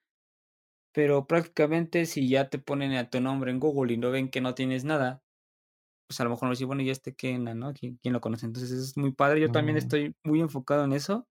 pero 0.92 1.26
prácticamente 1.26 2.06
si 2.06 2.28
ya 2.28 2.48
te 2.48 2.58
ponen 2.58 2.94
a 2.94 3.10
tu 3.10 3.20
nombre 3.20 3.50
en 3.50 3.60
Google 3.60 3.92
y 3.92 3.96
no 3.98 4.10
ven 4.10 4.30
que 4.30 4.40
no 4.40 4.54
tienes 4.54 4.84
nada, 4.84 5.22
pues 6.06 6.20
a 6.20 6.24
lo 6.24 6.30
mejor 6.30 6.44
no 6.44 6.50
decir, 6.50 6.66
bueno, 6.66 6.82
¿y 6.82 6.90
este 6.90 7.14
qué, 7.14 7.38
no? 7.38 7.72
¿Quién, 7.72 7.98
¿Quién, 8.02 8.12
lo 8.12 8.20
conoce? 8.20 8.46
Entonces 8.46 8.70
es 8.70 8.96
muy 8.96 9.12
padre. 9.12 9.40
Yo 9.40 9.50
también 9.50 9.76
estoy 9.76 10.14
muy 10.24 10.40
enfocado 10.40 10.84
en 10.84 10.92
eso. 10.92 11.26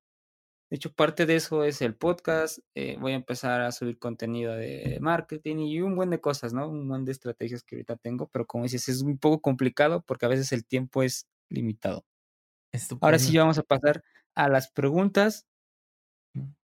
De 0.73 0.77
hecho, 0.77 0.91
parte 0.91 1.27
de 1.27 1.35
eso 1.35 1.63
es 1.63 1.83
el 1.83 1.93
podcast. 1.93 2.57
Eh, 2.73 2.97
voy 2.99 3.11
a 3.11 3.15
empezar 3.17 3.61
a 3.61 3.71
subir 3.71 3.99
contenido 3.99 4.55
de 4.55 4.97
marketing 5.01 5.57
y 5.57 5.81
un 5.81 5.95
buen 5.95 6.09
de 6.09 6.19
cosas, 6.19 6.51
¿no? 6.51 6.67
Un 6.67 6.87
buen 6.87 7.05
de 7.05 7.11
estrategias 7.11 7.61
que 7.61 7.75
ahorita 7.75 7.95
tengo, 7.97 8.27
pero 8.29 8.47
como 8.47 8.63
dices, 8.63 8.89
es 8.89 9.03
un 9.03 9.19
poco 9.19 9.39
complicado 9.39 10.01
porque 10.01 10.25
a 10.25 10.29
veces 10.29 10.51
el 10.51 10.65
tiempo 10.65 11.03
es 11.03 11.27
limitado. 11.47 12.03
Ahora 13.01 13.19
sí 13.19 13.37
vamos 13.37 13.59
a 13.59 13.61
pasar 13.61 14.03
a 14.33 14.49
las 14.49 14.71
preguntas. 14.71 15.45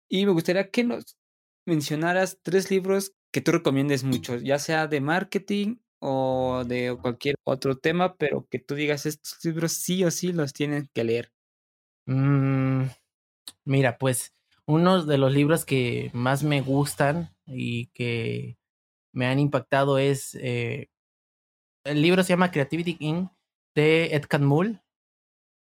Y 0.08 0.26
me 0.26 0.32
gustaría 0.32 0.72
que 0.72 0.86
nos 0.86 1.18
mencionaras 1.66 2.40
tres 2.42 2.72
libros 2.72 3.14
que 3.34 3.42
tú 3.42 3.52
recomiendes 3.52 4.06
mucho, 4.06 4.38
ya 4.38 4.58
sea 4.58 4.88
de 4.88 5.02
marketing 5.02 5.80
o 6.00 6.64
de 6.66 6.98
cualquier 7.02 7.36
otro 7.44 7.78
tema, 7.78 8.16
pero 8.16 8.48
que 8.50 8.60
tú 8.60 8.74
digas, 8.74 9.06
estos 9.06 9.44
libros 9.44 9.74
sí 9.74 10.06
o 10.06 10.12
sí 10.12 10.32
los 10.32 10.54
tienen 10.54 10.90
que 10.94 11.04
leer. 11.04 11.34
Mm, 12.06 12.86
Mira, 13.66 13.98
pues 13.98 14.34
uno 14.66 15.04
de 15.06 15.18
los 15.18 15.32
libros 15.34 15.66
que 15.66 16.10
más 16.14 16.44
me 16.44 16.62
gustan 16.62 17.30
y 17.46 17.88
que 17.88 18.58
me 19.14 19.28
han 19.28 19.40
impactado 19.40 19.98
es 19.98 20.36
eh, 20.36 20.90
el 21.88 22.02
libro 22.02 22.22
se 22.22 22.30
llama 22.30 22.52
Creativity 22.52 22.98
Inc. 23.00 23.32
de 23.74 24.08
Ed 24.08 24.26
Catmull. 24.28 24.82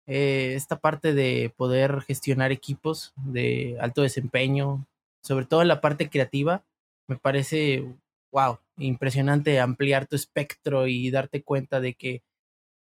Eh, 0.05 0.53
esta 0.55 0.79
parte 0.79 1.13
de 1.13 1.53
poder 1.55 2.01
gestionar 2.01 2.51
equipos 2.51 3.13
de 3.15 3.77
alto 3.79 4.01
desempeño, 4.01 4.85
sobre 5.21 5.45
todo 5.45 5.61
en 5.61 5.67
la 5.67 5.81
parte 5.81 6.09
creativa, 6.09 6.63
me 7.07 7.17
parece, 7.17 7.85
wow, 8.31 8.59
impresionante 8.77 9.59
ampliar 9.59 10.05
tu 10.07 10.15
espectro 10.15 10.87
y 10.87 11.11
darte 11.11 11.43
cuenta 11.43 11.79
de 11.79 11.93
que 11.93 12.23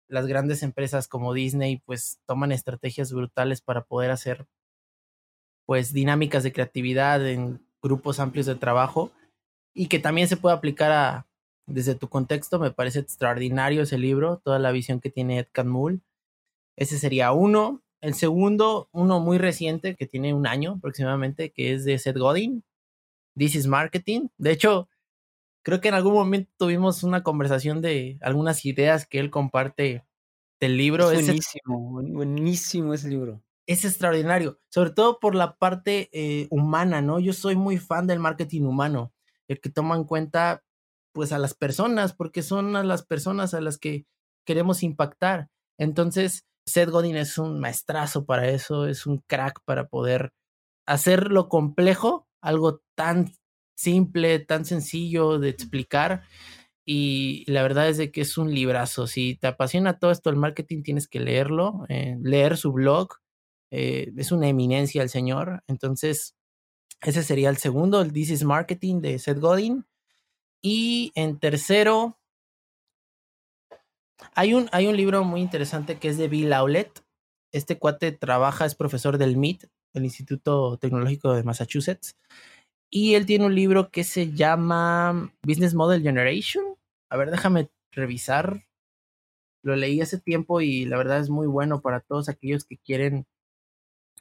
las 0.07 0.27
grandes 0.27 0.63
empresas 0.63 1.07
como 1.07 1.33
Disney 1.33 1.81
pues 1.85 2.19
toman 2.27 2.51
estrategias 2.51 3.11
brutales 3.11 3.61
para 3.61 3.83
poder 3.83 4.11
hacer 4.11 4.45
pues 5.65 5.93
dinámicas 5.93 6.43
de 6.43 6.51
creatividad 6.51 7.27
en 7.27 7.65
grupos 7.81 8.19
amplios 8.19 8.45
de 8.45 8.55
trabajo 8.55 9.11
y 9.73 9.87
que 9.87 9.99
también 9.99 10.27
se 10.27 10.37
puede 10.37 10.55
aplicar 10.55 10.91
a 10.91 11.27
desde 11.65 11.95
tu 11.95 12.09
contexto. 12.09 12.59
Me 12.59 12.71
parece 12.71 12.99
extraordinario 12.99 13.83
ese 13.83 13.97
libro, 13.97 14.37
toda 14.43 14.59
la 14.59 14.71
visión 14.71 14.99
que 14.99 15.09
tiene 15.09 15.39
Ed 15.39 15.47
Catmull. 15.51 16.01
Ese 16.75 16.97
sería 16.97 17.31
uno. 17.31 17.81
El 18.01 18.15
segundo, 18.15 18.89
uno 18.91 19.19
muy 19.19 19.37
reciente 19.37 19.95
que 19.95 20.07
tiene 20.07 20.33
un 20.33 20.45
año 20.45 20.73
aproximadamente, 20.73 21.51
que 21.51 21.73
es 21.73 21.85
de 21.85 21.97
Seth 21.97 22.17
Godin. 22.17 22.63
This 23.37 23.55
is 23.55 23.67
Marketing. 23.67 24.27
De 24.37 24.51
hecho, 24.51 24.89
creo 25.63 25.79
que 25.79 25.87
en 25.87 25.93
algún 25.93 26.13
momento 26.13 26.51
tuvimos 26.57 27.03
una 27.03 27.23
conversación 27.23 27.81
de 27.81 28.17
algunas 28.21 28.65
ideas 28.65 29.07
que 29.07 29.19
él 29.19 29.29
comparte 29.29 30.05
del 30.59 30.77
libro. 30.77 31.11
Es 31.11 31.25
buenísimo, 31.25 32.01
buenísimo 32.01 32.93
ese 32.93 33.09
libro 33.09 33.41
es 33.67 33.85
extraordinario, 33.85 34.59
sobre 34.69 34.91
todo 34.91 35.19
por 35.19 35.35
la 35.35 35.55
parte 35.55 36.09
eh, 36.11 36.47
humana, 36.49 37.01
¿no? 37.01 37.19
Yo 37.19 37.33
soy 37.33 37.55
muy 37.55 37.77
fan 37.77 38.07
del 38.07 38.19
marketing 38.19 38.63
humano, 38.63 39.13
el 39.47 39.61
que 39.61 39.69
toma 39.69 39.95
en 39.95 40.03
cuenta 40.03 40.63
pues 41.13 41.31
a 41.31 41.39
las 41.39 41.53
personas, 41.53 42.13
porque 42.13 42.41
son 42.41 42.75
a 42.75 42.83
las 42.83 43.03
personas 43.05 43.53
a 43.53 43.61
las 43.61 43.77
que 43.77 44.05
queremos 44.45 44.83
impactar. 44.83 45.49
Entonces, 45.77 46.45
Seth 46.65 46.89
Godin 46.89 47.17
es 47.17 47.37
un 47.37 47.59
maestrazo 47.59 48.25
para 48.25 48.49
eso, 48.49 48.87
es 48.87 49.05
un 49.05 49.19
crack 49.27 49.61
para 49.65 49.87
poder 49.87 50.33
hacer 50.87 51.31
lo 51.31 51.49
complejo, 51.49 52.27
algo 52.41 52.81
tan 52.95 53.31
simple, 53.75 54.39
tan 54.39 54.65
sencillo 54.65 55.39
de 55.39 55.49
explicar. 55.49 56.23
Y 56.85 57.49
la 57.49 57.63
verdad 57.63 57.89
es 57.89 57.97
de 57.97 58.11
que 58.11 58.21
es 58.21 58.37
un 58.37 58.53
librazo. 58.53 59.07
Si 59.07 59.35
te 59.35 59.47
apasiona 59.47 59.99
todo 59.99 60.11
esto 60.11 60.29
el 60.29 60.35
marketing, 60.35 60.83
tienes 60.83 61.07
que 61.07 61.19
leerlo, 61.19 61.85
eh, 61.89 62.17
leer 62.21 62.57
su 62.57 62.73
blog, 62.73 63.19
eh, 63.75 64.13
es 64.17 64.31
una 64.31 64.47
eminencia 64.47 65.01
el 65.01 65.09
señor. 65.09 65.63
Entonces, 65.65 66.35
ese 67.01 67.23
sería 67.23 67.49
el 67.49 67.57
segundo, 67.57 68.01
el 68.01 68.13
This 68.13 68.29
is 68.29 68.43
Marketing 68.43 69.01
de 69.01 69.17
Seth 69.17 69.39
Godin. 69.39 69.87
Y 70.61 71.11
en 71.15 71.39
tercero, 71.39 72.19
hay 74.35 74.53
un, 74.53 74.69
hay 74.71 74.85
un 74.85 74.95
libro 74.95 75.23
muy 75.23 75.41
interesante 75.41 75.97
que 75.97 76.09
es 76.09 76.19
de 76.19 76.27
Bill 76.27 76.53
Aulet. 76.53 77.03
Este 77.51 77.79
cuate 77.79 78.11
trabaja, 78.11 78.67
es 78.67 78.75
profesor 78.75 79.17
del 79.17 79.37
MIT, 79.37 79.65
el 79.93 80.03
Instituto 80.05 80.77
Tecnológico 80.77 81.33
de 81.33 81.41
Massachusetts. 81.41 82.15
Y 82.91 83.15
él 83.15 83.25
tiene 83.25 83.47
un 83.47 83.55
libro 83.55 83.89
que 83.89 84.03
se 84.03 84.33
llama 84.33 85.33
Business 85.41 85.73
Model 85.73 86.03
Generation. 86.03 86.63
A 87.09 87.17
ver, 87.17 87.31
déjame 87.31 87.71
revisar. 87.91 88.67
Lo 89.63 89.75
leí 89.75 89.99
hace 89.99 90.19
tiempo 90.19 90.61
y 90.61 90.85
la 90.85 90.97
verdad 90.97 91.19
es 91.19 91.31
muy 91.31 91.47
bueno 91.47 91.81
para 91.81 92.01
todos 92.01 92.29
aquellos 92.29 92.65
que 92.65 92.77
quieren 92.77 93.25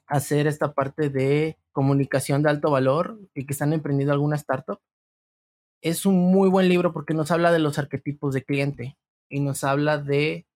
hacer 0.07 0.47
esta 0.47 0.75
parte 0.75 1.11
de 1.11 1.59
comunicación 1.73 2.43
de 2.43 2.51
alto 2.51 2.71
valor 2.71 3.19
y 3.35 3.47
que 3.47 3.53
están 3.53 3.73
emprendiendo 3.73 4.13
alguna 4.13 4.37
startup. 4.37 4.81
es 5.81 6.07
un 6.07 6.17
muy 6.33 6.49
buen 6.49 6.69
libro 6.69 6.93
porque 6.93 7.15
nos 7.15 7.31
habla 7.31 7.51
de 7.51 7.59
los 7.59 7.79
arquetipos 7.79 8.35
de 8.35 8.45
cliente 8.45 8.97
y 9.29 9.41
nos 9.41 9.65
habla 9.65 9.99
de... 9.99 10.47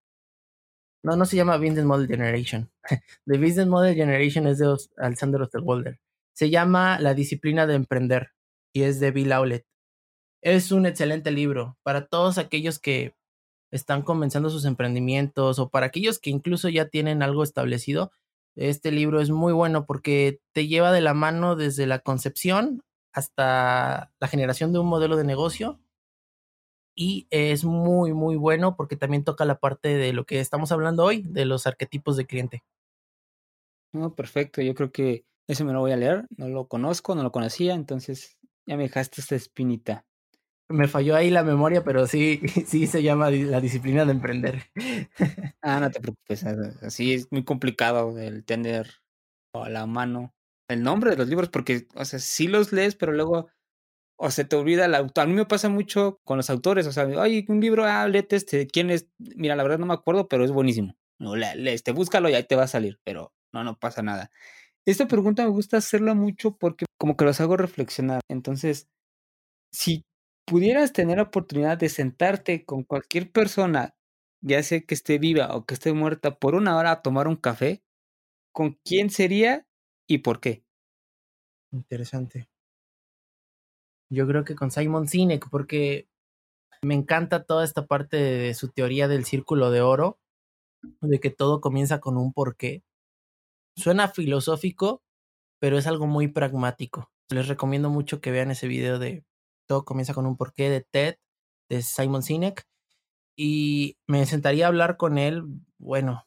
No, 1.02 1.16
no 1.16 1.24
se 1.24 1.36
llama 1.36 1.56
Business 1.56 1.84
Model 1.84 2.06
Generation. 2.08 2.70
The 3.26 3.38
Business 3.38 3.66
Model 3.66 3.94
Generation 3.94 4.46
es 4.46 4.58
de 4.58 4.76
Alexander 4.98 5.42
Osterwalder. 5.42 6.00
Se 6.32 6.50
llama 6.50 6.98
La 7.00 7.14
disciplina 7.14 7.66
de 7.66 7.74
emprender 7.74 8.32
y 8.72 8.82
es 8.82 9.00
de 9.00 9.10
Bill 9.10 9.32
Aulet. 9.32 9.66
Es 10.42 10.70
un 10.70 10.86
excelente 10.86 11.30
libro 11.30 11.78
para 11.82 12.06
todos 12.06 12.38
aquellos 12.38 12.78
que 12.78 13.14
están 13.70 14.02
comenzando 14.02 14.50
sus 14.50 14.64
emprendimientos 14.64 15.58
o 15.58 15.70
para 15.70 15.86
aquellos 15.86 16.18
que 16.18 16.30
incluso 16.30 16.68
ya 16.68 16.88
tienen 16.88 17.22
algo 17.22 17.42
establecido. 17.42 18.12
Este 18.56 18.90
libro 18.90 19.20
es 19.20 19.30
muy 19.30 19.52
bueno 19.52 19.84
porque 19.86 20.40
te 20.52 20.66
lleva 20.66 20.90
de 20.90 21.02
la 21.02 21.14
mano 21.14 21.56
desde 21.56 21.86
la 21.86 21.98
concepción 21.98 22.82
hasta 23.12 24.12
la 24.18 24.28
generación 24.28 24.72
de 24.72 24.78
un 24.78 24.86
modelo 24.86 25.16
de 25.16 25.24
negocio. 25.24 25.78
Y 26.94 27.26
es 27.30 27.64
muy, 27.64 28.14
muy 28.14 28.36
bueno 28.36 28.74
porque 28.74 28.96
también 28.96 29.24
toca 29.24 29.44
la 29.44 29.60
parte 29.60 29.96
de 29.96 30.14
lo 30.14 30.24
que 30.24 30.40
estamos 30.40 30.72
hablando 30.72 31.04
hoy, 31.04 31.22
de 31.22 31.44
los 31.44 31.66
arquetipos 31.66 32.16
de 32.16 32.26
cliente. 32.26 32.64
No, 33.92 34.14
perfecto. 34.14 34.62
Yo 34.62 34.74
creo 34.74 34.90
que 34.90 35.26
ese 35.46 35.64
me 35.64 35.74
lo 35.74 35.80
voy 35.80 35.92
a 35.92 35.96
leer. 35.96 36.26
No 36.36 36.48
lo 36.48 36.66
conozco, 36.66 37.14
no 37.14 37.22
lo 37.22 37.32
conocía, 37.32 37.74
entonces 37.74 38.38
ya 38.66 38.78
me 38.78 38.84
dejaste 38.84 39.20
esta 39.20 39.34
espinita. 39.34 40.06
Me 40.68 40.88
falló 40.88 41.14
ahí 41.14 41.30
la 41.30 41.44
memoria, 41.44 41.84
pero 41.84 42.06
sí, 42.06 42.40
sí 42.66 42.86
se 42.86 43.02
llama 43.02 43.30
la 43.30 43.60
disciplina 43.60 44.04
de 44.04 44.12
emprender. 44.12 44.62
Ah, 45.62 45.80
no 45.80 45.90
te 45.90 46.00
preocupes. 46.00 46.44
Así 46.82 47.12
es 47.14 47.32
muy 47.32 47.42
complicado 47.44 48.16
el 48.20 48.44
tener 48.44 48.88
a 49.52 49.68
la 49.68 49.86
mano 49.86 50.32
el 50.68 50.82
nombre 50.82 51.10
de 51.10 51.16
los 51.16 51.28
libros, 51.28 51.48
porque, 51.48 51.88
o 51.94 52.04
sea, 52.04 52.18
sí 52.20 52.46
los 52.48 52.72
lees, 52.72 52.94
pero 52.96 53.12
luego, 53.12 53.48
o 54.18 54.30
se 54.30 54.44
te 54.44 54.56
olvida 54.56 54.86
el 54.86 54.94
autor. 54.94 55.24
A 55.24 55.26
mí 55.26 55.34
me 55.34 55.46
pasa 55.46 55.68
mucho 55.68 56.20
con 56.24 56.36
los 56.38 56.50
autores, 56.50 56.86
o 56.86 56.92
sea, 56.92 57.06
oye, 57.06 57.44
un 57.48 57.60
libro, 57.60 57.84
ah, 57.84 58.08
léete 58.08 58.36
este, 58.36 58.66
¿quién 58.66 58.90
es? 58.90 59.08
Mira, 59.18 59.56
la 59.56 59.62
verdad 59.64 59.78
no 59.78 59.86
me 59.86 59.94
acuerdo, 59.94 60.28
pero 60.28 60.44
es 60.44 60.52
buenísimo. 60.52 60.96
No, 61.18 61.36
le, 61.36 61.72
este, 61.72 61.92
búscalo 61.92 62.28
y 62.28 62.34
ahí 62.34 62.44
te 62.44 62.56
va 62.56 62.64
a 62.64 62.68
salir, 62.68 63.00
pero 63.04 63.32
no, 63.52 63.64
no 63.64 63.78
pasa 63.78 64.02
nada. 64.02 64.30
Esta 64.86 65.08
pregunta 65.08 65.44
me 65.44 65.50
gusta 65.50 65.78
hacerla 65.78 66.14
mucho 66.14 66.56
porque 66.58 66.86
como 66.98 67.16
que 67.16 67.24
los 67.24 67.40
hago 67.40 67.56
reflexionar. 67.56 68.20
Entonces, 68.28 68.88
si 69.72 70.05
pudieras 70.46 70.92
tener 70.92 71.18
la 71.18 71.24
oportunidad 71.24 71.76
de 71.76 71.88
sentarte 71.88 72.64
con 72.64 72.84
cualquier 72.84 73.30
persona, 73.30 73.94
ya 74.40 74.62
sea 74.62 74.80
que 74.80 74.94
esté 74.94 75.18
viva 75.18 75.54
o 75.56 75.66
que 75.66 75.74
esté 75.74 75.92
muerta, 75.92 76.38
por 76.38 76.54
una 76.54 76.76
hora 76.76 76.92
a 76.92 77.02
tomar 77.02 77.28
un 77.28 77.36
café, 77.36 77.82
¿con 78.52 78.78
quién 78.84 79.10
sería 79.10 79.66
y 80.08 80.18
por 80.18 80.40
qué? 80.40 80.64
Interesante. 81.72 82.48
Yo 84.08 84.26
creo 84.26 84.44
que 84.44 84.54
con 84.54 84.70
Simon 84.70 85.08
Sinek, 85.08 85.48
porque 85.50 86.08
me 86.80 86.94
encanta 86.94 87.44
toda 87.44 87.64
esta 87.64 87.86
parte 87.86 88.16
de 88.16 88.54
su 88.54 88.68
teoría 88.68 89.08
del 89.08 89.24
círculo 89.24 89.70
de 89.70 89.80
oro, 89.80 90.20
de 91.00 91.18
que 91.18 91.30
todo 91.30 91.60
comienza 91.60 92.00
con 92.00 92.16
un 92.16 92.32
porqué. 92.32 92.84
Suena 93.76 94.08
filosófico, 94.08 95.02
pero 95.58 95.78
es 95.78 95.86
algo 95.86 96.06
muy 96.06 96.28
pragmático. 96.28 97.10
Les 97.30 97.48
recomiendo 97.48 97.90
mucho 97.90 98.20
que 98.20 98.30
vean 98.30 98.52
ese 98.52 98.68
video 98.68 98.98
de 99.00 99.24
comienza 99.84 100.14
con 100.14 100.26
un 100.26 100.36
porqué 100.36 100.70
de 100.70 100.82
TED, 100.82 101.16
de 101.68 101.82
Simon 101.82 102.22
Sinek. 102.22 102.64
Y 103.36 103.98
me 104.06 104.26
sentaría 104.26 104.66
a 104.66 104.68
hablar 104.68 104.96
con 104.96 105.18
él, 105.18 105.44
bueno, 105.78 106.26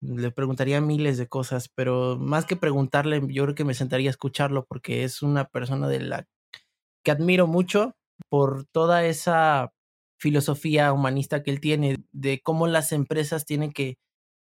le 0.00 0.30
preguntaría 0.30 0.80
miles 0.80 1.18
de 1.18 1.28
cosas, 1.28 1.68
pero 1.74 2.16
más 2.18 2.46
que 2.46 2.56
preguntarle, 2.56 3.20
yo 3.28 3.44
creo 3.44 3.54
que 3.54 3.64
me 3.64 3.74
sentaría 3.74 4.10
a 4.10 4.12
escucharlo 4.12 4.66
porque 4.66 5.04
es 5.04 5.22
una 5.22 5.46
persona 5.46 5.88
de 5.88 6.00
la 6.00 6.26
que 7.04 7.10
admiro 7.10 7.46
mucho 7.46 7.96
por 8.28 8.66
toda 8.66 9.04
esa 9.04 9.72
filosofía 10.18 10.92
humanista 10.92 11.42
que 11.42 11.50
él 11.50 11.60
tiene, 11.60 11.98
de 12.12 12.40
cómo 12.42 12.66
las 12.66 12.92
empresas 12.92 13.44
tienen 13.44 13.72
que 13.72 13.98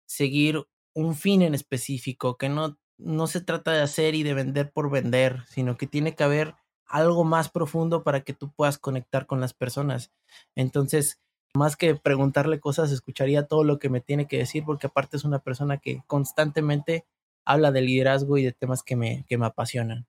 seguir 0.08 0.64
un 0.94 1.16
fin 1.16 1.42
en 1.42 1.56
específico, 1.56 2.38
que 2.38 2.50
no, 2.50 2.78
no 2.98 3.28
se 3.28 3.42
trata 3.42 3.72
de 3.72 3.82
hacer 3.82 4.16
y 4.16 4.24
de 4.24 4.34
vender 4.34 4.72
por 4.72 4.92
vender, 4.92 5.44
sino 5.48 5.78
que 5.78 5.88
tiene 5.88 6.16
que 6.16 6.24
haber 6.24 6.56
algo 6.92 7.24
más 7.24 7.50
profundo 7.50 8.04
para 8.04 8.22
que 8.22 8.34
tú 8.34 8.52
puedas 8.52 8.78
conectar 8.78 9.26
con 9.26 9.42
las 9.42 9.54
personas. 9.54 10.12
Entonces, 10.56 11.20
más 11.54 11.76
que 11.76 11.96
preguntarle 11.96 12.60
cosas, 12.60 12.92
escucharía 12.92 13.48
todo 13.48 13.64
lo 13.64 13.80
que 13.80 13.89
me 13.89 14.02
tiene 14.02 14.28
que 14.28 14.38
decir, 14.38 14.64
porque 14.66 14.88
aparte 14.88 15.18
es 15.18 15.24
una 15.24 15.39
persona 15.39 15.78
que 15.78 16.04
constantemente 16.08 17.06
habla 17.46 17.72
de 17.72 17.82
liderazgo 17.82 18.38
y 18.38 18.44
de 18.44 18.54
temas 18.54 18.84
que 18.84 18.96
me, 18.96 19.26
que 19.28 19.38
me 19.38 19.46
apasionan. 19.46 20.08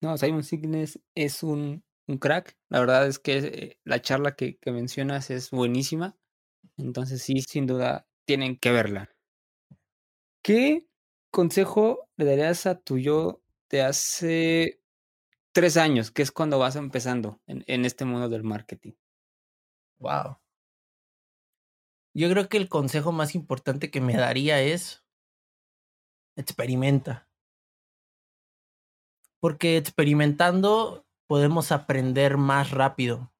No, 0.00 0.16
Simon 0.16 0.44
Signes 0.44 1.00
es 1.14 1.42
un, 1.42 1.82
un 2.06 2.18
crack. 2.18 2.56
La 2.68 2.80
verdad 2.80 3.06
es 3.06 3.18
que 3.18 3.38
eh, 3.38 3.78
la 3.84 4.00
charla 4.00 4.34
que, 4.34 4.58
mencionas 4.66 5.30
es 5.30 5.50
buenísima. 5.50 6.16
Entonces 6.76 7.22
sí, 7.22 7.40
sin 7.42 7.66
duda, 7.66 8.06
tienen 8.24 8.56
que 8.56 8.72
verla. 8.72 9.10
¿Qué 10.42 10.86
consejo 11.30 12.08
le 12.16 12.24
darías 12.24 12.66
a 12.66 12.78
tu 12.78 12.98
yo 12.98 13.42
de 13.70 13.82
hace 13.82 14.80
tres 15.58 15.76
años, 15.76 16.12
que 16.12 16.22
es 16.22 16.30
cuando 16.30 16.60
vas 16.60 16.76
empezando 16.76 17.40
en, 17.48 17.84
este 17.84 18.04
mundo 18.04 18.28
del 18.28 18.44
marketing? 18.44 18.92
Wow. 19.98 20.38
Yo 22.14 22.30
creo 22.30 22.48
que 22.48 22.58
el 22.58 22.68
consejo 22.68 23.10
más 23.10 23.34
importante 23.34 23.90
que 23.90 24.00
me 24.00 24.14
daría 24.14 24.62
es 24.62 25.04
experimenta. 26.36 27.28
Porque 29.40 29.78
experimentando 29.78 31.08
podemos 31.26 31.72
aprender 31.72 32.36
más 32.36 32.70
rápido. 32.70 33.32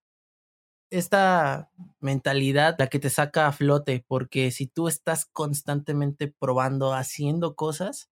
Esta 0.90 1.70
mentalidad 2.00 2.74
la 2.80 2.88
que 2.88 2.98
te 2.98 3.10
saca 3.10 3.46
a 3.46 3.52
flote, 3.52 4.04
porque 4.08 4.50
si 4.50 4.66
tú 4.66 4.88
estás 4.88 5.24
constantemente 5.24 6.34
probando, 6.36 6.94
haciendo 6.94 7.54
cosas, 7.54 8.10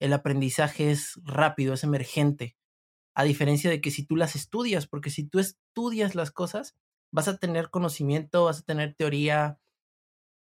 el 0.00 0.14
aprendizaje 0.14 0.90
es 0.90 1.20
rápido, 1.24 1.74
es 1.74 1.84
emergente. 1.84 2.56
A 3.14 3.24
diferencia 3.24 3.70
de 3.70 3.80
que 3.80 3.90
si 3.90 4.04
tú 4.04 4.16
las 4.16 4.36
estudias, 4.36 4.86
porque 4.86 5.10
si 5.10 5.24
tú 5.24 5.38
estudias 5.38 6.14
las 6.14 6.30
cosas, 6.30 6.76
vas 7.12 7.28
a 7.28 7.36
tener 7.38 7.70
conocimiento, 7.70 8.44
vas 8.44 8.60
a 8.60 8.62
tener 8.62 8.94
teoría, 8.94 9.58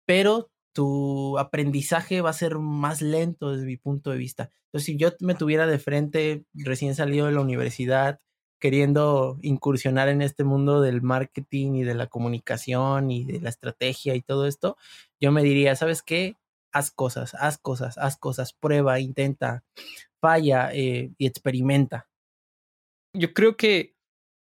pero 0.05 0.51
tu 0.73 1.37
aprendizaje 1.37 2.21
va 2.21 2.29
a 2.29 2.33
ser 2.33 2.57
más 2.59 3.01
lento 3.01 3.51
desde 3.51 3.65
mi 3.65 3.77
punto 3.77 4.11
de 4.11 4.17
vista. 4.17 4.51
Entonces, 4.67 4.85
si 4.85 4.97
yo 4.97 5.09
me 5.19 5.35
tuviera 5.35 5.67
de 5.67 5.79
frente 5.79 6.45
recién 6.53 6.95
salido 6.95 7.25
de 7.27 7.33
la 7.33 7.41
universidad, 7.41 8.19
queriendo 8.59 9.37
incursionar 9.41 10.07
en 10.09 10.21
este 10.21 10.43
mundo 10.43 10.81
del 10.81 11.01
marketing 11.01 11.73
y 11.75 11.83
de 11.83 11.95
la 11.95 12.07
comunicación 12.07 13.11
y 13.11 13.25
de 13.25 13.41
la 13.41 13.49
estrategia 13.49 14.15
y 14.15 14.21
todo 14.21 14.47
esto, 14.47 14.77
yo 15.19 15.31
me 15.31 15.43
diría, 15.43 15.75
¿sabes 15.75 16.03
qué? 16.03 16.37
Haz 16.71 16.91
cosas, 16.91 17.33
haz 17.35 17.57
cosas, 17.57 17.97
haz 17.97 18.17
cosas, 18.17 18.53
prueba, 18.53 18.99
intenta, 18.99 19.63
falla 20.21 20.71
eh, 20.73 21.11
y 21.17 21.27
experimenta. 21.27 22.10
Yo 23.13 23.33
creo 23.33 23.57
que 23.57 23.95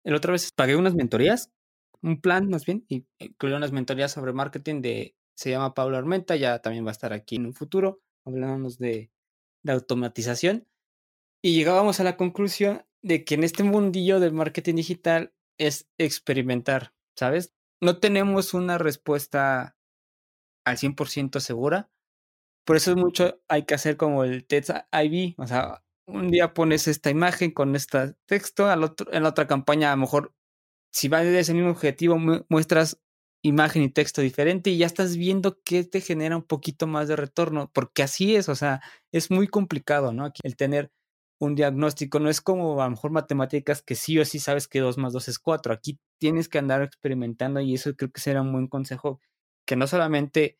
el 0.03 0.15
otra 0.15 0.31
vez 0.31 0.51
pagué 0.51 0.75
unas 0.75 0.95
mentorías 0.95 1.51
un 2.01 2.21
plan 2.21 2.49
más 2.49 2.65
bien, 2.65 2.85
y 2.87 3.05
incluyó 3.19 3.57
unas 3.57 3.71
mentorías 3.71 4.11
sobre 4.11 4.33
marketing 4.33 4.81
de, 4.81 5.15
se 5.35 5.51
llama 5.51 5.73
Pablo 5.73 5.97
Armenta, 5.97 6.35
ya 6.35 6.59
también 6.59 6.85
va 6.85 6.89
a 6.89 6.93
estar 6.93 7.13
aquí 7.13 7.35
en 7.35 7.47
un 7.47 7.53
futuro, 7.53 8.01
hablándonos 8.25 8.77
de, 8.77 9.11
de 9.63 9.71
automatización. 9.71 10.67
Y 11.43 11.55
llegábamos 11.55 11.99
a 11.99 12.03
la 12.03 12.17
conclusión 12.17 12.85
de 13.01 13.23
que 13.23 13.35
en 13.35 13.43
este 13.43 13.63
mundillo 13.63 14.19
del 14.19 14.33
marketing 14.33 14.75
digital 14.75 15.33
es 15.59 15.89
experimentar, 15.97 16.93
¿sabes? 17.15 17.53
No 17.81 17.99
tenemos 17.99 18.53
una 18.53 18.77
respuesta 18.77 19.77
al 20.65 20.77
100% 20.77 21.39
segura. 21.39 21.89
Por 22.65 22.75
eso 22.75 22.91
es 22.91 22.97
mucho, 22.97 23.41
hay 23.47 23.63
que 23.65 23.75
hacer 23.75 23.97
como 23.97 24.23
el 24.23 24.45
TEDx 24.45 24.73
IB, 24.91 25.35
o 25.37 25.47
sea, 25.47 25.83
un 26.07 26.29
día 26.29 26.53
pones 26.53 26.87
esta 26.87 27.09
imagen 27.09 27.51
con 27.51 27.75
este 27.75 28.15
texto, 28.25 28.67
al 28.67 28.83
otro, 28.83 29.11
en 29.13 29.23
la 29.23 29.29
otra 29.29 29.47
campaña 29.47 29.91
a 29.91 29.95
lo 29.95 30.01
mejor 30.01 30.33
si 30.91 31.09
va 31.09 31.23
de 31.23 31.39
ese 31.39 31.53
mismo 31.53 31.71
objetivo, 31.71 32.17
muestras 32.49 32.99
imagen 33.43 33.83
y 33.83 33.89
texto 33.89 34.21
diferente 34.21 34.69
y 34.71 34.77
ya 34.79 34.87
estás 34.87 35.17
viendo 35.17 35.59
qué 35.65 35.83
te 35.83 36.01
genera 36.01 36.37
un 36.37 36.43
poquito 36.43 36.87
más 36.87 37.07
de 37.07 37.15
retorno, 37.15 37.71
porque 37.73 38.03
así 38.03 38.35
es, 38.35 38.49
o 38.49 38.55
sea, 38.55 38.81
es 39.11 39.31
muy 39.31 39.47
complicado, 39.47 40.13
¿no? 40.13 40.31
el 40.43 40.55
tener 40.57 40.91
un 41.39 41.55
diagnóstico 41.55 42.19
no 42.19 42.29
es 42.29 42.41
como 42.41 42.81
a 42.81 42.85
lo 42.85 42.91
mejor 42.91 43.11
matemáticas 43.11 43.81
que 43.83 43.95
sí 43.95 44.19
o 44.19 44.25
sí 44.25 44.39
sabes 44.39 44.67
que 44.67 44.79
2 44.79 44.97
más 44.97 45.13
2 45.13 45.27
es 45.29 45.39
4, 45.39 45.73
aquí 45.73 45.99
tienes 46.19 46.49
que 46.49 46.57
andar 46.59 46.81
experimentando 46.83 47.59
y 47.61 47.75
eso 47.75 47.95
creo 47.95 48.11
que 48.11 48.21
será 48.21 48.41
un 48.41 48.51
buen 48.53 48.67
consejo, 48.67 49.21
que 49.65 49.75
no 49.75 49.87
solamente 49.87 50.57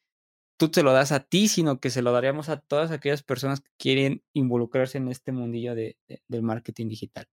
tú 0.57 0.69
te 0.69 0.83
lo 0.83 0.93
das 0.93 1.11
a 1.11 1.21
ti, 1.21 1.47
sino 1.47 1.79
que 1.79 1.89
se 1.89 2.01
lo 2.01 2.11
daríamos 2.11 2.49
a 2.49 2.59
todas 2.59 2.91
aquellas 2.91 3.23
personas 3.23 3.61
que 3.61 3.71
quieren 3.77 4.23
involucrarse 4.33 4.97
en 4.97 5.07
este 5.09 5.31
mundillo 5.31 5.75
de, 5.75 5.97
del 6.27 6.41
marketing 6.43 6.89
digital. 6.89 7.27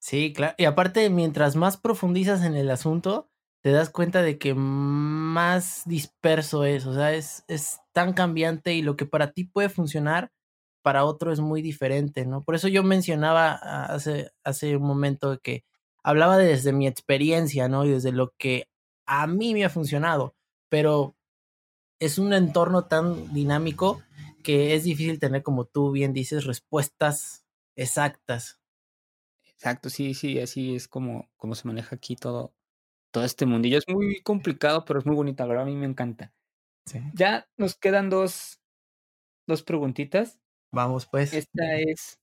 Sí, 0.00 0.32
claro. 0.32 0.54
Y 0.58 0.64
aparte, 0.64 1.08
mientras 1.10 1.56
más 1.56 1.76
profundizas 1.76 2.42
en 2.44 2.54
el 2.54 2.70
asunto, 2.70 3.30
te 3.62 3.70
das 3.70 3.90
cuenta 3.90 4.22
de 4.22 4.38
que 4.38 4.54
más 4.54 5.82
disperso 5.86 6.64
es. 6.64 6.86
O 6.86 6.94
sea, 6.94 7.14
es, 7.14 7.44
es 7.48 7.78
tan 7.92 8.12
cambiante 8.12 8.74
y 8.74 8.82
lo 8.82 8.96
que 8.96 9.06
para 9.06 9.32
ti 9.32 9.44
puede 9.44 9.68
funcionar, 9.68 10.32
para 10.82 11.04
otro 11.04 11.32
es 11.32 11.40
muy 11.40 11.62
diferente, 11.62 12.26
¿no? 12.26 12.44
Por 12.44 12.54
eso 12.54 12.68
yo 12.68 12.82
mencionaba 12.84 13.52
hace, 13.54 14.30
hace 14.44 14.76
un 14.76 14.84
momento 14.84 15.40
que 15.42 15.64
hablaba 16.04 16.36
desde 16.38 16.72
mi 16.72 16.86
experiencia, 16.86 17.68
¿no? 17.68 17.84
Y 17.84 17.90
desde 17.90 18.12
lo 18.12 18.34
que 18.38 18.68
a 19.06 19.26
mí 19.26 19.54
me 19.54 19.64
ha 19.64 19.70
funcionado, 19.70 20.36
pero 20.68 21.15
es 21.98 22.18
un 22.18 22.32
entorno 22.32 22.84
tan 22.84 23.32
dinámico 23.32 24.02
que 24.42 24.74
es 24.74 24.84
difícil 24.84 25.18
tener, 25.18 25.42
como 25.42 25.64
tú 25.64 25.90
bien 25.90 26.12
dices, 26.12 26.44
respuestas 26.44 27.44
exactas. 27.74 28.60
Exacto, 29.44 29.90
sí, 29.90 30.14
sí, 30.14 30.38
así 30.38 30.76
es 30.76 30.86
como, 30.86 31.28
como 31.36 31.54
se 31.54 31.66
maneja 31.66 31.96
aquí 31.96 32.14
todo, 32.14 32.54
todo 33.10 33.24
este 33.24 33.46
mundillo. 33.46 33.78
Es 33.78 33.88
muy 33.88 34.20
complicado, 34.20 34.84
pero 34.84 34.98
es 34.98 35.06
muy 35.06 35.16
bonito, 35.16 35.46
verdad, 35.48 35.64
a 35.64 35.66
mí 35.66 35.74
me 35.74 35.86
encanta. 35.86 36.32
Ya 37.14 37.48
nos 37.56 37.74
quedan 37.74 38.10
dos, 38.10 38.60
dos 39.48 39.62
preguntitas. 39.62 40.38
Vamos, 40.72 41.06
pues. 41.06 41.32
Esta 41.32 41.76
es, 41.78 42.20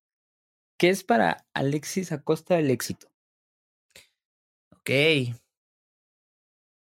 ¿qué 0.78 0.90
es 0.90 1.04
para 1.04 1.46
Alexis 1.54 2.12
Acosta 2.12 2.58
el 2.58 2.70
éxito? 2.72 3.08
Ok. 4.72 4.90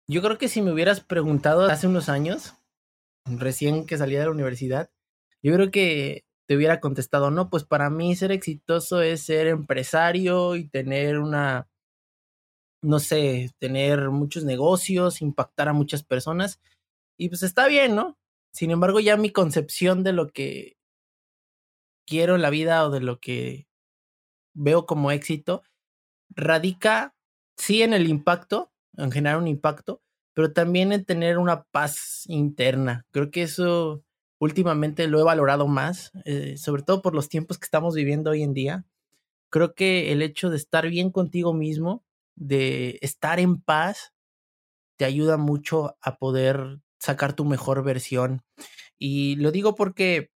Yo 0.09 0.21
creo 0.21 0.37
que 0.37 0.49
si 0.49 0.61
me 0.61 0.73
hubieras 0.73 1.01
preguntado 1.01 1.65
hace 1.67 1.87
unos 1.87 2.09
años, 2.11 2.55
recién 3.27 3.87
que 3.87 3.99
salía 3.99 4.21
de 4.21 4.27
la 4.27 4.33
universidad, 4.33 4.91
yo 5.43 5.55
creo 5.55 5.71
que 5.71 6.25
te 6.47 6.57
hubiera 6.57 6.81
contestado, 6.81 7.31
no, 7.31 7.51
pues 7.51 7.65
para 7.65 7.91
mí 7.91 8.15
ser 8.17 8.33
exitoso 8.33 9.03
es 9.03 9.23
ser 9.23 9.47
empresario 9.49 10.57
y 10.57 10.69
tener 10.69 11.19
una, 11.19 11.69
no 12.83 12.99
sé, 12.99 13.51
tener 13.59 14.11
muchos 14.11 14.45
negocios, 14.45 15.23
impactar 15.23 15.69
a 15.69 15.73
muchas 15.73 16.03
personas. 16.05 16.61
Y 17.19 17.29
pues 17.29 17.43
está 17.43 17.69
bien, 17.69 17.95
¿no? 17.97 18.19
Sin 18.53 18.71
embargo, 18.71 19.01
ya 19.01 19.17
mi 19.17 19.31
concepción 19.31 20.05
de 20.05 20.13
lo 20.13 20.31
que 20.31 20.77
quiero 22.07 22.35
en 22.35 22.43
la 22.43 22.51
vida 22.51 22.87
o 22.87 22.91
de 22.91 23.01
lo 23.01 23.21
que 23.21 23.67
veo 24.55 24.87
como 24.87 25.11
éxito 25.11 25.63
radica 26.31 27.15
sí 27.57 27.83
en 27.83 27.95
el 27.95 28.09
impacto, 28.09 28.73
en 28.97 29.11
generar 29.11 29.39
un 29.39 29.49
impacto, 29.49 30.03
pero 30.35 30.53
también 30.53 30.93
en 30.93 31.05
tener 31.05 31.39
una 31.39 31.65
paz 31.65 32.25
interna. 32.27 33.07
Creo 33.11 33.31
que 33.31 33.43
eso 33.43 34.03
últimamente 34.39 35.07
lo 35.07 35.21
he 35.21 35.25
valorado 35.25 35.69
más, 35.69 36.11
eh, 36.25 36.57
sobre 36.57 36.83
todo 36.83 37.03
por 37.03 37.15
los 37.15 37.29
tiempos 37.29 37.59
que 37.59 37.67
estamos 37.67 37.95
viviendo 37.95 38.31
hoy 38.31 38.43
en 38.43 38.55
día. 38.55 38.85
Creo 39.51 39.75
que 39.75 40.13
el 40.13 40.23
hecho 40.23 40.51
de 40.51 40.57
estar 40.57 40.89
bien 40.89 41.11
contigo 41.11 41.53
mismo, 41.55 42.05
de 42.35 42.99
estar 43.03 43.39
en 43.39 43.61
paz, 43.61 44.13
te 44.99 45.05
ayuda 45.05 45.37
mucho 45.37 45.97
a 46.01 46.17
poder 46.17 46.81
sacar 46.99 47.35
tu 47.35 47.45
mejor 47.45 47.85
versión. 47.85 48.43
Y 48.99 49.37
lo 49.37 49.53
digo 49.53 49.75
porque, 49.75 50.31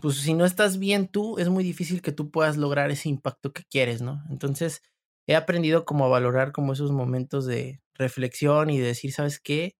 pues 0.00 0.16
si 0.18 0.34
no 0.34 0.44
estás 0.44 0.78
bien 0.78 1.08
tú, 1.08 1.38
es 1.38 1.48
muy 1.48 1.64
difícil 1.64 2.02
que 2.02 2.12
tú 2.12 2.30
puedas 2.30 2.56
lograr 2.56 2.90
ese 2.90 3.08
impacto 3.08 3.52
que 3.52 3.64
quieres, 3.64 4.02
¿no? 4.02 4.22
Entonces, 4.30 4.82
he 5.26 5.34
aprendido 5.34 5.84
como 5.84 6.04
a 6.04 6.08
valorar 6.08 6.52
como 6.52 6.72
esos 6.72 6.92
momentos 6.92 7.46
de 7.46 7.80
reflexión 8.00 8.70
y 8.70 8.78
de 8.78 8.88
decir, 8.88 9.12
¿sabes 9.12 9.40
qué? 9.40 9.76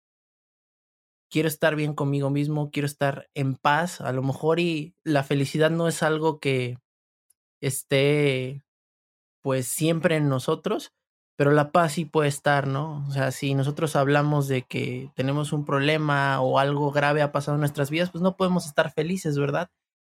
quiero 1.30 1.48
estar 1.48 1.76
bien 1.76 1.94
conmigo 1.94 2.28
mismo, 2.28 2.70
quiero 2.70 2.86
estar 2.86 3.28
en 3.34 3.54
paz, 3.54 4.00
a 4.00 4.12
lo 4.12 4.22
mejor 4.22 4.60
y 4.60 4.94
la 5.04 5.22
felicidad 5.22 5.70
no 5.70 5.88
es 5.88 6.02
algo 6.02 6.40
que 6.40 6.78
esté 7.62 8.62
pues 9.42 9.66
siempre 9.66 10.16
en 10.16 10.28
nosotros, 10.28 10.92
pero 11.36 11.52
la 11.52 11.72
paz 11.72 11.92
sí 11.92 12.04
puede 12.04 12.28
estar, 12.28 12.66
¿no? 12.66 13.06
O 13.08 13.12
sea, 13.12 13.30
si 13.32 13.54
nosotros 13.54 13.96
hablamos 13.96 14.48
de 14.48 14.62
que 14.62 15.10
tenemos 15.14 15.52
un 15.52 15.64
problema 15.64 16.40
o 16.42 16.58
algo 16.58 16.90
grave 16.92 17.22
ha 17.22 17.32
pasado 17.32 17.56
en 17.56 17.60
nuestras 17.60 17.90
vidas, 17.90 18.10
pues 18.10 18.22
no 18.22 18.36
podemos 18.36 18.66
estar 18.66 18.92
felices, 18.92 19.38
¿verdad? 19.38 19.70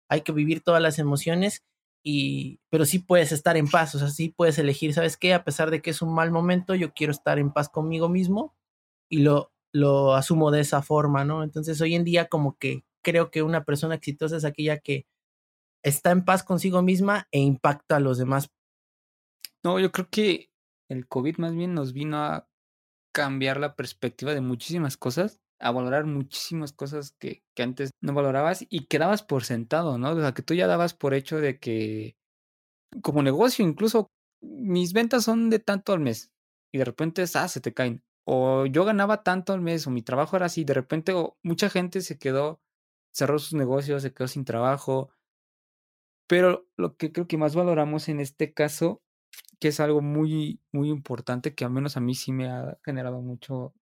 Hay 0.09 0.23
que 0.23 0.33
vivir 0.33 0.63
todas 0.63 0.83
las 0.83 0.99
emociones 0.99 1.65
y 2.11 2.61
pero 2.71 2.87
sí 2.87 3.01
puedes 3.01 3.33
estar 3.33 3.59
en 3.59 3.69
paz, 3.69 3.95
o 3.95 3.99
sea, 3.99 4.09
sí 4.09 4.31
puedes 4.31 4.59
elegir, 4.59 4.95
¿sabes 4.95 5.19
qué? 5.19 5.35
A 5.35 5.45
pesar 5.45 5.71
de 5.71 5.83
que 5.83 5.91
es 5.91 6.01
un 6.01 6.15
mal 6.15 6.31
momento, 6.31 6.75
yo 6.75 6.95
quiero 6.95 7.11
estar 7.11 7.39
en 7.39 7.53
paz 7.53 7.69
conmigo 7.69 8.09
mismo 8.09 8.57
y 9.11 9.19
lo 9.19 9.53
lo 9.75 10.15
asumo 10.15 10.51
de 10.51 10.61
esa 10.61 10.81
forma, 10.81 11.27
¿no? 11.27 11.43
Entonces 11.43 11.79
hoy 11.83 11.95
en 11.95 12.05
día 12.05 12.29
como 12.29 12.57
que 12.57 12.87
creo 13.05 13.31
que 13.31 13.43
una 13.43 13.65
persona 13.65 13.95
exitosa 13.95 14.39
es 14.39 14.47
aquella 14.47 14.79
que 14.79 15.07
está 15.85 16.11
en 16.11 16.25
paz 16.25 16.43
consigo 16.43 16.81
misma 16.81 17.29
e 17.31 17.41
impacta 17.41 17.97
a 17.97 18.01
los 18.01 18.17
demás. 18.17 18.51
No, 19.63 19.79
yo 19.79 19.93
creo 19.93 20.09
que 20.11 20.51
el 20.89 21.07
COVID 21.07 21.37
más 21.37 21.55
bien 21.55 21.75
nos 21.75 21.93
vino 21.93 22.17
a 22.25 22.49
cambiar 23.13 23.61
la 23.61 23.77
perspectiva 23.77 24.33
de 24.33 24.41
muchísimas 24.41 24.97
cosas, 24.97 25.43
a 25.61 25.71
valorar 25.73 26.07
muchísimas 26.07 26.73
cosas 26.73 27.13
que, 27.19 27.43
que 27.55 27.63
antes 27.63 27.91
no 28.01 28.15
valorabas 28.15 28.65
y 28.69 28.87
quedabas 28.87 29.23
por 29.23 29.45
sentado, 29.45 29.99
¿no? 29.99 30.11
O 30.13 30.21
sea, 30.21 30.35
que 30.35 30.43
tú 30.43 30.55
ya 30.55 30.67
dabas 30.67 30.95
por 30.95 31.15
hecho 31.15 31.39
de 31.41 31.59
que 31.59 32.17
como 33.03 33.23
negocio 33.23 33.67
incluso 33.67 34.09
mis 34.41 34.93
ventas 34.93 35.25
son 35.25 35.51
de 35.51 35.59
tanto 35.59 35.93
al 35.93 36.01
mes 36.01 36.31
y 36.73 36.79
de 36.79 36.85
repente, 36.85 37.25
ah, 37.35 37.49
se 37.49 37.61
te 37.61 37.75
caen 37.75 38.03
o 38.31 38.67
yo 38.67 38.85
ganaba 38.85 39.23
tanto 39.23 39.55
al 39.55 39.63
mes, 39.63 39.87
o 39.87 39.91
mi 39.91 40.03
trabajo 40.03 40.37
era 40.37 40.47
así, 40.47 40.63
de 40.63 40.75
repente 40.75 41.15
mucha 41.43 41.71
gente 41.71 42.03
se 42.03 42.19
quedó, 42.19 42.61
cerró 43.11 43.39
sus 43.39 43.55
negocios, 43.55 44.03
se 44.03 44.13
quedó 44.13 44.29
sin 44.29 44.45
trabajo. 44.45 45.11
Pero 46.29 46.69
lo 46.77 46.95
que 46.99 47.11
creo 47.11 47.27
que 47.27 47.39
más 47.39 47.55
valoramos 47.55 48.11
en 48.11 48.21
este 48.21 48.53
caso, 48.53 49.01
que 49.59 49.69
es 49.69 49.81
algo 49.81 50.03
muy, 50.03 50.61
muy 50.73 50.91
importante, 50.91 51.55
que 51.55 51.65
al 51.65 51.71
menos 51.71 51.97
a 51.97 52.01
mí 52.01 52.15
sí 52.15 52.33
me 52.33 52.51
ha 52.51 52.79
generado 52.85 53.23
mucho 53.23 53.73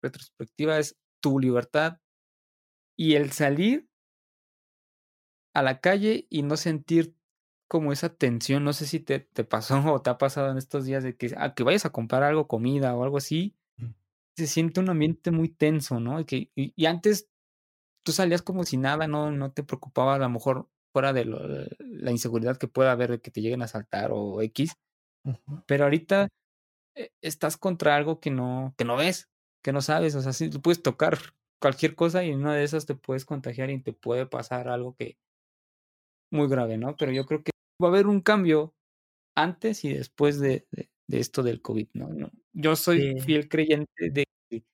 retrospectiva, 0.00 0.78
es 0.78 0.96
tu 1.26 1.40
libertad 1.40 1.98
y 2.96 3.16
el 3.16 3.32
salir 3.32 3.88
a 5.54 5.62
la 5.62 5.80
calle 5.80 6.28
y 6.30 6.44
no 6.44 6.56
sentir 6.56 7.16
como 7.68 7.90
esa 7.90 8.14
tensión, 8.14 8.62
no 8.62 8.72
sé 8.72 8.86
si 8.86 9.00
te, 9.00 9.18
te 9.18 9.42
pasó 9.42 9.74
o 9.92 10.00
te 10.00 10.10
ha 10.10 10.18
pasado 10.18 10.52
en 10.52 10.56
estos 10.56 10.84
días 10.84 11.02
de 11.02 11.16
que, 11.16 11.34
a 11.36 11.52
que 11.54 11.64
vayas 11.64 11.84
a 11.84 11.90
comprar 11.90 12.22
algo, 12.22 12.46
comida 12.46 12.94
o 12.94 13.02
algo 13.02 13.16
así, 13.16 13.56
se 14.36 14.46
siente 14.46 14.78
un 14.78 14.88
ambiente 14.88 15.32
muy 15.32 15.48
tenso, 15.48 15.98
¿no? 15.98 16.20
Y, 16.20 16.26
que, 16.26 16.52
y, 16.54 16.86
antes 16.86 17.28
tú 18.04 18.12
salías 18.12 18.42
como 18.42 18.62
si 18.62 18.76
nada, 18.76 19.08
no, 19.08 19.32
no 19.32 19.50
te 19.50 19.64
preocupaba 19.64 20.14
a 20.14 20.18
lo 20.18 20.30
mejor 20.30 20.68
fuera 20.92 21.12
de 21.12 21.24
la 21.24 22.12
inseguridad 22.12 22.56
que 22.56 22.68
pueda 22.68 22.92
haber 22.92 23.10
de 23.10 23.20
que 23.20 23.32
te 23.32 23.40
lleguen 23.40 23.62
a 23.62 23.68
saltar 23.68 24.10
o 24.12 24.42
X. 24.42 24.76
Pero 25.66 25.84
ahorita 25.84 26.28
eh, 26.94 27.10
estás 27.20 27.56
contra 27.56 27.96
algo 27.96 28.20
que 28.20 28.30
no, 28.30 28.74
que 28.78 28.84
no 28.84 28.94
ves, 28.94 29.28
que 29.66 29.72
no 29.72 29.82
sabes. 29.82 30.14
O 30.14 30.22
sea, 30.22 30.32
si 30.32 30.48
tú 30.48 30.62
puedes 30.62 30.80
tocar 30.80 31.18
cualquier 31.60 31.96
cosa 31.96 32.22
y 32.22 32.30
en 32.30 32.38
una 32.38 32.54
de 32.54 32.62
esas 32.62 32.86
te 32.86 32.94
puedes 32.94 33.24
contagiar 33.24 33.68
y 33.70 33.82
te 33.82 33.92
puede 33.92 34.24
pasar 34.24 34.68
algo 34.68 34.94
que 34.94 35.18
muy 36.30 36.46
grave, 36.46 36.78
¿no? 36.78 36.96
Pero 36.96 37.10
yo 37.10 37.26
creo 37.26 37.42
que 37.42 37.50
va 37.82 37.88
a 37.88 37.90
haber 37.90 38.06
un 38.06 38.20
cambio 38.20 38.76
antes 39.36 39.84
y 39.84 39.92
después 39.92 40.38
de, 40.38 40.68
de 40.70 41.18
esto 41.18 41.42
del 41.42 41.60
COVID, 41.62 41.88
¿no? 41.94 42.08
no 42.10 42.30
yo 42.52 42.76
soy 42.76 43.20
fiel 43.20 43.48
creyente 43.48 44.10
de 44.10 44.24
que 44.48 44.64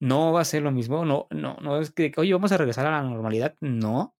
no 0.00 0.32
va 0.32 0.40
a 0.40 0.44
ser 0.46 0.62
lo 0.62 0.72
mismo, 0.72 1.04
no, 1.04 1.26
no, 1.30 1.58
no 1.60 1.78
es 1.78 1.92
que, 1.92 2.10
oye, 2.16 2.32
vamos 2.32 2.52
a 2.52 2.56
regresar 2.56 2.86
a 2.86 2.92
la 2.92 3.02
normalidad, 3.02 3.54
no. 3.60 4.14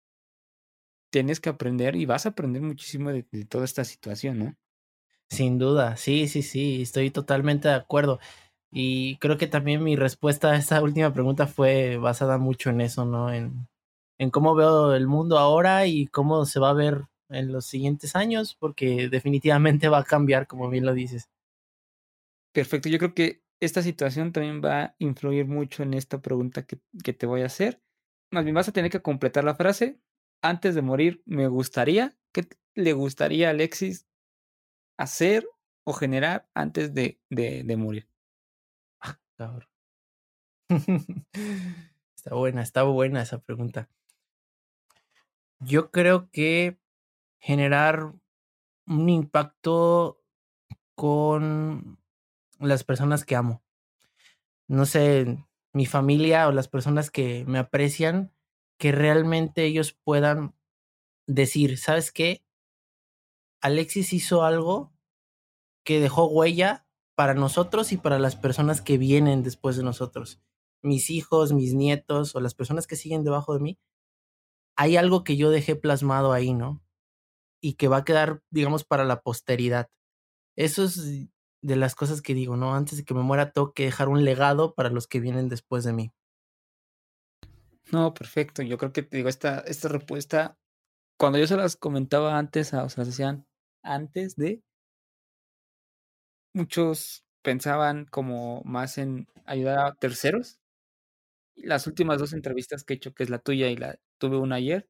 Tienes 1.11 1.41
que 1.41 1.49
aprender 1.49 1.97
y 1.97 2.05
vas 2.05 2.27
a 2.27 2.31
aprender 2.31 2.61
muchísimo 2.61 3.11
de, 3.11 3.25
toda 3.49 3.65
esta 3.65 3.85
situación, 3.85 4.39
¿no? 4.39 4.55
Sin 5.31 5.59
duda, 5.59 5.97
sí, 5.97 6.29
sí, 6.29 6.43
sí, 6.43 6.83
estoy 6.83 7.11
totalmente 7.11 7.69
de 7.69 7.75
acuerdo. 7.75 8.21
Y 8.73 9.17
creo 9.19 9.39
que 9.39 9.47
también 9.49 9.83
mi 9.83 9.97
respuesta 9.97 10.53
a 10.53 10.57
esta 10.57 10.83
última 10.83 11.13
pregunta 11.13 11.47
fue 11.47 11.97
basada 11.97 12.39
mucho 12.39 12.71
en 12.71 12.81
eso, 12.81 13.05
¿no? 13.05 13.33
En, 13.33 13.69
en 14.19 14.31
cómo 14.31 14.55
veo 14.55 14.95
el 14.95 15.07
mundo 15.09 15.39
ahora 15.39 15.87
y 15.87 16.07
cómo 16.07 16.45
se 16.47 16.61
va 16.61 16.71
a 16.71 16.75
ver 16.75 17.05
en 17.31 17.53
los 17.53 17.67
siguientes 17.67 18.17
años, 18.17 18.57
porque 18.59 19.09
definitivamente 19.09 19.89
va 19.89 19.99
a 19.99 20.05
cambiar, 20.05 20.47
como 20.47 20.69
bien 20.71 20.87
lo 20.87 20.95
dices. 20.95 21.29
Perfecto, 22.53 22.89
yo 22.89 22.99
creo 22.99 23.15
que 23.15 23.43
esta 23.61 23.83
situación 23.83 24.33
también 24.33 24.63
va 24.65 24.83
a 24.83 24.95
influir 24.99 25.47
mucho 25.47 25.83
en 25.83 25.95
esta 25.95 26.21
pregunta 26.21 26.67
que, 26.67 26.81
que 27.05 27.13
te 27.13 27.27
voy 27.27 27.43
a 27.43 27.47
hacer. 27.47 27.81
Más 28.33 28.45
bien 28.45 28.55
vas 28.55 28.69
a 28.69 28.73
tener 28.73 28.91
que 28.91 29.03
completar 29.03 29.45
la 29.45 29.55
frase. 29.55 30.01
Antes 30.43 30.75
de 30.75 30.83
morir, 30.83 31.23
me 31.27 31.47
gustaría. 31.49 32.17
¿Qué 32.33 32.49
le 32.75 32.93
gustaría 32.93 33.49
a 33.49 33.51
Alexis 33.51 34.07
hacer 34.99 35.49
o 35.85 35.95
generar 35.95 36.49
antes 36.55 36.95
de, 36.95 37.21
de, 37.31 37.65
de 37.65 37.77
morir? 37.77 38.10
Está 42.15 42.35
buena, 42.35 42.61
está 42.63 42.83
buena 42.83 43.23
esa 43.23 43.39
pregunta. 43.39 43.89
Yo 45.59 45.91
creo 45.91 46.31
que 46.31 46.79
generar 47.39 48.13
un 48.87 49.09
impacto 49.09 50.23
con 50.95 51.99
las 52.59 52.85
personas 52.85 53.25
que 53.25 53.37
amo. 53.37 53.63
No 54.69 54.85
sé, 54.85 55.39
mi 55.73 55.87
familia 55.87 56.47
o 56.47 56.53
las 56.53 56.69
personas 56.69 57.11
que 57.11 57.47
me 57.47 57.59
aprecian, 57.59 58.35
que 58.77 58.93
realmente 58.93 59.65
ellos 59.65 59.93
puedan 59.93 60.55
decir, 61.27 61.79
¿sabes 61.79 62.13
qué? 62.13 62.45
Alexis 63.63 64.13
hizo 64.13 64.45
algo 64.45 64.93
que 65.85 66.01
dejó 66.01 66.27
huella 66.27 66.87
para 67.21 67.35
nosotros 67.35 67.93
y 67.93 67.99
para 67.99 68.19
las 68.19 68.35
personas 68.35 68.81
que 68.81 68.97
vienen 68.97 69.43
después 69.43 69.77
de 69.77 69.83
nosotros. 69.83 70.41
Mis 70.81 71.11
hijos, 71.11 71.53
mis 71.53 71.75
nietos 71.75 72.35
o 72.35 72.41
las 72.41 72.55
personas 72.55 72.87
que 72.87 72.97
siguen 72.97 73.25
debajo 73.25 73.53
de 73.53 73.61
mí. 73.61 73.79
Hay 74.75 74.97
algo 74.97 75.23
que 75.23 75.37
yo 75.37 75.51
dejé 75.51 75.77
plasmado 75.77 76.33
ahí, 76.33 76.55
¿no? 76.55 76.83
Y 77.61 77.75
que 77.75 77.89
va 77.89 77.99
a 77.99 78.05
quedar, 78.07 78.43
digamos, 78.49 78.85
para 78.85 79.05
la 79.05 79.21
posteridad. 79.21 79.91
Eso 80.57 80.85
es 80.85 81.29
de 81.61 81.77
las 81.77 81.95
cosas 81.95 82.23
que 82.23 82.33
digo, 82.33 82.57
¿no? 82.57 82.75
Antes 82.75 82.97
de 82.97 83.05
que 83.05 83.13
me 83.13 83.21
muera, 83.21 83.53
tengo 83.53 83.75
que 83.75 83.85
dejar 83.85 84.09
un 84.09 84.25
legado 84.25 84.75
para 84.75 84.89
los 84.89 85.07
que 85.07 85.21
vienen 85.21 85.51
después 85.51 85.85
de 85.85 85.93
mí. 85.93 86.15
No, 87.93 88.15
perfecto. 88.15 88.63
Yo 88.63 88.79
creo 88.79 88.95
que 88.95 89.03
te 89.03 89.19
digo, 89.19 89.29
esta, 89.29 89.59
esta 89.59 89.89
respuesta, 89.89 90.59
cuando 91.19 91.39
yo 91.39 91.47
se 91.47 91.59
las 91.59 91.77
comentaba 91.77 92.39
antes, 92.39 92.73
o 92.73 92.89
sea, 92.89 93.05
se 93.05 93.11
hacían 93.11 93.47
antes 93.83 94.37
de, 94.37 94.63
muchos 96.53 97.25
pensaban 97.43 98.07
como 98.07 98.63
más 98.65 98.99
en 98.99 99.29
ayudar 99.47 99.79
a 99.87 99.95
terceros. 99.95 100.61
Las 101.57 101.87
últimas 101.87 102.19
dos 102.19 102.33
entrevistas 102.33 102.85
que 102.85 102.95
he 102.95 102.97
hecho, 102.97 103.15
que 103.15 103.23
es 103.23 103.31
la 103.31 103.39
tuya 103.39 103.69
y 103.69 103.77
la 103.77 103.99
tuve 104.19 104.39
una 104.39 104.57
ayer, 104.57 104.89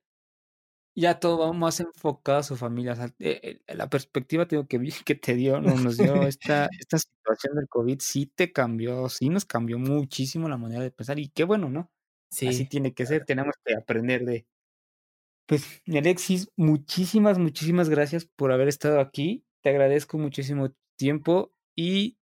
ya 0.95 1.19
todo 1.21 1.39
va 1.39 1.53
más 1.53 1.81
enfocado 1.81 2.39
a 2.39 2.43
su 2.43 2.57
familia. 2.57 2.95
Eh, 3.19 3.61
eh, 3.67 3.75
la 3.75 3.89
perspectiva 3.89 4.47
que, 4.49 4.65
que 5.05 5.15
te 5.15 5.35
dio, 5.35 5.61
nos 5.61 5.97
dio 5.97 6.23
esta, 6.27 6.69
esta 6.81 6.99
situación 6.99 7.57
del 7.57 7.69
COVID, 7.69 7.99
sí 8.01 8.27
te 8.27 8.53
cambió, 8.53 9.09
sí 9.09 9.29
nos 9.29 9.45
cambió 9.45 9.79
muchísimo 9.79 10.49
la 10.49 10.59
manera 10.59 10.83
de 10.83 10.91
pensar. 10.91 11.19
Y 11.19 11.29
qué 11.31 11.45
bueno, 11.45 11.69
¿no? 11.71 11.91
Sí. 12.31 12.49
Así 12.49 12.67
tiene 12.67 12.95
que 12.95 13.07
ser, 13.07 13.25
tenemos 13.25 13.55
que 13.65 13.75
aprender 13.75 14.25
de. 14.25 14.47
Pues, 15.47 15.83
Alexis, 15.89 16.49
muchísimas, 16.57 17.39
muchísimas 17.39 17.89
gracias 17.89 18.25
por 18.25 18.53
haber 18.53 18.69
estado 18.69 19.01
aquí. 19.01 19.45
Te 19.63 19.71
agradezco 19.71 20.19
muchísimo 20.19 20.73
tiempo 20.97 21.53
y 21.77 22.19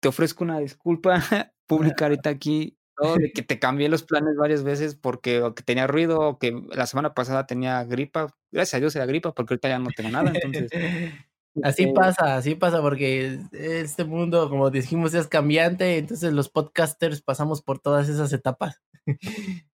te 0.00 0.08
ofrezco 0.08 0.44
una 0.44 0.58
disculpa 0.58 1.14
pública 1.66 2.06
ahorita 2.06 2.30
aquí 2.30 2.76
de 3.18 3.32
que 3.32 3.42
te 3.42 3.58
cambié 3.58 3.88
los 3.88 4.04
planes 4.04 4.36
varias 4.36 4.62
veces 4.62 4.94
porque 4.94 5.42
o 5.42 5.54
que 5.54 5.62
tenía 5.62 5.86
ruido 5.86 6.20
o 6.20 6.38
que 6.38 6.52
la 6.70 6.86
semana 6.86 7.14
pasada 7.14 7.46
tenía 7.46 7.82
gripa. 7.84 8.34
Gracias 8.52 8.74
a 8.74 8.80
Dios 8.80 8.96
era 8.96 9.06
gripa 9.06 9.34
porque 9.34 9.54
ahorita 9.54 9.68
ya 9.68 9.78
no 9.78 9.90
tengo 9.96 10.10
nada. 10.10 10.32
Entonces, 10.34 10.70
así 11.62 11.82
este 11.84 11.94
pasa, 11.94 12.36
así 12.36 12.54
pasa 12.54 12.80
porque 12.80 13.40
este 13.52 14.04
mundo, 14.04 14.48
como 14.48 14.70
dijimos, 14.70 15.14
es 15.14 15.26
cambiante. 15.26 15.98
Entonces 15.98 16.32
los 16.32 16.48
podcasters 16.48 17.20
pasamos 17.20 17.62
por 17.62 17.78
todas 17.80 18.08
esas 18.08 18.32
etapas. 18.32 18.80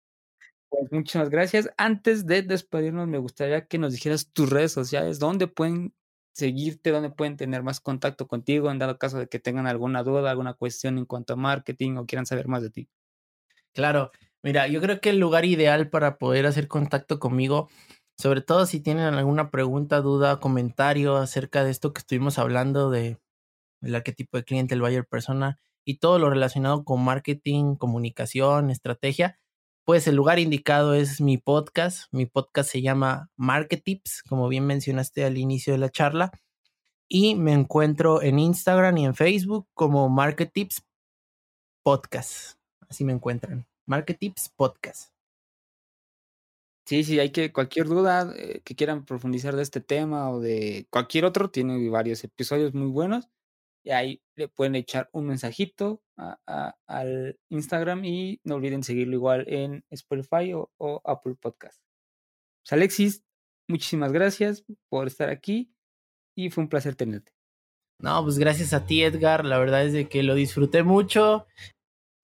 Pues 0.68 0.90
muchas 0.90 1.30
gracias. 1.30 1.70
Antes 1.78 2.26
de 2.26 2.42
despedirnos, 2.42 3.06
me 3.06 3.18
gustaría 3.18 3.66
que 3.66 3.78
nos 3.78 3.92
dijeras 3.92 4.32
tus 4.32 4.50
redes 4.50 4.72
sociales, 4.72 5.20
dónde 5.20 5.46
pueden 5.46 5.94
seguirte, 6.36 6.90
dónde 6.90 7.10
pueden 7.10 7.36
tener 7.36 7.62
más 7.62 7.80
contacto 7.80 8.28
contigo 8.28 8.70
en 8.70 8.78
dado 8.78 8.98
caso 8.98 9.18
de 9.18 9.28
que 9.28 9.38
tengan 9.40 9.66
alguna 9.66 10.02
duda, 10.02 10.30
alguna 10.30 10.54
cuestión 10.54 10.98
en 10.98 11.06
cuanto 11.06 11.32
a 11.34 11.36
marketing 11.36 11.96
o 11.96 12.06
quieran 12.06 12.26
saber 12.26 12.48
más 12.48 12.62
de 12.62 12.70
ti. 12.70 12.88
Claro, 13.74 14.10
mira, 14.42 14.66
yo 14.68 14.80
creo 14.80 15.00
que 15.00 15.10
el 15.10 15.18
lugar 15.18 15.44
ideal 15.44 15.90
para 15.90 16.18
poder 16.18 16.46
hacer 16.46 16.68
contacto 16.68 17.18
conmigo, 17.18 17.68
sobre 18.16 18.40
todo 18.40 18.66
si 18.66 18.80
tienen 18.80 19.14
alguna 19.14 19.50
pregunta, 19.50 20.00
duda, 20.00 20.40
comentario 20.40 21.16
acerca 21.16 21.62
de 21.64 21.70
esto 21.70 21.92
que 21.92 22.00
estuvimos 22.00 22.38
hablando 22.38 22.90
de 22.90 23.18
el 23.82 23.94
arquetipo 23.94 24.38
de 24.38 24.44
cliente, 24.44 24.74
el 24.74 24.82
buyer 24.82 25.06
persona 25.06 25.60
y 25.84 25.98
todo 25.98 26.18
lo 26.18 26.30
relacionado 26.30 26.84
con 26.84 27.04
marketing, 27.04 27.76
comunicación, 27.76 28.70
estrategia, 28.70 29.38
pues 29.86 30.08
el 30.08 30.16
lugar 30.16 30.40
indicado 30.40 30.94
es 30.94 31.20
mi 31.20 31.38
podcast. 31.38 32.12
Mi 32.12 32.26
podcast 32.26 32.70
se 32.72 32.82
llama 32.82 33.30
Marketips, 33.36 34.24
como 34.28 34.48
bien 34.48 34.66
mencionaste 34.66 35.24
al 35.24 35.38
inicio 35.38 35.72
de 35.72 35.78
la 35.78 35.90
charla. 35.90 36.32
Y 37.08 37.36
me 37.36 37.52
encuentro 37.52 38.20
en 38.20 38.40
Instagram 38.40 38.98
y 38.98 39.04
en 39.04 39.14
Facebook 39.14 39.68
como 39.74 40.08
Marketips 40.08 40.82
Podcast. 41.84 42.58
Así 42.88 43.04
me 43.04 43.12
encuentran. 43.12 43.64
Market 43.86 44.18
Tips 44.18 44.48
Podcast. 44.56 45.12
Sí, 46.84 47.04
sí, 47.04 47.20
hay 47.20 47.30
que 47.30 47.52
cualquier 47.52 47.86
duda 47.86 48.32
eh, 48.36 48.62
que 48.64 48.74
quieran 48.74 49.04
profundizar 49.04 49.54
de 49.54 49.62
este 49.62 49.80
tema 49.80 50.30
o 50.30 50.40
de 50.40 50.88
cualquier 50.90 51.24
otro, 51.24 51.48
tiene 51.48 51.88
varios 51.90 52.24
episodios 52.24 52.74
muy 52.74 52.88
buenos. 52.88 53.28
Y 53.86 53.92
ahí 53.92 54.20
le 54.34 54.48
pueden 54.48 54.74
echar 54.74 55.08
un 55.12 55.26
mensajito 55.26 56.02
al 56.16 57.38
Instagram 57.50 58.04
y 58.04 58.40
no 58.42 58.56
olviden 58.56 58.82
seguirlo 58.82 59.14
igual 59.14 59.44
en 59.46 59.84
Spotify 59.90 60.54
o, 60.54 60.72
o 60.76 61.00
Apple 61.04 61.36
Podcast. 61.40 61.80
Pues 62.64 62.72
Alexis, 62.72 63.22
muchísimas 63.68 64.12
gracias 64.12 64.64
por 64.88 65.06
estar 65.06 65.30
aquí 65.30 65.72
y 66.36 66.50
fue 66.50 66.64
un 66.64 66.68
placer 66.68 66.96
tenerte. 66.96 67.30
No, 68.02 68.24
pues 68.24 68.38
gracias 68.38 68.72
a 68.72 68.86
ti, 68.86 69.04
Edgar. 69.04 69.44
La 69.44 69.58
verdad 69.58 69.86
es 69.86 69.92
de 69.92 70.08
que 70.08 70.24
lo 70.24 70.34
disfruté 70.34 70.82
mucho 70.82 71.46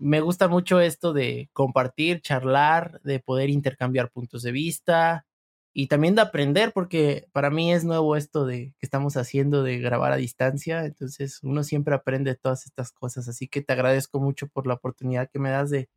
me 0.03 0.21
gusta 0.21 0.49
mucho 0.49 0.81
esto 0.81 1.13
de 1.13 1.49
compartir, 1.53 2.23
charlar, 2.23 3.01
de 3.03 3.21
poder 3.21 3.51
intercambiar 3.51 4.11
puntos 4.11 4.43
de 4.43 4.51
vista 4.51 5.27
y 5.75 5.87
también 5.87 6.15
de 6.15 6.23
aprender, 6.23 6.73
porque 6.73 7.29
para 7.33 7.51
mí 7.51 7.73
es 7.73 7.85
nuevo 7.85 8.17
esto 8.17 8.45
de 8.45 8.75
que 8.79 8.87
estamos 8.87 9.17
haciendo 9.17 9.63
de 9.63 9.79
grabar 9.79 10.13
a 10.13 10.17
distancia, 10.17 10.85
entonces 10.85 11.41
uno 11.43 11.65
siempre 11.65 11.95
aprende 11.95 12.35
todas 12.35 12.67
estas 12.67 12.93
cosas, 12.93 13.29
así 13.29 13.49
que 13.49 13.63
te 13.63 13.73
agradezco 13.73 14.21
mucho 14.21 14.49
por 14.49 14.67
la 14.67 14.75
oportunidad 14.75 15.31
que 15.31 15.39
me 15.39 15.51
das 15.51 15.71
de 15.71 15.89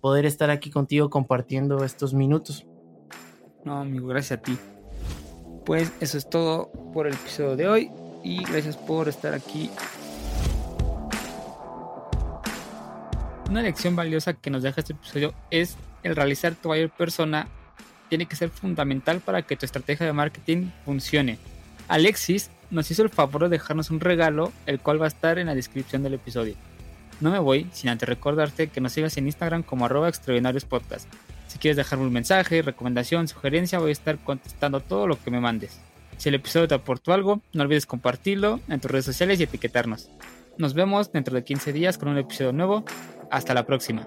poder 0.00 0.26
estar 0.26 0.50
aquí 0.50 0.70
contigo 0.70 1.10
compartiendo 1.10 1.84
estos 1.84 2.14
minutos. 2.14 2.66
No, 3.64 3.78
amigo, 3.78 4.06
gracias 4.06 4.38
a 4.38 4.42
ti. 4.42 4.56
Pues 5.66 5.92
eso 6.00 6.16
es 6.16 6.30
todo 6.30 6.70
por 6.94 7.06
el 7.06 7.14
episodio 7.14 7.56
de 7.56 7.68
hoy 7.68 7.90
y 8.24 8.42
gracias 8.44 8.76
por 8.76 9.08
estar 9.08 9.34
aquí 9.34 9.70
Una 13.48 13.62
lección 13.62 13.96
valiosa 13.96 14.34
que 14.34 14.50
nos 14.50 14.62
deja 14.62 14.82
este 14.82 14.92
episodio 14.92 15.32
es 15.50 15.76
el 16.02 16.14
realizar 16.14 16.54
tu 16.54 16.68
buyer 16.68 16.90
persona 16.90 17.48
tiene 18.08 18.26
que 18.26 18.36
ser 18.36 18.50
fundamental 18.50 19.20
para 19.20 19.42
que 19.42 19.56
tu 19.56 19.66
estrategia 19.66 20.06
de 20.06 20.12
marketing 20.12 20.70
funcione. 20.84 21.38
Alexis 21.88 22.50
nos 22.70 22.90
hizo 22.90 23.02
el 23.02 23.10
favor 23.10 23.44
de 23.44 23.48
dejarnos 23.48 23.90
un 23.90 24.00
regalo, 24.00 24.52
el 24.66 24.80
cual 24.80 25.00
va 25.00 25.06
a 25.06 25.08
estar 25.08 25.38
en 25.38 25.46
la 25.46 25.54
descripción 25.54 26.02
del 26.02 26.14
episodio. 26.14 26.54
No 27.20 27.30
me 27.30 27.38
voy 27.38 27.66
sin 27.72 27.90
antes 27.90 28.08
recordarte 28.08 28.68
que 28.68 28.80
nos 28.80 28.92
sigas 28.92 29.16
en 29.16 29.26
Instagram 29.26 29.62
como 29.62 29.84
arroba 29.84 30.08
extraordinarios 30.08 30.64
podcast. 30.64 31.08
Si 31.48 31.58
quieres 31.58 31.76
dejarme 31.76 32.04
un 32.04 32.12
mensaje, 32.12 32.62
recomendación, 32.62 33.26
sugerencia, 33.26 33.78
voy 33.78 33.88
a 33.88 33.92
estar 33.92 34.18
contestando 34.18 34.80
todo 34.80 35.06
lo 35.06 35.20
que 35.22 35.30
me 35.30 35.40
mandes. 35.40 35.80
Si 36.18 36.28
el 36.28 36.34
episodio 36.34 36.68
te 36.68 36.74
aportó 36.74 37.12
algo, 37.12 37.40
no 37.52 37.62
olvides 37.62 37.86
compartirlo 37.86 38.60
en 38.68 38.80
tus 38.80 38.90
redes 38.90 39.06
sociales 39.06 39.40
y 39.40 39.44
etiquetarnos. 39.44 40.10
Nos 40.58 40.74
vemos 40.74 41.12
dentro 41.12 41.34
de 41.34 41.44
15 41.44 41.72
días 41.72 41.98
con 41.98 42.08
un 42.08 42.18
episodio 42.18 42.52
nuevo 42.52 42.84
hasta 43.30 43.54
la 43.54 43.64
próxima. 43.64 44.06